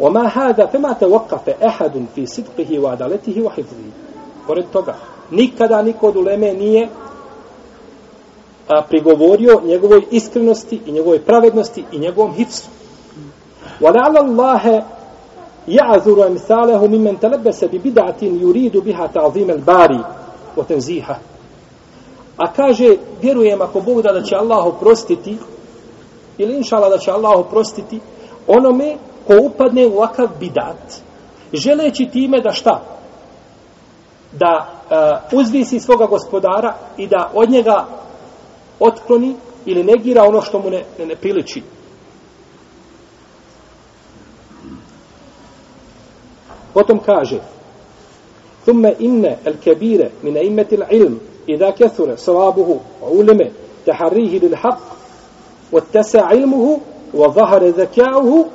وما 0.00 0.26
هذا 0.26 0.66
فما 0.66 0.92
توقف 0.92 1.48
أحد 1.48 2.04
في 2.14 2.26
صدقه 2.26 2.78
وعدالته 2.78 3.42
وحفظه 3.42 3.90
pored 4.48 4.70
toga 4.72 4.94
nikada 5.30 5.82
niko 5.82 6.08
od 6.08 6.16
uleme 6.16 6.52
nije 6.52 6.88
a, 8.68 8.82
prigovorio 8.82 9.60
njegovoj 9.64 10.02
iskrenosti 10.10 10.80
i 10.86 10.92
njegovoj 10.92 11.20
pravednosti 11.24 11.84
i 11.92 11.98
njegovom 11.98 12.32
hifsu 12.32 12.68
وَلَعْلَ 13.80 14.16
اللَّهَ 14.16 14.82
يَعْذُرُ 15.68 16.26
أَمْثَالَهُ 16.26 16.80
مِمَّنْ 16.86 17.16
تَلَبَّسَ 17.20 17.64
بِبِدَعَةٍ 17.64 18.22
يُرِيدُ 18.22 18.76
بِهَا 18.76 19.06
تَعْظِيمَ 19.06 19.50
الْبَارِ 19.50 20.04
وَتَنْزِيهَ 20.56 21.06
A 22.36 22.52
kaže, 22.52 22.96
vjerujem 23.22 23.62
ako 23.62 23.80
Bog 23.80 24.02
da, 24.02 24.12
da 24.12 24.22
će 24.22 24.36
Allah 24.36 24.66
oprostiti 24.66 25.36
ili 26.38 26.56
inšala 26.56 26.88
da 26.88 26.98
će 26.98 27.10
Allah 27.10 27.38
oprostiti 27.38 28.00
onome 28.48 28.96
ko 29.26 29.34
upadne 29.42 29.86
u 29.86 29.96
ovakav 29.96 30.28
bidat, 30.40 31.00
želeći 31.52 32.06
time 32.06 32.40
da 32.40 32.52
šta? 32.52 32.82
Da 34.32 34.66
uh, 35.32 35.38
uzvisi 35.38 35.80
svoga 35.80 36.06
gospodara 36.06 36.74
i 36.96 37.06
da 37.06 37.30
od 37.34 37.50
njega 37.50 37.86
otkloni 38.80 39.36
ili 39.66 39.84
negira 39.84 40.22
ono 40.24 40.40
što 40.40 40.58
mu 40.58 40.70
ne, 40.70 40.84
ne, 40.98 41.06
ne 41.06 41.16
priliči. 41.16 41.62
Potom 46.74 46.98
kaže 46.98 47.40
ثم 48.66 48.86
إن 48.86 49.36
الكبير 49.46 50.10
من 50.22 50.36
أئمة 50.36 50.66
العلم 50.72 51.18
إذا 51.48 51.70
كثر 51.70 52.16
صوابه 52.16 52.80
وعلم 53.02 53.50
تحريه 53.86 54.38
للحق 54.38 54.80
واتسع 55.72 56.24
علمه 56.24 56.78
وظهر 57.14 57.66
ذكاؤه 57.66 58.46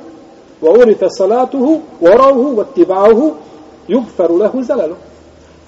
وعرف 0.62 1.06
صلاته 1.06 1.82
وروه 2.02 2.38
واتباعه 2.58 3.32
يغفر 3.90 4.32
له 4.32 4.62
زلله 4.62 4.96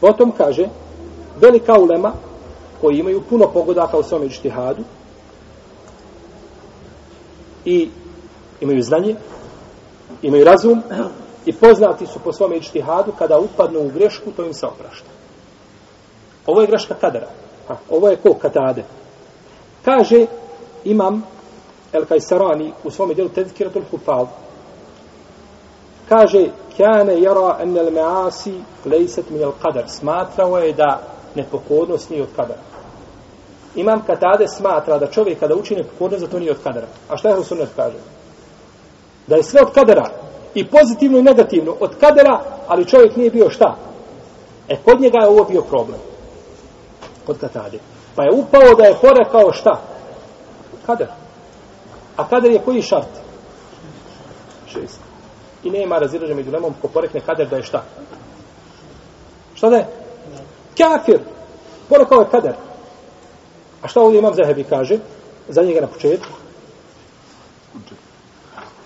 Potom 0.01 0.31
kaže, 0.31 0.69
velika 1.41 1.73
ulema, 1.73 2.13
koji 2.81 2.97
imaju 2.97 3.21
puno 3.29 3.47
pogodaka 3.53 3.97
u 3.97 4.03
svome 4.03 4.25
ištihadu, 4.25 4.83
i 7.65 7.89
imaju 8.61 8.81
znanje, 8.81 9.15
imaju 10.21 10.43
razum, 10.43 10.81
i 11.45 11.53
poznati 11.53 12.05
su 12.05 12.19
po 12.19 12.33
svome 12.33 12.57
ištihadu, 12.57 13.11
kada 13.17 13.39
upadnu 13.39 13.79
u 13.79 13.89
grešku, 13.89 14.31
to 14.31 14.45
im 14.45 14.53
se 14.53 14.65
oprašta. 14.65 15.09
Ovo 16.45 16.61
je 16.61 16.67
greška 16.67 16.93
kadara. 16.93 17.27
A, 17.69 17.75
ovo 17.89 18.09
je 18.09 18.15
ko 18.15 18.33
katade. 18.33 18.83
Kaže, 19.85 20.25
imam 20.83 21.23
El 21.93 22.05
Kajsarani 22.05 22.71
u 22.83 22.91
svome 22.91 23.13
dijelu 23.13 23.29
Tezkiratul 23.29 23.83
Hufal, 23.91 24.27
kaže, 26.08 26.48
kjane 26.76 27.20
jara 27.20 27.58
enel 27.60 27.90
measi 27.90 28.54
lejset 28.84 29.30
min 29.30 29.42
el 29.42 29.52
qadar. 29.62 29.88
Smatrao 29.88 30.58
je 30.58 30.72
da 30.72 31.00
nepokornost 31.34 32.10
nije 32.10 32.22
od 32.22 32.28
kadara. 32.36 32.60
Imam 33.74 34.02
Katade 34.06 34.48
smatra 34.48 34.98
da 34.98 35.06
čovjek 35.06 35.40
kada 35.40 35.54
učini 35.54 35.82
nepokornost, 35.82 36.24
da 36.24 36.30
to 36.30 36.38
nije 36.38 36.50
od 36.50 36.62
kadara. 36.64 36.86
A 37.08 37.16
šta 37.16 37.28
je 37.28 37.36
Husunet 37.36 37.68
kaže? 37.76 37.96
Da 39.26 39.36
je 39.36 39.42
sve 39.42 39.60
od 39.62 39.72
kadara. 39.72 40.10
I 40.54 40.66
pozitivno 40.66 41.18
i 41.18 41.22
negativno. 41.22 41.76
Od 41.80 41.96
kadara, 42.00 42.40
ali 42.68 42.88
čovjek 42.88 43.16
nije 43.16 43.30
bio 43.30 43.50
šta? 43.50 43.76
E, 44.68 44.76
kod 44.84 45.00
njega 45.00 45.18
je 45.18 45.28
ovo 45.28 45.44
bio 45.44 45.62
problem. 45.62 46.00
Kod 47.26 47.38
Katade. 47.38 47.78
Pa 48.16 48.22
je 48.22 48.32
upao 48.32 48.74
da 48.74 48.84
je 48.84 48.96
porekao 49.00 49.52
šta? 49.52 49.80
Kadar. 50.86 51.08
A 52.16 52.28
kadar 52.28 52.50
je 52.50 52.62
koji 52.64 52.82
šart? 52.82 53.08
Šest. 54.66 55.11
I 55.64 55.70
nema 55.70 55.98
razilaženja 55.98 56.36
među 56.36 56.50
lemom 56.50 56.74
ko 56.82 56.88
porekne 56.88 57.20
kader 57.20 57.48
da 57.48 57.56
je 57.56 57.62
šta? 57.62 57.84
Šta 59.54 59.70
da 59.70 59.76
je? 59.76 59.86
Kafir. 60.78 61.20
Porekao 61.88 62.20
je 62.20 62.30
kader. 62.30 62.54
A 63.82 63.88
šta 63.88 64.00
ovdje 64.00 64.18
imam 64.18 64.34
Zahebi 64.34 64.64
kaže? 64.64 64.98
Za 65.48 65.62
njega 65.62 65.80
na 65.80 65.86
početku. 65.86 66.32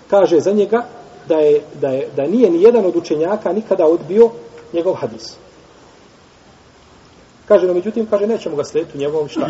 Kaže 0.09 0.39
za 0.39 0.51
njega 0.51 0.85
da, 1.27 1.35
je, 1.35 1.61
da, 1.81 1.89
je, 1.89 2.09
da 2.15 2.27
nije 2.27 2.49
ni 2.49 2.61
jedan 2.61 2.85
od 2.85 2.95
učenjaka 2.95 3.53
nikada 3.53 3.85
odbio 3.85 4.29
njegov 4.73 4.93
hadis. 4.93 5.37
Kaže, 7.47 7.67
no 7.67 7.73
međutim, 7.73 8.07
kaže, 8.09 8.27
nećemo 8.27 8.55
ga 8.55 8.63
slijediti 8.63 8.97
u 8.97 9.01
njegovom 9.01 9.29
šta? 9.29 9.47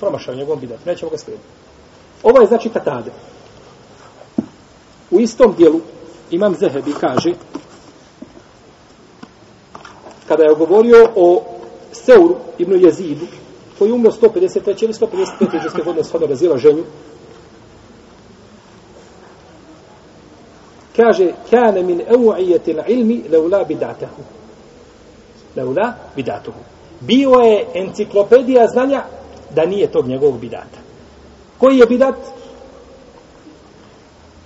Promašao 0.00 0.34
njegovom 0.34 0.60
bidatu. 0.60 0.80
Nećemo 0.86 1.10
ga 1.10 1.18
slijediti. 1.18 1.48
Ovo 2.22 2.40
je 2.40 2.46
znači 2.46 2.68
katade. 2.68 3.10
U 5.10 5.20
istom 5.20 5.54
dijelu 5.56 5.80
imam 6.32 6.54
Zehebi 6.54 6.92
kaže 7.00 7.32
kada 10.28 10.42
je 10.42 10.54
govorio 10.54 11.08
o 11.16 11.42
Seuru 11.92 12.36
ibn 12.58 12.84
Jezidu 12.84 13.26
koji 13.78 13.88
je 13.88 13.94
umro 13.94 14.10
153. 14.10 14.84
ili 14.84 14.92
155. 14.92 15.56
iđeske 15.60 15.82
godine 15.82 16.04
shodno 16.04 16.26
razila 16.26 16.58
ženju 16.58 16.84
kaže 20.96 21.32
kane 21.50 21.82
min 21.82 22.00
evu'ijetil 22.08 22.82
ilmi 22.86 23.22
leula 23.30 23.64
bidatahu 23.64 24.22
leula 25.56 25.94
bidatahu 26.16 26.60
bio 27.00 27.30
je 27.30 27.66
enciklopedija 27.74 28.66
znanja 28.66 29.04
da 29.54 29.66
nije 29.66 29.92
tog 29.92 30.06
njegovog 30.08 30.40
bidata 30.40 30.78
koji 31.58 31.78
je 31.78 31.86
bidat 31.86 32.14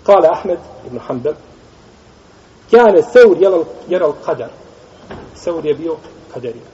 kale 0.03 0.29
Ahmed 0.29 0.59
ibn 0.87 0.99
Hanbel 0.99 1.35
Kjane 2.71 3.03
seur 3.03 3.37
jelal, 3.41 3.65
jelal 3.89 4.13
kadar 4.25 4.51
seur 5.35 5.67
je 5.67 5.75
bio 5.75 5.97
kaderija 6.35 6.65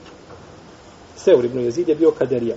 seur 1.17 1.45
ibn 1.45 1.61
Jezid 1.61 1.89
je 1.89 1.95
bio 1.95 2.11
kaderija 2.11 2.57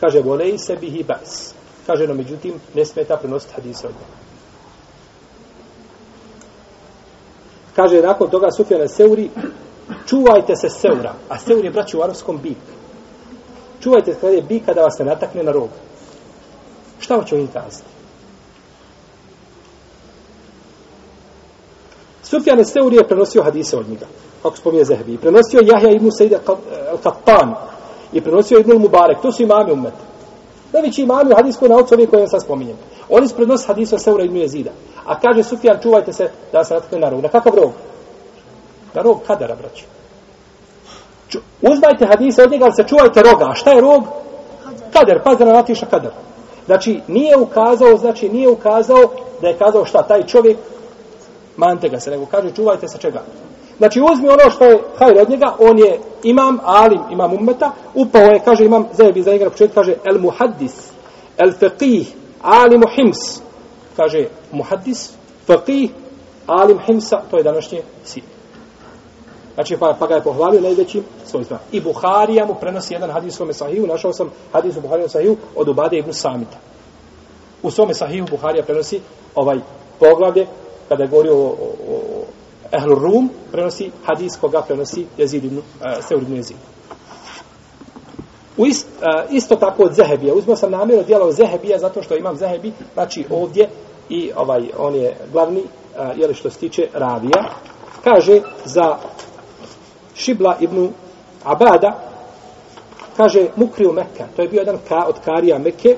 kaže 0.00 0.20
volej 0.20 0.58
se 0.58 0.76
bihi 0.76 1.02
bas 1.02 1.54
kaže 1.86 2.06
no 2.06 2.14
međutim 2.14 2.54
ne 2.74 2.84
smeta 2.84 3.16
prenositi 3.16 3.54
hadise 3.54 3.86
od 3.86 3.92
njega. 3.92 4.24
Kaže 7.76 8.02
nakon 8.02 8.30
toga 8.30 8.50
Sufjana 8.50 8.88
Seuri 8.88 9.30
čuvajte 10.06 10.56
se 10.56 10.68
Seura. 10.68 11.14
A 11.28 11.38
Seur 11.38 11.64
je 11.64 11.70
braći 11.70 11.96
u 11.96 12.02
arabskom 12.02 12.38
bik. 12.42 12.56
Čuvajte 13.80 14.14
se 14.14 14.20
kada 14.20 14.32
je 14.32 14.42
bik 14.42 14.66
kada 14.66 14.82
vas 14.82 14.98
ne 14.98 15.04
natakne 15.04 15.42
na 15.42 15.52
rog 15.52 15.68
šta 17.04 17.16
hoće 17.16 17.38
im 17.38 17.46
kazati? 17.46 17.84
Sufjan 22.34 22.64
Seuri 22.64 22.96
je 22.96 23.08
prenosio 23.08 23.42
hadise 23.42 23.76
od 23.76 23.88
njega 23.88 24.06
kako 24.42 24.56
spominje 24.56 24.84
Zehebi 24.84 25.18
prenosio 25.18 25.60
Jahja 25.64 25.90
ibn 25.90 26.10
Said 26.10 26.32
al-Qattan 26.32 27.54
i 28.12 28.20
prenosio 28.20 28.58
Ibn 28.58 28.72
Mubarek 28.72 29.20
to 29.22 29.32
su 29.32 29.42
imami 29.42 29.72
umeta 29.72 30.04
najveći 30.72 31.02
imami 31.02 31.32
u 31.32 31.36
hadijskoj 31.36 31.68
nauci 31.68 31.94
ovi 31.94 32.06
koje 32.06 32.28
sam 32.28 32.40
spominjem 32.40 32.76
oni 33.08 33.28
su 33.28 33.34
prenosili 33.34 33.66
hadise 33.66 33.94
od 33.94 34.02
Seura 34.02 34.24
ibn 34.24 34.36
Jezida 34.36 34.70
A 35.04 35.20
kaže 35.20 35.42
Sufjan, 35.42 35.78
čuvajte 35.82 36.12
se 36.12 36.30
da 36.52 36.64
se 36.64 36.74
natakne 36.74 36.98
na 36.98 37.08
rog. 37.08 37.22
Na 37.22 37.28
kakav 37.28 37.54
rog? 37.54 37.72
Na 38.94 39.02
rog 39.02 39.20
kadara, 39.26 39.54
braću. 39.54 39.84
Uzmajte 41.62 42.06
hadise 42.06 42.42
od 42.42 42.50
njega, 42.50 42.64
ali 42.64 42.74
se 42.74 42.84
čuvajte 42.88 43.22
roga. 43.22 43.44
A 43.44 43.54
šta 43.54 43.70
je 43.70 43.80
rog? 43.80 44.04
Kader, 44.92 45.22
pazda 45.22 45.44
na 45.44 45.52
natiša 45.52 45.86
kader. 45.86 46.10
Znači, 46.66 47.00
nije 47.08 47.36
ukazao, 47.36 47.96
znači, 47.96 48.28
nije 48.28 48.48
ukazao 48.48 49.10
da 49.40 49.48
je 49.48 49.58
kazao 49.58 49.84
šta, 49.84 50.02
taj 50.02 50.26
čovjek, 50.26 50.58
mante 51.56 51.88
ga 51.88 52.00
se, 52.00 52.10
nego 52.10 52.26
kaže, 52.26 52.50
čuvajte 52.50 52.88
se 52.88 52.98
čega. 52.98 53.22
Znači, 53.78 54.00
uzmi 54.12 54.28
ono 54.28 54.50
što 54.50 54.64
je 54.64 54.78
hajr 54.98 55.18
od 55.20 55.30
njega, 55.30 55.54
on 55.58 55.78
je 55.78 56.00
imam, 56.22 56.58
alim, 56.62 57.00
imam 57.10 57.32
ummeta, 57.32 57.72
upao 57.94 58.22
je, 58.22 58.40
kaže, 58.44 58.64
imam, 58.64 58.86
zajebi 58.92 59.22
za 59.22 59.32
njega 59.32 59.44
na 59.44 59.50
početku, 59.50 59.74
kaže, 59.74 59.94
el 60.04 60.18
muhaddis, 60.18 60.92
el 61.38 61.52
faqih, 61.52 62.06
alim 62.42 62.82
hims, 62.96 63.40
kaže 63.96 64.28
muhaddis, 64.52 65.12
faqih, 65.48 65.90
alim 66.46 66.78
himsa, 66.78 67.22
to 67.30 67.36
je 67.36 67.42
današnje 67.42 67.82
sin. 68.04 68.22
Znači, 69.54 69.76
pa, 69.76 69.96
pa 69.98 70.06
ga 70.06 70.14
je 70.14 70.22
pohvalio 70.22 70.60
najvećim 70.60 71.04
svojstvama. 71.24 71.62
I 71.72 71.80
Buharija 71.80 72.46
mu 72.46 72.54
prenosi 72.54 72.94
jedan 72.94 73.10
hadis 73.10 73.34
u 73.34 73.36
svome 73.36 73.52
sahiju, 73.52 73.86
našao 73.86 74.12
sam 74.12 74.30
hadis 74.52 74.76
u 74.76 74.80
Buhariju 74.80 75.08
sahiju 75.08 75.36
od 75.56 75.68
Ubade 75.68 75.98
ibn 75.98 76.12
Samita. 76.12 76.56
U 77.62 77.70
svome 77.70 77.94
sahiju 77.94 78.26
Buharija 78.30 78.64
prenosi 78.64 79.00
ovaj 79.34 79.58
poglavlje, 80.00 80.46
kada 80.88 81.04
je 81.04 81.08
govorio 81.08 81.34
o, 81.36 81.46
o, 81.46 81.74
o 81.88 82.24
Ehlur 82.72 82.98
Rum, 82.98 83.30
prenosi 83.52 83.90
hadis 84.04 84.36
koga 84.40 84.62
prenosi 84.62 85.06
Jezid 85.18 85.44
ibn, 85.44 85.58
e, 85.58 85.60
uh, 85.60 86.04
Seur 86.04 86.22
ibn 86.22 86.36
Jezid. 86.36 86.56
U 88.56 88.66
ist, 88.66 88.86
uh, 88.98 89.34
isto 89.34 89.56
tako 89.56 89.82
od 89.82 89.94
Zehebija. 89.94 90.34
Uzmeo 90.34 90.56
sam 90.56 90.70
namjerno 90.70 91.04
dijelo 91.04 91.32
Zehebija 91.32 91.78
zato 91.78 92.02
što 92.02 92.16
imam 92.16 92.36
Zehebi, 92.36 92.72
znači 92.94 93.24
ovdje 93.30 93.68
i 94.08 94.30
ovaj 94.36 94.70
on 94.78 94.94
je 94.94 95.16
glavni, 95.32 95.60
e, 95.60 95.62
uh, 96.00 96.18
jeli 96.18 96.34
što 96.34 96.50
se 96.50 96.58
tiče 96.58 96.88
ravija. 96.92 97.44
Kaže 98.04 98.40
za 98.64 98.96
Šibla 100.14 100.56
ibn 100.60 100.88
Abada, 101.44 102.00
kaže 103.16 103.46
Mukriju 103.56 103.92
Mekka, 103.92 104.26
to 104.36 104.42
je 104.42 104.48
bio 104.48 104.58
jedan 104.58 104.78
ka, 104.88 105.04
od 105.08 105.14
Karija 105.24 105.58
Mekke, 105.58 105.96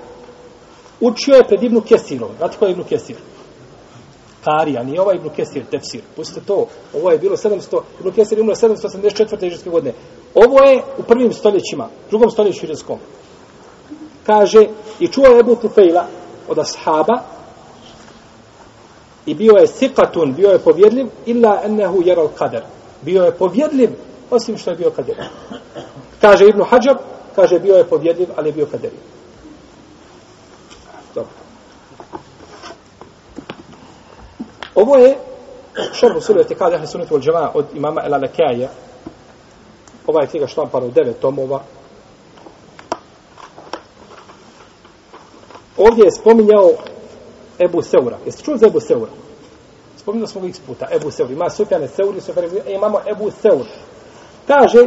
učio 1.01 1.35
je 1.35 1.45
pred 1.49 1.63
Ibnu 1.63 1.81
Kesirom. 1.81 2.31
Znate 2.39 2.57
ko 2.59 2.65
je 2.65 2.73
Ibnu 2.73 2.85
Kesir? 2.85 3.17
Karija, 4.47 4.83
nije 4.83 5.01
ovaj 5.01 5.17
Ibn 5.17 5.29
Kesir, 5.29 5.65
tefsir. 5.71 6.01
Pustite 6.17 6.41
to, 6.47 6.67
ovo 6.95 7.11
je 7.11 7.19
bilo 7.19 7.37
700, 7.37 7.81
Ibn 8.01 8.13
Kesir 8.13 8.39
je 8.39 8.43
umro 8.43 8.55
784. 8.55 9.47
iđeske 9.47 9.71
godine. 9.71 9.95
Ovo 10.35 10.63
je 10.65 10.83
u 10.99 11.03
prvim 11.03 11.33
stoljećima, 11.33 11.89
drugom 12.11 12.31
stoljeću 12.31 12.67
iđeskom. 12.67 12.99
Kaže, 14.27 14.67
i 15.01 15.09
čuo 15.09 15.27
je 15.27 15.41
Ebu 15.41 15.57
Tufejla 15.57 16.07
od 16.49 16.59
ashaba, 16.59 17.23
i 19.27 19.35
bio 19.35 19.53
je 19.53 19.67
sikatun, 19.67 20.35
bio 20.35 20.51
je 20.51 20.59
povjedljiv, 20.59 21.07
illa 21.27 21.61
ennehu 21.65 22.03
jeral 22.05 22.29
kader. 22.29 22.63
Bio 23.03 23.25
je 23.25 23.33
povjedljiv, 23.33 23.91
osim 24.31 24.59
što 24.59 24.71
je 24.71 24.77
bio 24.77 24.91
kader. 24.91 25.17
Kaže 26.21 26.49
Ibnu 26.49 26.65
Hađab, 26.65 26.97
kaže 27.37 27.59
bio 27.59 27.77
je 27.77 27.85
povjedljiv, 27.85 28.29
ali 28.37 28.49
je 28.49 28.53
bio 28.53 28.67
kader. 28.67 28.91
Ovo 34.77 34.97
je 34.97 35.17
šerhu 35.93 36.21
sura 36.21 36.41
etikad 36.41 36.73
ehli 36.73 36.87
sunnetu 36.87 37.15
wal 37.15 37.21
džema'a 37.21 37.51
od 37.55 37.65
imama 37.75 38.03
El 38.05 38.15
Alekaja. 38.15 38.69
Ova 40.07 40.23
je 40.23 40.29
knjiga 40.29 40.47
štampana 40.47 40.87
u 40.87 40.91
devet 40.91 41.21
tomova. 41.21 41.61
Ovdje 45.77 46.05
je 46.05 46.13
spominjao 46.21 46.71
Ebu 47.59 47.83
Seura. 47.83 48.19
Jeste 48.27 48.43
čuli 48.43 48.59
za 48.59 48.67
Ebu 48.67 48.81
Seura? 48.81 49.11
Spominjali 49.97 50.29
smo 50.29 50.41
ga 50.41 50.49
x 50.49 50.61
puta. 50.61 50.87
Ebu 50.91 51.11
Seur. 51.11 51.31
Ima 51.31 51.51
Sufjane 51.51 51.89
Seuri, 51.89 52.21
Sufjane 52.21 52.49
Seuri. 52.49 52.71
E, 52.71 52.75
imamo 52.75 53.01
Ebu 53.11 53.31
Seur. 53.31 53.67
Kaže, 54.47 54.87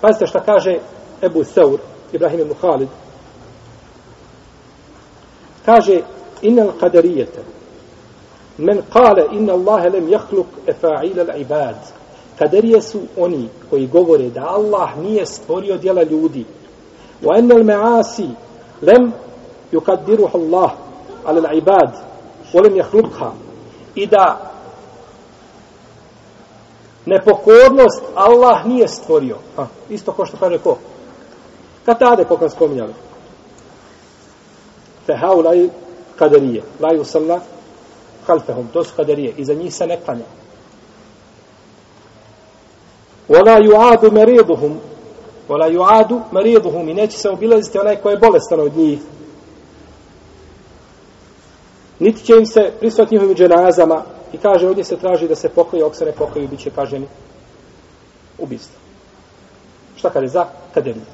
pazite 0.00 0.26
šta 0.26 0.40
kaže 0.40 0.78
Ebu 1.22 1.44
Seur, 1.44 1.78
Ibrahim 2.12 2.40
ibn 2.40 2.54
Khalid. 2.60 2.88
Kaže, 5.64 6.00
inel 6.42 6.68
kaderijete. 6.80 7.42
Men 8.58 8.82
kale 8.92 9.26
inna 9.32 9.52
Allahe 9.52 9.90
lem 9.90 10.08
jahluk 10.08 10.46
efa'ila 10.66 11.24
l'ibad. 11.24 11.76
Kaderije 12.38 12.82
su 12.82 13.00
oni 13.16 13.48
koji 13.70 13.86
govore 13.86 14.30
da 14.30 14.40
Allah 14.48 14.98
nije 14.98 15.26
stvorio 15.26 15.76
djela 15.76 16.02
ljudi. 16.02 16.46
Wa 17.22 17.38
enel 17.38 17.64
me'asi 17.64 18.28
lem 18.82 19.12
yukaddiruha 19.72 20.38
Allah 20.38 20.70
ala 21.24 21.40
l'ibad. 21.40 21.90
Volem 22.52 22.76
jahlukha. 22.76 23.32
I 23.94 24.06
da 24.06 24.52
nepokornost 27.06 28.02
Allah 28.14 28.66
nije 28.66 28.88
stvorio. 28.88 29.36
Ha, 29.56 29.66
isto 29.88 30.12
ko 30.12 30.26
što 30.26 30.36
kaže 30.36 30.58
ko? 30.58 30.78
Katade 31.86 32.24
koga 32.24 32.48
spominjali. 32.48 32.92
Fe 35.06 35.14
haulaj 35.16 35.68
kaderije. 36.16 36.62
Laju 36.80 37.04
salla 37.04 37.40
halfehum. 38.26 38.68
To 38.72 38.84
su 38.84 38.92
kaderije. 38.96 39.34
I 39.36 39.44
za 39.44 39.54
njih 39.54 39.74
se 39.74 39.86
ne 39.86 40.00
klanja. 40.04 40.24
Wala 43.28 43.58
yu'adu 43.60 44.12
meriduhum, 44.12 44.80
Wala 45.48 45.68
yu'adu 45.70 46.20
meriduhum 46.32 46.88
I 46.88 46.94
neće 46.94 47.18
se 47.18 47.30
obilaziti 47.30 47.78
onaj 47.78 47.96
ko 47.96 48.10
je 48.10 48.16
bolestan 48.16 48.60
od 48.60 48.76
njih. 48.76 49.00
Niti 51.98 52.24
će 52.24 52.32
im 52.32 52.46
se 52.46 52.72
prisvat 52.80 53.10
njihovim 53.10 53.36
dženazama. 53.36 54.02
I 54.32 54.38
kaže, 54.38 54.68
ovdje 54.68 54.84
se 54.84 54.96
traži 54.96 55.28
da 55.28 55.34
se 55.34 55.48
pokoju, 55.48 55.86
ako 55.86 55.94
se 55.94 56.04
ne 56.04 56.12
pokoju, 56.12 56.48
bit 56.48 56.60
će 56.60 56.70
kaženi 56.70 57.06
ubistvo. 58.38 58.76
Šta 59.96 60.10
kaže 60.10 60.26
za 60.26 60.46
kaderije? 60.74 61.04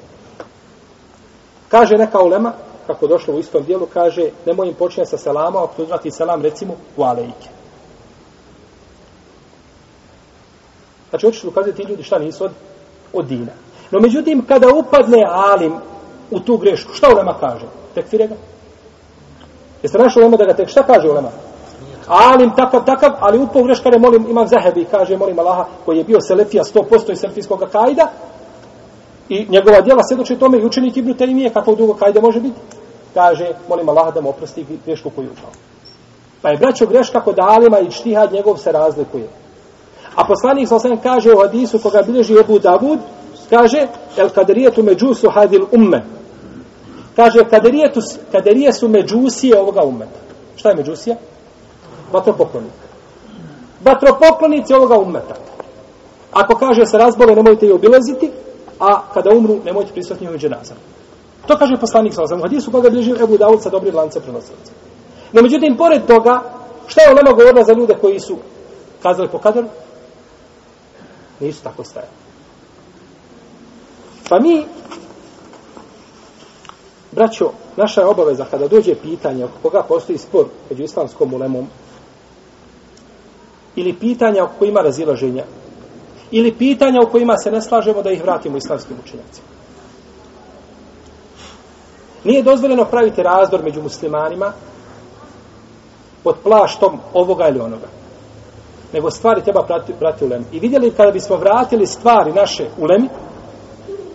Kaže 1.69 1.97
neka 1.97 2.19
ulema, 2.19 2.53
kako 2.89 3.07
došlo 3.07 3.35
u 3.35 3.39
istom 3.39 3.63
dijelu, 3.63 3.87
kaže, 3.93 4.29
nemoj 4.45 4.67
im 4.67 4.73
počinjati 4.73 5.09
sa 5.09 5.17
selama, 5.17 5.63
ako 5.63 5.81
uzmati 5.81 6.11
selam, 6.11 6.41
recimo, 6.41 6.73
u 6.97 7.03
alejke. 7.03 7.49
Znači, 11.09 11.25
hoćeš 11.25 11.43
ukazati 11.43 11.75
ti 11.75 11.89
ljudi 11.89 12.03
šta 12.03 12.19
nisu 12.19 12.43
od, 12.45 12.51
od 13.13 13.25
dina. 13.25 13.51
No, 13.91 13.99
međutim, 13.99 14.45
kada 14.47 14.67
upadne 14.73 15.23
alim 15.27 15.73
u 16.31 16.39
tu 16.39 16.57
grešku, 16.57 16.93
šta 16.93 17.07
ulema 17.13 17.35
kaže? 17.39 17.65
Tekfire 17.93 18.27
ga? 18.27 18.35
Jeste 19.83 19.97
našli 19.97 20.21
ulema 20.21 20.37
da 20.37 20.45
ga 20.45 20.53
tek, 20.53 20.69
šta 20.69 20.83
kaže 20.83 21.09
ulema? 21.09 21.29
Alim 22.07 22.55
takav, 22.55 22.85
takav, 22.85 23.11
ali 23.19 23.39
upao 23.39 23.63
greška 23.63 23.89
ne 23.89 23.99
molim, 23.99 24.29
imam 24.29 24.47
zahebi, 24.47 24.85
kaže, 24.91 25.17
molim 25.17 25.39
Allaha, 25.39 25.65
koji 25.85 25.97
je 25.97 26.03
bio 26.03 26.21
selefija 26.21 26.63
100% 26.63 27.11
iz 27.11 27.19
selefijskog 27.19 27.59
kajda, 27.71 28.11
i 29.29 29.45
njegova 29.49 29.81
djela 29.81 30.03
svjedoče 30.03 30.39
tome 30.39 30.57
i 30.57 30.65
učenik 30.65 30.97
Ibnu 30.97 31.13
Tejmije, 31.13 31.49
kako 31.49 31.75
dugo 31.75 31.93
kajde 31.93 32.21
može 32.21 32.39
biti, 32.39 32.59
kaže, 33.13 33.51
molim 33.69 33.89
Allah 33.89 34.13
da 34.13 34.21
mu 34.21 34.29
oprosti 34.29 34.65
grešku 34.85 35.09
koju 35.09 35.29
upao. 35.31 35.51
Pa 36.41 36.49
je 36.49 36.57
braćo 36.57 36.85
greška 36.85 37.21
kod 37.21 37.39
Alima 37.39 37.79
i 37.79 37.91
čtihad 37.91 38.33
njegov 38.33 38.57
se 38.57 38.71
razlikuje. 38.71 39.27
A 40.15 40.25
poslanik 40.27 40.67
sa 40.67 40.75
osam 40.75 40.97
kaže 40.97 41.33
u 41.33 41.39
hadisu 41.39 41.79
koga 41.79 42.01
bilježi 42.01 42.39
Ebu 42.39 42.59
Davud, 42.59 42.99
kaže, 43.49 43.87
el 44.17 44.29
kaderijetu 44.29 44.83
međusu 44.83 45.29
hadil 45.29 45.65
umme. 45.71 46.03
Kaže, 47.15 47.39
kaderijetu, 47.49 47.99
kaderije 48.31 48.73
su 48.73 48.87
međusije 48.87 49.59
ovoga 49.59 49.83
ummeta. 49.83 50.19
Šta 50.55 50.69
je 50.69 50.75
međusija? 50.75 51.15
Vatropoklonik. 52.11 52.71
Vatropoklonici 53.85 54.73
ovoga 54.73 54.97
ummeta. 54.97 55.35
Ako 56.31 56.55
kaže 56.55 56.85
se 56.85 56.97
razbole, 56.97 57.35
nemojte 57.35 57.65
ih 57.65 57.73
obilaziti, 57.73 58.31
a 58.79 59.01
kada 59.13 59.29
umru, 59.35 59.59
nemojte 59.65 59.93
prisutiti 59.93 60.23
njihovim 60.23 60.39
dženazama. 60.39 60.79
To 61.49 61.57
kaže 61.57 61.81
poslanik 61.81 62.13
sa 62.13 62.23
osam. 62.23 62.39
U 62.39 62.45
hadisu 62.45 62.71
koga 62.71 62.89
bliži 62.89 63.11
Ebu 63.11 63.37
Davud 63.37 63.63
sa 63.63 63.69
dobrim 63.69 63.95
lance 63.95 64.21
prenosilaca. 64.21 64.71
No, 65.33 65.41
međutim, 65.41 65.77
pored 65.77 66.05
toga, 66.05 66.43
šta 66.87 67.01
je 67.01 67.13
ulema 67.13 67.31
govorila 67.31 67.63
za 67.63 67.73
ljude 67.73 67.95
koji 68.01 68.19
su 68.19 68.37
kazali 69.03 69.29
po 69.29 69.39
kaderu? 69.39 69.67
Nisu 71.39 71.63
tako 71.63 71.83
stajali. 71.83 72.11
Pa 74.29 74.39
mi, 74.39 74.65
braćo, 77.11 77.51
naša 77.77 78.01
je 78.01 78.07
obaveza 78.07 78.45
kada 78.51 78.67
dođe 78.67 78.95
pitanje 78.95 79.45
oko 79.45 79.57
koga 79.61 79.83
postoji 79.83 80.17
spor 80.17 80.45
među 80.69 80.83
islamskom 80.83 81.33
ulemom 81.33 81.67
ili 83.75 83.93
pitanja 83.93 84.43
oko 84.43 84.53
kojima 84.59 84.81
razilaženja 84.81 85.43
ili 86.31 86.51
pitanja 86.51 86.99
u 87.07 87.11
kojima 87.11 87.37
se 87.37 87.51
ne 87.51 87.61
slažemo 87.61 88.01
da 88.01 88.11
ih 88.11 88.21
vratimo 88.21 88.57
islamskim 88.57 88.97
učenjacima. 89.03 89.48
Nije 92.23 92.43
dozvoljeno 92.43 92.85
praviti 92.85 93.23
razdor 93.23 93.63
među 93.63 93.81
muslimanima 93.81 94.53
pod 96.23 96.35
plaštom 96.43 96.99
ovoga 97.13 97.47
ili 97.47 97.59
onoga. 97.59 97.87
Nego 98.93 99.11
stvari 99.11 99.43
treba 99.43 99.63
prati, 99.63 99.93
prati 99.99 100.25
ulemi. 100.25 100.45
I 100.51 100.59
vidjeli 100.59 100.91
kada 100.91 101.11
bismo 101.11 101.35
vratili 101.35 101.85
stvari 101.85 102.33
naše 102.33 102.65
ulemi, 102.77 103.09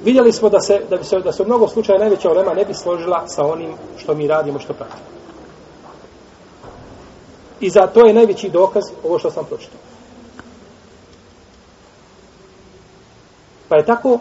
vidjeli 0.05 0.32
smo 0.32 0.48
da 0.48 0.61
se, 0.61 0.80
da 0.90 0.96
bi 0.96 1.05
se, 1.05 1.18
da 1.18 1.32
se 1.32 1.42
u 1.42 1.46
mnogo 1.46 1.68
slučaja 1.68 1.98
najveća 1.98 2.30
ulema 2.30 2.55
ne 2.55 2.64
bi 2.64 2.74
složila 2.74 3.28
sa 3.28 3.46
onim 3.46 3.72
što 3.96 4.14
mi 4.14 4.26
radimo, 4.26 4.59
što 4.59 4.72
pratimo. 4.72 5.14
I 7.61 7.70
za 7.70 7.86
to 7.86 8.07
je 8.07 8.14
najveći 8.14 8.48
dokaz 8.48 8.82
ovo 9.05 9.18
što 9.18 9.30
sam 9.30 9.44
pročitao. 9.44 9.80
Pa 13.68 13.76
je 13.76 13.84
tako 13.84 14.18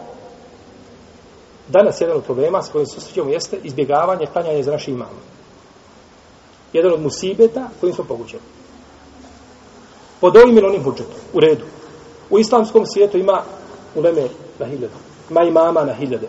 danas 1.67 2.01
jedan 2.01 2.17
od 2.17 2.23
problema 2.23 2.61
s 2.61 2.69
kojim 2.69 2.85
se 2.85 2.93
susrećemo 2.93 3.29
jeste 3.29 3.57
izbjegavanje 3.63 4.25
klanjanja 4.25 4.63
za 4.63 4.71
naše 4.71 4.91
imama. 4.91 5.19
Jedan 6.73 6.93
od 6.93 7.01
musibeta 7.01 7.69
kojim 7.79 7.95
smo 7.95 8.03
pogućeni. 8.03 8.41
Pod 10.21 10.37
ovim 10.37 10.57
ili 10.57 10.67
onim 10.67 10.83
budžetom. 10.83 11.21
U 11.33 11.39
redu. 11.39 11.65
U 12.29 12.39
islamskom 12.39 12.85
svijetu 12.85 13.17
ima 13.17 13.41
uleme 13.95 14.27
na 14.59 14.65
hiljade. 14.65 14.93
Ima 15.29 15.43
imama 15.43 15.83
na 15.83 15.93
hiljade. 15.93 16.27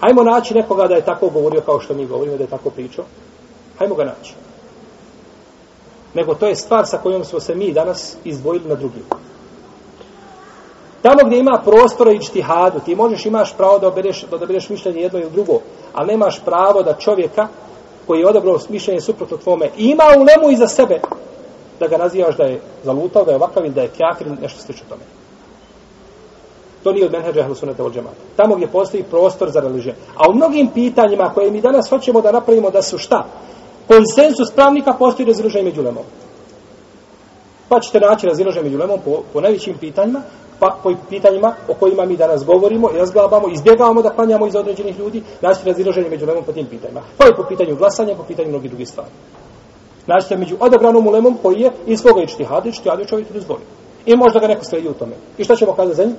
Hajmo 0.00 0.22
naći 0.22 0.54
nekoga 0.54 0.86
da 0.86 0.94
je 0.94 1.04
tako 1.04 1.28
govorio 1.28 1.60
kao 1.60 1.80
što 1.80 1.94
mi 1.94 2.06
govorimo, 2.06 2.36
da 2.36 2.42
je 2.42 2.50
tako 2.50 2.70
pričao. 2.70 3.04
Hajmo 3.78 3.94
ga 3.94 4.04
naći. 4.04 4.34
Nego 6.14 6.34
to 6.34 6.46
je 6.46 6.56
stvar 6.56 6.86
sa 6.86 6.98
kojom 6.98 7.24
smo 7.24 7.40
se 7.40 7.54
mi 7.54 7.72
danas 7.72 8.16
izdvojili 8.24 8.68
na 8.68 8.74
drugim. 8.74 9.02
Tamo 11.02 11.18
gdje 11.26 11.38
ima 11.38 11.60
prostora 11.64 12.12
i 12.12 12.22
čtihadu, 12.22 12.80
ti 12.80 12.94
možeš 12.94 13.26
imaš 13.26 13.56
pravo 13.56 13.78
da 13.78 13.88
obereš, 13.88 14.24
da 14.30 14.36
odabereš 14.36 14.68
mišljenje 14.68 15.00
jedno 15.00 15.18
ili 15.18 15.30
drugo, 15.30 15.60
ali 15.94 16.08
nemaš 16.08 16.40
pravo 16.44 16.82
da 16.82 16.94
čovjeka 16.94 17.48
koji 18.06 18.20
je 18.20 18.28
odabrao 18.28 18.58
mišljenje 18.68 19.00
suprotno 19.00 19.36
tvome, 19.36 19.70
ima 19.76 20.04
u 20.16 20.22
lemu 20.22 20.50
iza 20.50 20.66
sebe, 20.66 21.00
da 21.80 21.86
ga 21.86 21.96
nazivaš 21.96 22.36
da 22.36 22.44
je 22.44 22.60
zalutao, 22.84 23.24
da 23.24 23.30
je 23.30 23.36
ovakav 23.36 23.64
ili 23.64 23.74
da 23.74 23.82
je 23.82 23.88
kjafir, 23.88 24.26
nešto 24.42 24.62
slično 24.62 24.86
tome. 24.88 25.02
To 26.82 26.92
nije 26.92 27.06
od 27.06 27.12
menheđa 27.12 27.40
Ahlusunata 27.40 27.84
od 27.84 27.94
džemata. 27.94 28.16
Tamo 28.36 28.54
gdje 28.54 28.66
postoji 28.66 29.02
prostor 29.02 29.50
za 29.50 29.60
religiju. 29.60 29.94
A 30.16 30.30
u 30.30 30.34
mnogim 30.34 30.68
pitanjima 30.74 31.30
koje 31.34 31.50
mi 31.50 31.60
danas 31.60 31.88
hoćemo 31.88 32.20
da 32.20 32.32
napravimo 32.32 32.70
da 32.70 32.82
su 32.82 32.98
šta? 32.98 33.24
Konsensus 33.88 34.50
pravnika 34.54 34.92
postoji 34.92 35.26
razilaženje 35.26 35.64
među 35.64 35.82
lemom. 35.82 36.04
Pa 37.68 37.80
ćete 37.80 38.00
naći 38.00 38.26
razilaženje 38.26 38.64
među 38.64 38.78
lemom 38.78 39.00
po, 39.04 39.22
po 39.32 39.40
najvećim 39.40 39.78
pitanjima, 39.78 40.22
pa 40.60 40.76
po 40.82 40.92
pitanjima 41.10 41.54
o 41.68 41.74
kojima 41.74 42.04
mi 42.04 42.16
danas 42.16 42.44
govorimo 42.44 42.90
i 42.94 42.98
razglabamo, 42.98 43.48
izbjegavamo 43.48 44.02
da 44.02 44.10
klanjamo 44.10 44.46
iz 44.46 44.56
određenih 44.56 44.98
ljudi, 44.98 45.22
naći 45.40 45.66
razilaženje 45.66 46.08
među 46.08 46.26
lemom 46.26 46.44
po 46.44 46.52
tim 46.52 46.66
pitanjima. 46.66 47.00
Pa 47.18 47.24
i 47.28 47.36
po 47.36 47.44
pitanju 47.48 47.76
glasanja, 47.76 48.14
po 48.14 48.22
pitanju 48.22 48.48
mnogih 48.48 48.70
drugih 48.70 48.88
stvari. 48.88 49.10
Naći 50.06 50.36
među 50.36 50.56
odabranom 50.60 51.06
ulemom 51.06 51.38
koji 51.42 51.60
je 51.60 51.70
iz 51.86 52.00
svoga 52.00 52.22
ičtihada, 52.22 52.68
ičtihada 52.68 53.04
čovjek 53.04 53.32
dozvoli. 53.32 53.60
I 54.06 54.16
možda 54.16 54.40
ga 54.40 54.46
neko 54.46 54.64
sledi 54.64 54.88
u 54.88 54.94
tome. 54.94 55.12
I 55.38 55.44
šta 55.44 55.56
ćemo 55.56 55.72
kazati 55.72 55.96
za 55.96 56.04
njim? 56.04 56.16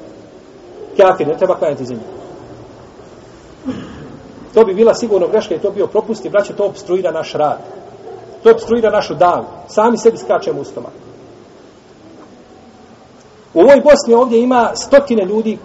Kjafir, 0.95 1.27
ne 1.27 1.37
treba 1.37 1.55
klanjati 1.55 1.85
za 1.85 1.93
njim. 1.93 2.03
To 4.53 4.65
bi 4.65 4.73
bila 4.73 4.93
sigurno 4.93 5.27
greška 5.27 5.55
i 5.55 5.59
to 5.59 5.71
bio 5.71 5.87
propust 5.87 6.25
i 6.25 6.29
braće, 6.29 6.53
to 6.53 6.65
obstruira 6.65 7.11
naš 7.11 7.33
rad. 7.33 7.59
To 8.43 8.51
obstruira 8.51 8.89
našu 8.89 9.15
dan. 9.15 9.45
Sami 9.67 9.97
sebi 9.97 10.17
skačemo 10.17 10.61
u 10.61 10.63
stomak. 10.63 10.91
U 13.59 13.61
ovoj 13.61 13.81
Bosni 13.83 14.13
ovdje 14.13 14.41
ima 14.41 14.71
stotine 14.75 15.25
ljudi 15.25 15.57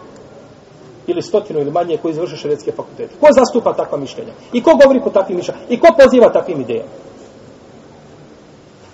ili 1.06 1.22
stotinu 1.22 1.60
ili 1.60 1.70
manje 1.70 1.96
koji 1.96 2.12
izvrše 2.12 2.36
šredske 2.36 2.72
fakultete. 2.72 3.14
Ko 3.20 3.26
zastupa 3.32 3.72
takva 3.72 3.98
mišljenja? 3.98 4.32
I 4.52 4.62
ko 4.62 4.70
govori 4.82 5.00
po 5.00 5.10
takvim 5.10 5.36
mišljenjima? 5.36 5.66
I 5.68 5.80
ko 5.80 5.88
poziva 6.02 6.32
takvim 6.32 6.60
idejama? 6.60 6.90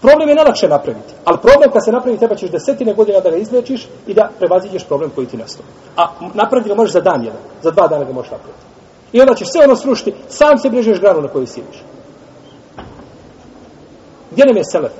Problem 0.00 0.28
je 0.28 0.34
najlakše 0.34 0.68
napraviti. 0.68 1.14
Ali 1.24 1.38
problem 1.42 1.70
kad 1.72 1.84
se 1.84 1.92
napravi 1.92 2.18
treba 2.18 2.34
ćeš 2.34 2.50
desetine 2.50 2.94
godina 2.94 3.20
da 3.20 3.30
ga 3.30 3.36
izlečiš 3.36 3.88
i 4.06 4.14
da 4.14 4.30
prevaziđeš 4.38 4.84
problem 4.84 5.10
koji 5.14 5.26
ti 5.26 5.36
nastao. 5.36 5.64
A 5.96 6.08
napraviti 6.34 6.68
ga 6.68 6.74
možeš 6.74 6.92
za 6.92 7.00
dan 7.00 7.24
jedan. 7.24 7.40
Za 7.62 7.70
dva 7.70 7.88
dana 7.88 8.04
ga 8.04 8.12
možeš 8.12 8.30
napraviti. 8.30 8.64
I 9.12 9.20
onda 9.20 9.34
ćeš 9.34 9.48
sve 9.48 9.64
ono 9.64 9.76
srušiti, 9.76 10.14
sam 10.28 10.58
se 10.58 10.70
brežeš 10.70 11.00
granu 11.00 11.20
na 11.20 11.28
kojoj 11.28 11.46
sjediš. 11.46 11.84
Gdje 14.30 14.44
nam 14.46 14.56
je 14.56 14.64
selef? 14.64 14.92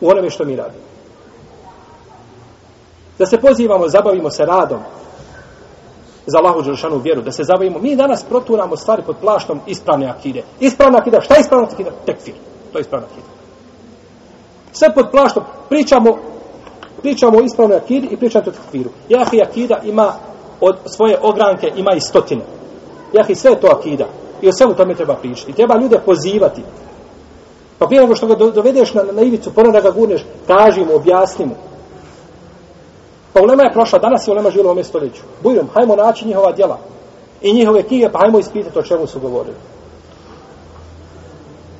U 0.00 0.08
onome 0.08 0.30
što 0.30 0.44
mi 0.44 0.56
radimo. 0.56 0.93
Da 3.18 3.26
se 3.26 3.40
pozivamo, 3.40 3.88
zabavimo 3.88 4.30
se 4.30 4.44
radom 4.44 4.80
za 6.26 6.38
Allahu 6.38 6.62
Đelšanu 6.62 6.98
vjeru, 6.98 7.22
da 7.22 7.32
se 7.32 7.44
zabavimo. 7.44 7.78
Mi 7.78 7.96
danas 7.96 8.24
proturamo 8.24 8.76
stvari 8.76 9.02
pod 9.06 9.16
plaštom 9.20 9.60
ispravne 9.66 10.06
akide. 10.06 10.42
Ispravna 10.60 10.98
akida, 10.98 11.20
šta 11.20 11.34
je 11.34 11.40
ispravna 11.40 11.68
akida? 11.72 11.90
Tekfir. 12.06 12.34
To 12.72 12.78
je 12.78 12.80
ispravna 12.80 13.06
akida. 13.06 13.26
Sve 14.72 14.94
pod 14.94 15.06
plaštom 15.10 15.42
pričamo 15.68 16.18
pričamo 17.04 17.38
o 17.38 17.42
ispravnoj 17.42 17.76
akidi 17.76 18.08
i 18.10 18.16
pričamo 18.16 18.44
o 18.46 18.50
tekfiru. 18.50 18.90
Jahi 19.08 19.42
akida 19.42 19.80
ima 19.84 20.12
od 20.60 20.76
svoje 20.86 21.18
ogranke 21.22 21.72
ima 21.76 21.92
i 21.96 22.00
stotine. 22.00 22.42
Jahi 23.12 23.34
sve 23.34 23.50
je 23.50 23.60
to 23.60 23.66
akida. 23.66 24.06
I 24.42 24.48
o 24.48 24.52
svemu 24.52 24.74
tome 24.74 24.94
treba 24.94 25.14
pričati. 25.14 25.52
Treba 25.52 25.78
ljude 25.80 25.98
pozivati. 26.06 26.62
Pa 27.78 27.86
prije 27.86 28.02
nego 28.02 28.14
što 28.14 28.26
ga 28.26 28.34
dovedeš 28.34 28.94
na, 28.94 29.02
na 29.12 29.22
ivicu, 29.22 29.54
ponad 29.54 29.72
da 29.72 29.80
ga 29.80 29.90
gurneš, 29.90 30.24
kaži 30.46 30.84
mu, 30.84 30.94
objasni 30.94 31.46
mu. 31.46 31.54
Pa 33.34 33.40
ulema 33.42 33.62
je 33.62 33.72
prošla, 33.72 33.98
danas 33.98 34.28
je 34.28 34.32
ulema 34.32 34.50
živjela 34.50 34.68
u 34.68 34.70
ovome 34.70 34.84
stoljeću. 34.84 35.22
Bujrom, 35.42 35.68
hajmo 35.74 35.96
naći 35.96 36.26
njihova 36.26 36.52
djela. 36.52 36.78
I 37.42 37.52
njihove 37.52 37.82
knjige, 37.82 38.08
pa 38.12 38.18
hajmo 38.18 38.38
ispitati 38.38 38.78
o 38.78 38.82
čemu 38.82 39.06
su 39.06 39.20
govorili. 39.20 39.56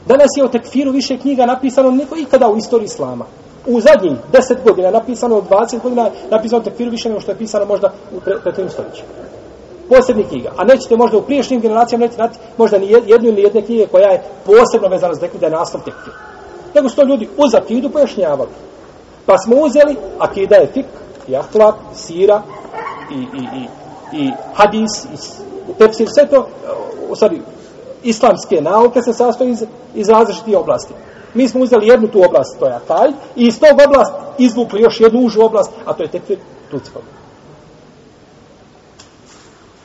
Danas 0.07 0.31
je 0.37 0.45
o 0.45 0.49
tekfiru 0.49 0.91
više 0.91 1.19
knjiga 1.19 1.47
napisano 1.47 1.91
nego 1.91 2.17
ikada 2.17 2.49
u 2.49 2.57
istoriji 2.57 2.85
islama. 2.85 3.25
U 3.67 3.81
zadnjih 3.81 4.13
deset 4.33 4.59
godina 4.65 4.91
napisano, 4.91 5.37
od 5.37 5.49
20 5.49 5.83
godina 5.83 6.11
napisano 6.31 6.61
o 6.61 6.65
tekfiru 6.65 6.91
više 6.91 7.09
nego 7.09 7.21
što 7.21 7.31
je 7.31 7.39
pisano 7.39 7.65
možda 7.65 7.93
u 8.17 8.21
pre, 8.21 8.35
prethodnim 8.43 8.71
stoljećima. 8.71 9.09
Posebnih 9.89 10.27
knjiga. 10.29 10.51
A 10.57 10.65
nećete 10.65 10.97
možda 10.97 11.19
u 11.19 11.23
priješnjim 11.23 11.61
generacijama 11.61 12.05
nećete 12.05 12.23
naći 12.23 12.39
možda 12.57 12.79
ni 12.79 12.91
jednu 12.91 13.29
ili 13.29 13.43
jedne 13.43 13.63
knjige 13.63 13.87
koja 13.87 14.11
je 14.11 14.23
posebno 14.45 14.89
vezana 14.89 15.15
za 15.15 15.21
tekfir, 15.21 15.41
da 15.41 15.47
je 15.47 15.53
naslov 15.53 15.85
tekfir. 15.85 16.13
Nego 16.75 16.89
su 16.89 16.97
to 16.97 17.05
ljudi 17.05 17.29
uz 17.37 17.55
akidu 17.55 17.91
pojašnjavali. 17.91 18.51
Pa 19.27 19.39
smo 19.39 19.57
uzeli, 19.57 19.97
akida 20.19 20.57
je 20.57 20.67
fik, 20.67 20.87
i 21.29 21.37
ahlak, 21.37 21.75
sira, 21.95 22.43
i, 23.11 23.14
i, 23.14 23.43
i, 23.59 23.68
i 24.25 24.33
hadis, 24.55 25.05
i 25.05 25.79
tefsir, 25.79 26.09
sve 26.14 26.27
to, 26.27 26.37
e, 26.37 26.70
u 27.11 27.16
stvari, 27.16 27.41
islamske 28.03 28.61
nauke 28.61 29.03
se 29.03 29.12
sastoji 29.12 29.51
iz, 29.51 29.64
iz 29.95 30.09
različitih 30.09 30.57
oblasti. 30.57 30.95
Mi 31.35 31.49
smo 31.49 31.61
uzeli 31.61 31.87
jednu 31.87 32.09
tu 32.09 32.25
oblast, 32.25 32.59
to 32.59 32.66
je 32.66 32.75
Ataj, 32.75 33.09
i 33.37 33.47
iz 33.47 33.61
tog 33.61 33.79
oblast 33.89 34.12
izvukli 34.39 34.83
još 34.83 35.01
jednu 35.01 35.20
užu 35.20 35.43
oblast, 35.43 35.70
a 35.85 35.93
to 35.93 36.03
je 36.03 36.11
tekfir 36.11 36.39
tutskog. 36.70 37.03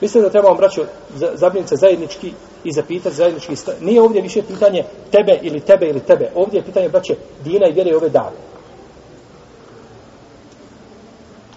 Mislim 0.01 0.23
da 0.23 0.29
trebamo, 0.29 0.55
braćo, 0.55 0.85
zabrinuti 1.33 1.69
se 1.69 1.75
zajednički 1.75 2.33
i 2.63 2.71
zapitati 2.71 3.15
zajednički. 3.15 3.53
Nije 3.81 4.01
ovdje 4.01 4.21
više 4.21 4.41
pitanje 4.41 4.83
tebe 5.11 5.39
ili 5.41 5.59
tebe 5.59 5.89
ili 5.89 5.99
tebe. 5.99 6.31
Ovdje 6.35 6.57
je 6.57 6.63
pitanje, 6.63 6.89
braće, 6.89 7.15
dina 7.43 7.67
i 7.67 7.73
vjere 7.73 7.95
ove 7.95 8.09
dane. 8.09 8.35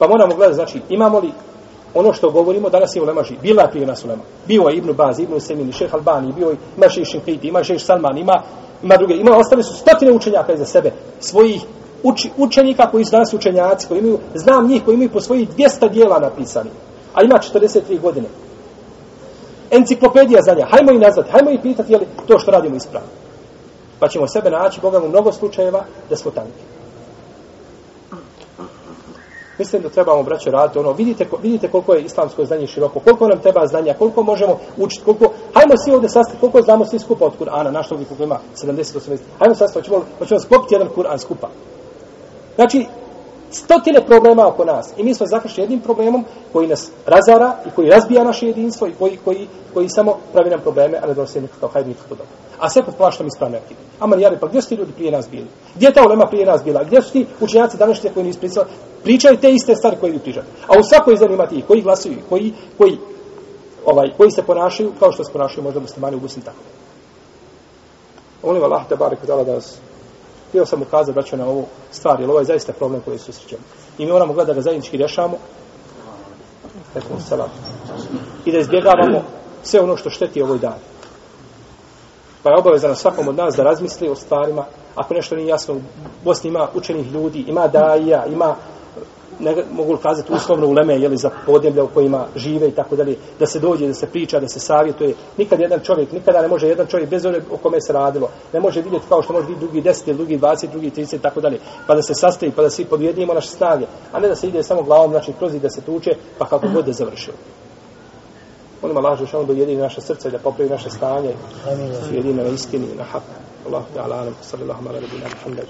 Pa 0.02 0.08
moramo 0.08 0.34
gledati, 0.34 0.54
znači, 0.54 0.80
imamo 0.88 1.18
li 1.18 1.30
ono 1.94 2.12
što 2.12 2.30
govorimo, 2.30 2.70
danas 2.70 2.96
je 2.96 3.02
ulema 3.02 3.22
živ. 3.22 3.38
Bila 3.42 3.62
je 3.62 3.70
prije 3.70 3.86
nas 3.86 4.04
ulema. 4.04 4.22
Bio 4.46 4.62
je 4.62 4.76
Ibnu 4.76 4.94
Baz, 4.94 5.18
Ibnu 5.18 5.40
Semin, 5.40 5.72
Šeh 5.72 5.94
Albani, 5.94 6.32
bio 6.32 6.48
je, 6.48 6.56
ima 6.76 6.88
Šeh 6.88 7.04
Šinkiti, 7.06 7.48
ima 7.48 7.64
Šeh 7.64 7.82
Salman, 7.82 8.18
ima, 8.18 8.42
ima 8.82 8.96
druge. 8.96 9.14
Ima, 9.14 9.36
ostali 9.36 9.62
su 9.62 9.74
stotine 9.74 10.12
učenjaka 10.12 10.52
iza 10.52 10.64
sebe, 10.64 10.92
svojih 11.20 11.62
uči, 12.02 12.30
učenika 12.36 12.90
koji 12.90 13.04
su 13.04 13.10
danas 13.10 13.34
učenjaci, 13.34 13.88
koji 13.88 13.98
imaju, 13.98 14.18
znam 14.34 14.68
njih 14.68 14.84
koji 14.84 14.94
imaju 14.94 15.10
po 15.10 15.20
svojih 15.20 15.48
200 15.48 15.90
dijela 15.90 16.18
napisani, 16.18 16.70
a 17.14 17.22
ima 17.22 17.38
43 17.54 18.00
godine. 18.00 18.28
Enciklopedija 19.70 20.42
za 20.42 20.54
nja, 20.54 20.66
hajmo 20.70 20.92
i 20.92 21.04
nazvati, 21.04 21.30
hajmo 21.30 21.50
i 21.50 21.62
pitati 21.62 21.92
je 21.92 21.98
li 21.98 22.06
to 22.26 22.38
što 22.38 22.50
radimo 22.50 22.76
ispravno. 22.76 23.08
Pa 23.98 24.08
ćemo 24.08 24.28
sebe 24.28 24.50
naći, 24.50 24.80
Boga 24.80 25.00
mu 25.00 25.08
mnogo 25.08 25.32
slučajeva, 25.32 25.84
da 26.10 26.16
smo 26.16 26.30
tanki. 26.30 26.71
Mislim 29.58 29.82
da 29.82 29.88
trebamo, 29.88 30.22
braćo, 30.22 30.50
raditi 30.50 30.78
ono, 30.78 30.92
vidite, 30.92 31.26
vidite 31.42 31.68
koliko 31.68 31.94
je 31.94 32.02
islamsko 32.02 32.44
znanje 32.44 32.66
široko, 32.66 33.00
koliko 33.00 33.28
nam 33.28 33.38
treba 33.38 33.66
znanja, 33.66 33.94
koliko 33.98 34.22
možemo 34.22 34.58
učiti, 34.76 35.04
koliko, 35.04 35.24
hajmo 35.24 35.74
svi 35.84 35.92
ovdje 35.92 36.08
sastaviti, 36.08 36.40
koliko 36.40 36.62
znamo 36.62 36.84
svi 36.84 36.98
skupa 36.98 37.24
od 37.24 37.32
Kur'ana, 37.40 37.70
naš 37.70 37.92
ovdje 37.92 38.06
koliko 38.06 38.24
ima, 38.24 38.38
70-80, 38.56 39.18
hajmo 39.38 39.54
sastaviti, 39.54 39.90
hoćemo, 39.90 40.04
hoćemo 40.18 40.40
sklopiti 40.40 40.74
jedan 40.74 40.88
Kur'an 40.96 41.18
skupa. 41.18 41.48
Znači, 42.54 42.86
stotine 43.50 44.06
problema 44.06 44.48
oko 44.48 44.64
nas 44.64 44.92
i 44.96 45.04
mi 45.04 45.14
smo 45.14 45.26
zakršli 45.26 45.62
jednim 45.62 45.80
problemom 45.80 46.24
koji 46.52 46.68
nas 46.68 46.90
razara 47.06 47.56
i 47.66 47.70
koji 47.70 47.90
razbija 47.90 48.24
naše 48.24 48.46
jedinstvo 48.46 48.86
i 48.86 48.92
koji, 48.98 49.18
koji, 49.24 49.48
koji 49.74 49.88
samo 49.88 50.16
pravi 50.32 50.50
nam 50.50 50.60
probleme, 50.60 50.98
a 51.02 51.06
ne 51.06 51.14
donosi 51.14 51.40
nikakav 51.40 51.68
hajde 51.68 51.88
nikakav 51.88 52.18
dobro. 52.18 52.41
A 52.62 52.68
sve 52.70 52.82
pod 52.82 52.94
plaštom 52.94 53.26
ispravne 53.26 53.58
akide. 53.58 53.80
Aman 54.00 54.20
jari, 54.20 54.36
pa 54.40 54.46
gdje 54.46 54.62
su 54.62 54.68
ti 54.68 54.74
ljudi 54.74 54.92
prije 54.92 55.10
nas 55.12 55.28
bili? 55.30 55.46
Gdje 55.74 55.86
je 55.86 55.92
ta 55.92 56.02
ulema 56.06 56.26
prije 56.26 56.46
nas 56.46 56.64
bila? 56.64 56.84
Gdje 56.84 57.02
su 57.02 57.12
ti 57.12 57.26
učenjaci 57.40 57.76
današnje 57.76 58.10
koji 58.14 58.26
nisu 58.26 58.38
pričali? 58.38 58.66
Pričaju 59.02 59.36
te 59.36 59.50
iste 59.50 59.76
stvari 59.76 59.96
koje 60.00 60.12
vi 60.12 60.18
pričate. 60.18 60.46
A 60.66 60.78
u 60.78 60.82
svakoj 60.82 61.16
zemlji 61.16 61.34
ima 61.34 61.46
tih 61.46 61.64
koji 61.66 61.82
glasuju, 61.82 62.18
koji, 62.28 62.52
koji, 62.78 62.98
ovaj, 63.86 64.10
koji 64.16 64.30
se 64.30 64.42
ponašaju 64.42 64.92
kao 64.98 65.12
što 65.12 65.24
se 65.24 65.32
ponašaju 65.32 65.62
možda 65.64 65.80
muslimani 65.80 66.16
u 66.16 66.20
Bosni 66.20 66.42
tako. 66.42 66.58
Molim 68.42 68.62
Allah 68.62 68.88
da 68.88 68.96
barek 68.96 69.26
da 69.26 69.44
nas 69.44 69.78
htio 70.48 70.66
sam 70.66 70.82
ukazati 70.82 71.12
braćo 71.12 71.36
na 71.36 71.46
ovu 71.46 71.66
stvar, 71.90 72.20
jer 72.20 72.30
ovo 72.30 72.38
je 72.38 72.44
zaista 72.44 72.72
problem 72.72 73.00
koji 73.00 73.18
se 73.18 73.24
susrećemo. 73.24 73.62
I 73.98 74.06
mi 74.06 74.12
moramo 74.12 74.32
gledati 74.32 74.50
da 74.50 74.54
ga 74.54 74.60
zajednički 74.60 74.96
rješamo. 74.96 75.36
I 78.44 78.52
da 78.52 78.58
izbjegavamo 78.58 79.22
sve 79.62 79.80
ono 79.80 79.96
što 79.96 80.10
šteti 80.10 80.42
ovoj 80.42 80.58
dani. 80.58 80.91
Pa 82.42 82.50
je 82.50 82.58
obaveza 82.58 82.88
na 82.88 82.94
svakom 82.94 83.28
od 83.28 83.36
nas 83.36 83.56
da 83.56 83.62
razmisli 83.62 84.08
o 84.08 84.14
stvarima. 84.14 84.64
Ako 84.94 85.14
nešto 85.14 85.36
nije 85.36 85.48
jasno, 85.48 85.74
u 85.74 85.80
Bosni 86.24 86.48
ima 86.48 86.68
učenih 86.74 87.12
ljudi, 87.12 87.44
ima 87.48 87.68
daija, 87.68 88.26
ima 88.26 88.56
ne 89.42 89.64
mogu 89.72 89.96
kazati 89.96 90.32
uslovno 90.32 90.66
u 90.66 90.72
leme, 90.72 90.98
jeli, 90.98 91.16
za 91.16 91.30
podneblja 91.46 91.84
u 91.84 91.88
kojima 91.88 92.26
žive 92.36 92.68
i 92.68 92.70
tako 92.70 92.96
dalje, 92.96 93.16
da 93.38 93.46
se 93.46 93.60
dođe, 93.60 93.86
da 93.86 93.94
se 93.94 94.06
priča, 94.06 94.40
da 94.40 94.48
se 94.48 94.60
savjetuje. 94.60 95.14
Nikad 95.36 95.60
jedan 95.60 95.80
čovjek, 95.80 96.12
nikada 96.12 96.42
ne 96.42 96.48
može 96.48 96.68
jedan 96.68 96.86
čovjek, 96.86 97.10
bez 97.10 97.26
one 97.26 97.40
o 97.52 97.56
kome 97.56 97.80
se 97.80 97.92
radilo, 97.92 98.28
ne 98.52 98.60
može 98.60 98.82
vidjeti 98.82 99.06
kao 99.08 99.22
što 99.22 99.32
može 99.32 99.46
vidjeti 99.46 99.66
drugi 99.66 99.82
10, 99.82 100.12
drugi 100.12 100.38
20, 100.38 100.70
drugi 100.70 100.90
30 100.90 101.16
i 101.16 101.18
tako 101.18 101.40
dalje, 101.40 101.58
pa 101.86 101.94
da 101.94 102.02
se 102.02 102.14
sastavi, 102.14 102.52
pa 102.56 102.62
da 102.62 102.70
svi 102.70 102.84
podjedinimo 102.84 103.34
naše 103.34 103.48
snage, 103.48 103.86
a 104.12 104.20
ne 104.20 104.28
da 104.28 104.34
se 104.34 104.48
ide 104.48 104.62
samo 104.62 104.82
glavom, 104.82 105.10
znači 105.10 105.32
kroz 105.38 105.54
i 105.54 105.60
da 105.60 105.70
se 105.70 105.80
tuče, 105.80 106.10
pa 106.38 106.46
kako 106.46 106.68
god 106.74 106.84
da 106.84 106.92
završilo. 106.92 107.36
Molim 108.82 108.96
Allah, 108.96 109.18
že 109.18 109.36
ono 109.36 109.46
da 109.46 109.52
jedini 109.52 109.80
naše 109.80 110.00
srce, 110.00 110.30
da 110.30 110.38
popravi 110.38 110.70
naše 110.70 110.90
stanje, 110.90 111.34
jedini 112.12 112.34
na 112.34 112.48
istini, 112.48 112.88
na 112.96 113.04
hak. 113.04 113.22
Allah, 113.66 113.82
ta'ala, 113.94 114.16
alam, 114.20 114.34
sallallahu 114.42 114.88
ala 114.88 114.98
rabina, 115.00 115.28
Muhammed, 115.34 115.66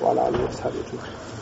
wa 0.00 0.10
ala 0.10 0.22
alihi 0.22 0.42
wa 0.42 0.52
sahbihi, 0.52 1.33